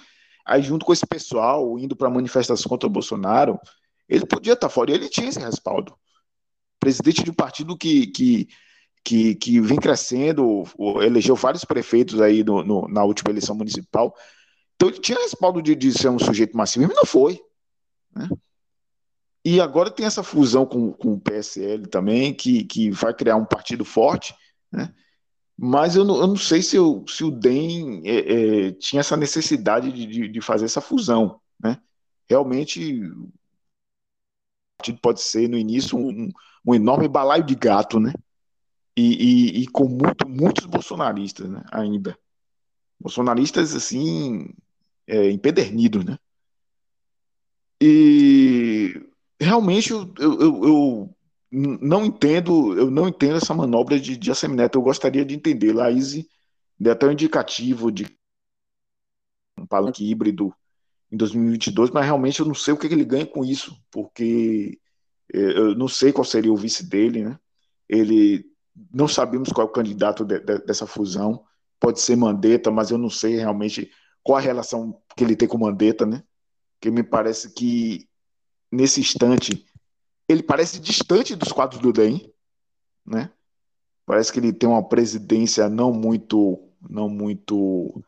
[0.45, 3.59] aí junto com esse pessoal, indo para manifestações contra o Bolsonaro,
[4.09, 5.95] ele podia estar fora, e ele tinha esse respaldo.
[6.79, 8.49] Presidente de um partido que, que,
[9.05, 10.65] que, que vem crescendo,
[11.03, 14.15] elegeu vários prefeitos aí no, no, na última eleição municipal,
[14.75, 17.41] então ele tinha respaldo de, de ser um sujeito massivo, e não foi.
[18.15, 18.29] Né?
[19.45, 23.45] E agora tem essa fusão com, com o PSL também, que, que vai criar um
[23.45, 24.35] partido forte,
[24.73, 24.93] né?
[25.57, 29.17] Mas eu não, eu não sei se, eu, se o DEM é, é, tinha essa
[29.17, 31.79] necessidade de, de, fazer essa fusão, né?
[32.29, 33.31] Realmente, o
[34.79, 36.29] partido pode ser, no início, um,
[36.67, 38.13] um enorme balaio de gato, né?
[38.97, 41.63] E, e, e com muito, muitos bolsonaristas né?
[41.73, 42.17] ainda.
[43.01, 44.49] Bolsonaristas, assim,
[45.07, 46.19] é, empedernidos, né?
[47.81, 48.95] E
[49.41, 51.17] realmente eu, eu, eu,
[51.51, 54.79] não entendo, eu não entendo essa manobra de, de Assemineto.
[54.79, 55.73] Eu gostaria de entender.
[55.73, 56.25] Laís
[56.79, 58.07] deu até um indicativo de
[59.59, 60.55] um palanque híbrido
[61.11, 64.81] em 2022, mas realmente eu não sei o que ele ganha com isso, porque
[65.33, 67.39] é, eu não sei qual seria o vice dele, né?
[67.89, 68.45] Ele
[68.93, 71.45] não sabemos qual é o candidato de, de, dessa fusão.
[71.79, 73.91] Pode ser Mandetta, mas eu não sei realmente
[74.23, 76.23] qual a relação que ele tem com Mandetta, né?
[76.81, 78.09] Que me parece que
[78.71, 79.65] nesse instante,
[80.29, 82.33] ele parece distante dos quadros do DEM,
[83.07, 83.31] né?
[84.07, 88.03] Parece que ele tem uma presidência não muito, não muito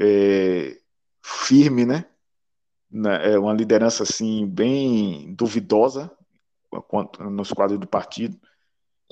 [0.00, 0.78] é,
[1.22, 2.06] firme, né?
[3.22, 6.10] é uma liderança assim bem duvidosa
[7.30, 8.38] nos quadros do partido.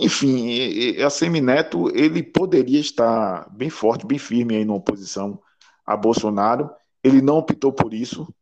[0.01, 5.40] Enfim, a Semineto ele poderia estar bem forte, bem firme aí na oposição
[5.85, 6.70] a Bolsonaro.
[7.05, 8.32] Ele não optou por isso,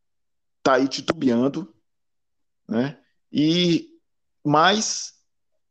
[0.58, 1.74] está aí titubeando,
[2.68, 2.98] né?
[3.32, 3.88] E
[4.44, 5.14] mas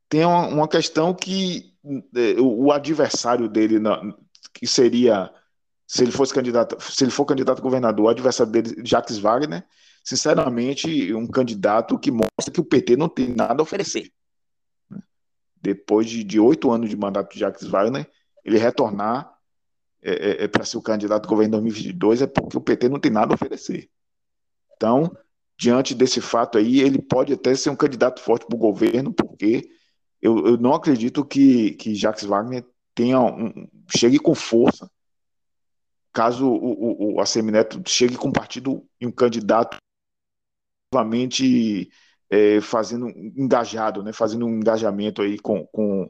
[0.09, 1.73] tem uma, uma questão que
[2.15, 3.79] é, o, o adversário dele,
[4.53, 5.31] que seria
[5.87, 9.65] se ele fosse candidato, se ele for candidato a governador, o adversário dele, Jacques Wagner,
[10.03, 14.11] sinceramente, um candidato que mostra que o PT não tem nada a oferecer.
[15.67, 18.09] Depois de oito anos de mandato de Jacques Wagner,
[18.45, 19.37] ele retornar
[20.01, 22.87] é, é, é para ser o candidato a governo em 2022 é porque o PT
[22.87, 23.89] não tem nada a oferecer.
[24.77, 25.13] Então,
[25.59, 29.69] diante desse fato aí, ele pode até ser um candidato forte para o governo, porque
[30.21, 32.65] eu, eu, não acredito que, que Jacques Wagner
[32.95, 34.89] tenha um, chegue com força
[36.13, 39.75] caso o, o, a Semineto chegue com um partido e um candidato
[40.93, 41.91] novamente
[42.29, 46.09] é, fazendo engajado, né, fazendo um engajamento aí com, com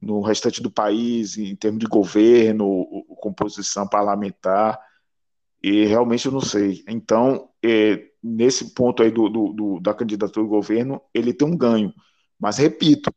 [0.00, 2.86] no restante do país em termos de governo,
[3.20, 4.78] composição parlamentar,
[5.62, 6.84] e realmente eu não sei.
[6.88, 11.56] Então, é, nesse ponto aí do, do, do, da candidatura do governo, ele tem um
[11.56, 11.92] ganho.
[12.38, 13.12] Mas, repito,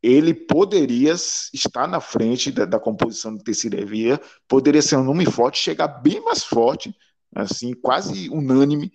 [0.00, 5.26] ele poderia estar na frente da, da composição do terceira via, poderia ser um nome
[5.26, 6.94] forte, chegar bem mais forte,
[7.34, 8.92] assim, quase unânime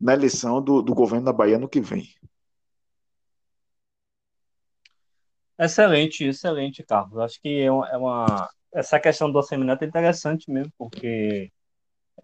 [0.00, 2.08] na eleição do, do governo da Bahia no que vem.
[5.60, 7.18] Excelente, excelente, Carlos.
[7.18, 11.52] Acho que é uma, é essa questão do orçamento é interessante mesmo, porque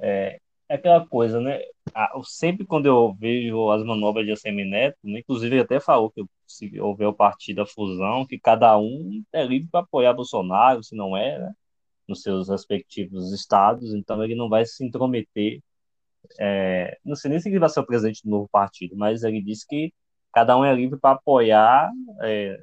[0.00, 1.60] é, é aquela coisa, né?
[2.24, 5.20] Sempre quando eu vejo as manobras de Semineto, né?
[5.20, 9.68] inclusive até falou que se houver o partido, a fusão, que cada um é livre
[9.70, 11.52] para apoiar Bolsonaro, se não é, né?
[12.08, 15.60] nos seus respectivos estados, então ele não vai se intrometer.
[16.40, 19.42] É, não sei nem se ele vai ser o presidente do novo partido, mas ele
[19.42, 19.92] disse que
[20.32, 21.90] cada um é livre para apoiar
[22.22, 22.58] é,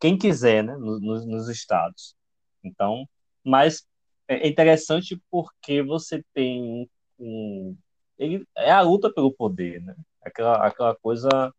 [0.00, 2.14] quem quiser, né, nos, estados.
[2.62, 3.08] Então,
[3.44, 3.86] mas
[4.28, 6.88] é interessante porque você tem
[7.18, 7.76] um,
[8.18, 9.96] ele é a luta pelo poder, né?
[10.22, 11.52] Aquela, aquela coisa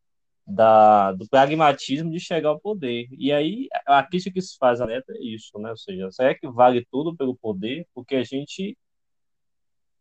[0.45, 3.07] da, do pragmatismo de chegar ao poder.
[3.11, 5.71] E aí a crítica que se faz a neta é isso, né?
[5.71, 7.87] Ou seja, será que vale tudo pelo poder?
[7.93, 8.77] Porque a gente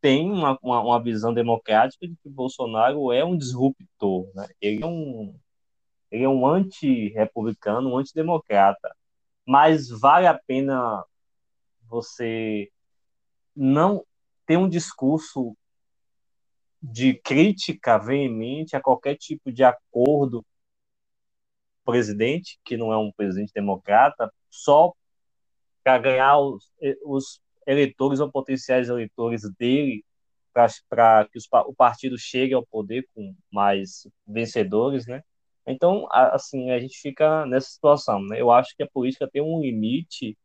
[0.00, 4.46] tem uma, uma, uma visão democrática de que Bolsonaro é um disruptor, né?
[4.60, 5.34] Ele é um
[6.10, 8.94] ele é um anti-republicano, um antidemocrata.
[9.46, 11.04] Mas vale a pena
[11.88, 12.70] você
[13.54, 14.04] não
[14.46, 15.56] ter um discurso
[16.82, 20.44] de crítica veemente a qualquer tipo de acordo
[21.84, 24.92] presidente, que não é um presidente democrata, só
[25.82, 26.72] para ganhar os,
[27.04, 30.04] os, eleitores ou potenciais eleitores dele,
[30.52, 35.22] para que os, o partido chegue ao poder com mais vencedores, né?
[35.66, 38.40] Então, assim, a gente fica nessa situação, né?
[38.40, 40.36] Eu acho que a política tem um limite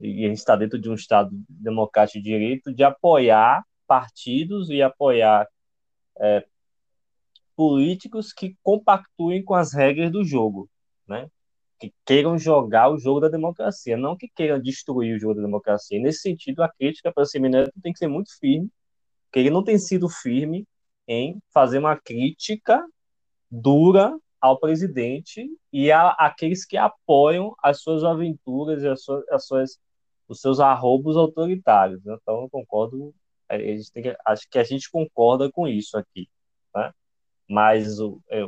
[0.00, 4.82] e a gente está dentro de um Estado democrático de direito, de apoiar partidos e
[4.82, 5.48] apoiar
[6.18, 6.44] é,
[7.56, 10.68] políticos que compactuem com as regras do jogo,
[11.08, 11.28] né?
[11.78, 16.00] que queiram jogar o jogo da democracia, não que queiram destruir o jogo da democracia.
[16.00, 18.70] Nesse sentido, a crítica para o Semineto tem que ser muito firme,
[19.30, 20.66] que ele não tem sido firme
[21.06, 22.84] em fazer uma crítica
[23.50, 24.16] dura
[24.46, 29.78] ao presidente e a aqueles que apoiam as suas aventuras e as suas, as suas
[30.28, 32.02] os seus arrobos autoritários.
[32.04, 32.16] Né?
[32.20, 33.14] Então, eu concordo,
[33.48, 36.28] a gente tem que, acho que a gente concorda com isso aqui.
[36.74, 36.92] Né?
[37.48, 38.44] Mas o, é,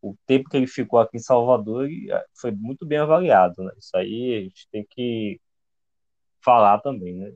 [0.00, 3.62] o, tempo que ele ficou aqui em Salvador é, foi muito bem avaliado.
[3.62, 3.72] Né?
[3.78, 5.40] Isso aí a gente tem que
[6.40, 7.14] falar também.
[7.14, 7.32] Né?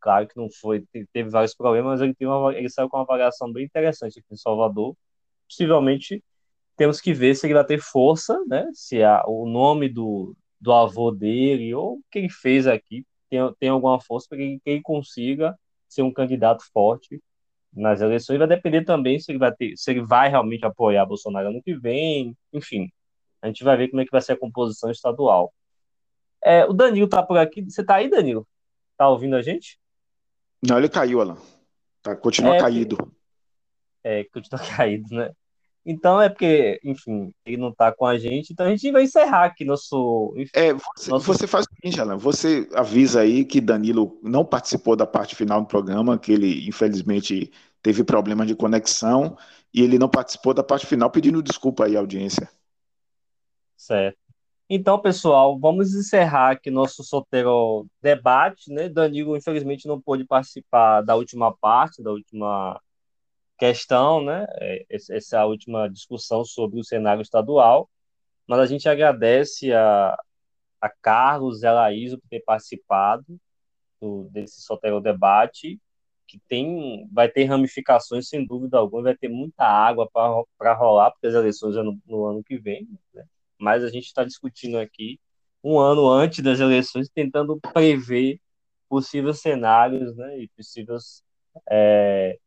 [0.00, 3.52] Claro que não foi, teve vários problemas, mas ele, uma, ele saiu com uma avaliação
[3.52, 4.96] bem interessante aqui em Salvador.
[5.48, 6.24] Possivelmente
[6.76, 8.68] temos que ver se ele vai ter força, né?
[8.72, 13.40] Se a, o nome do, do avô dele, ou o que ele fez aqui, tem,
[13.58, 15.58] tem alguma força para que, que ele consiga
[15.88, 17.20] ser um candidato forte
[17.72, 18.38] nas eleições.
[18.38, 21.74] Vai depender também se ele vai ter, se ele vai realmente apoiar Bolsonaro ano que
[21.74, 22.90] vem, enfim.
[23.40, 25.52] A gente vai ver como é que vai ser a composição estadual.
[26.42, 27.62] É, o Danilo tá por aqui.
[27.62, 28.46] Você tá aí, Danilo?
[28.96, 29.78] Tá ouvindo a gente?
[30.66, 31.36] Não, ele caiu, Alan.
[32.02, 33.12] Tá, continua é, caído.
[34.02, 35.32] É, continua caído, né?
[35.88, 39.44] Então é porque, enfim, ele não está com a gente, então a gente vai encerrar
[39.44, 40.34] aqui nosso.
[40.36, 41.24] Enfim, é, você, nosso...
[41.24, 45.60] você faz o seguinte, Alan, você avisa aí que Danilo não participou da parte final
[45.60, 49.38] do programa, que ele infelizmente teve problema de conexão
[49.72, 52.50] e ele não participou da parte final, pedindo desculpa aí à audiência.
[53.76, 54.18] Certo.
[54.68, 58.88] Então, pessoal, vamos encerrar aqui nosso solteiro debate, né?
[58.88, 62.80] Danilo, infelizmente, não pôde participar da última parte, da última
[63.58, 64.46] questão, né?
[64.60, 67.88] É, essa última discussão sobre o cenário estadual,
[68.46, 70.16] mas a gente agradece a,
[70.80, 73.24] a Carlos e a Laís por ter participado
[74.00, 75.80] do, desse Sotero Debate,
[76.26, 81.26] que tem, vai ter ramificações, sem dúvida alguma, vai ter muita água para rolar, porque
[81.28, 83.24] as eleições é no, no ano que vem, né?
[83.58, 85.20] mas a gente está discutindo aqui
[85.62, 88.40] um ano antes das eleições, tentando prever
[88.88, 91.22] possíveis cenários né, e possíveis
[91.70, 92.38] é,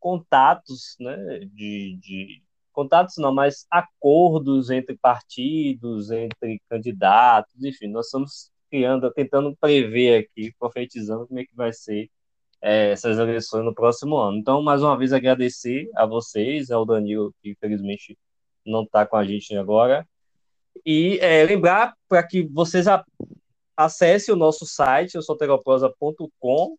[0.00, 8.50] contatos né, de, de contatos não, mas acordos entre partidos, entre candidatos, enfim, nós estamos
[8.70, 12.08] criando, tentando prever aqui, profetizando como é que vai ser
[12.62, 14.38] é, essas eleições no próximo ano.
[14.38, 18.16] Então, mais uma vez, agradecer a vocês, ao Danilo, que infelizmente
[18.64, 20.06] não está com a gente agora,
[20.84, 22.86] e é, lembrar para que vocês
[23.76, 26.76] acessem o nosso site, solteroprosa.com,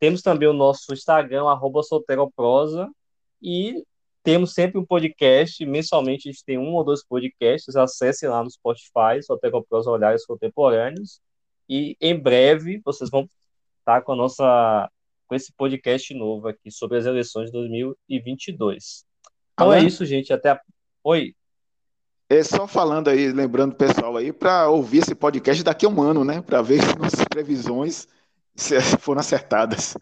[0.00, 1.82] temos também o nosso Instagram, arroba
[3.42, 3.84] e
[4.22, 8.50] temos sempre um podcast, mensalmente a gente tem um ou dois podcasts, acessem lá no
[8.50, 11.20] Spotify, Solteroprosa Olhares Contemporâneos,
[11.68, 13.28] e em breve vocês vão
[13.78, 14.90] estar com a nossa
[15.28, 19.04] com esse podcast novo aqui sobre as eleições de 2022.
[19.52, 20.60] Então é isso, gente, até a...
[21.04, 21.34] Oi.
[22.28, 26.02] É só falando aí, lembrando o pessoal aí para ouvir esse podcast daqui a um
[26.02, 28.08] ano, né, para ver se nossas previsões
[29.00, 29.94] foram acertadas.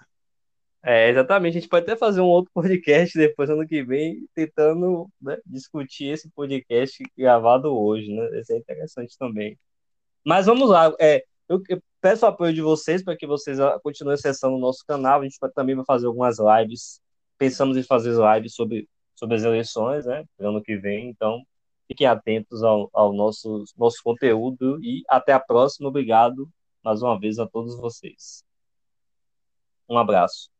[0.82, 1.58] É, exatamente.
[1.58, 6.06] A gente pode até fazer um outro podcast depois, ano que vem, tentando né, discutir
[6.06, 8.40] esse podcast gravado hoje, né?
[8.40, 9.58] Isso é interessante também.
[10.24, 10.94] Mas vamos lá.
[11.00, 14.60] É, eu, eu peço o apoio de vocês para que vocês ah, continuem acessando o
[14.60, 15.20] nosso canal.
[15.20, 17.00] A gente vai, também vai fazer algumas lives.
[17.38, 20.24] Pensamos em fazer lives sobre, sobre as eleições, né?
[20.38, 21.08] Ano que vem.
[21.10, 21.42] Então,
[21.88, 25.88] fiquem atentos ao, ao nosso, nosso conteúdo e até a próxima.
[25.88, 26.48] Obrigado
[26.84, 28.44] mais uma vez a todos vocês.
[29.88, 30.50] Um abraço.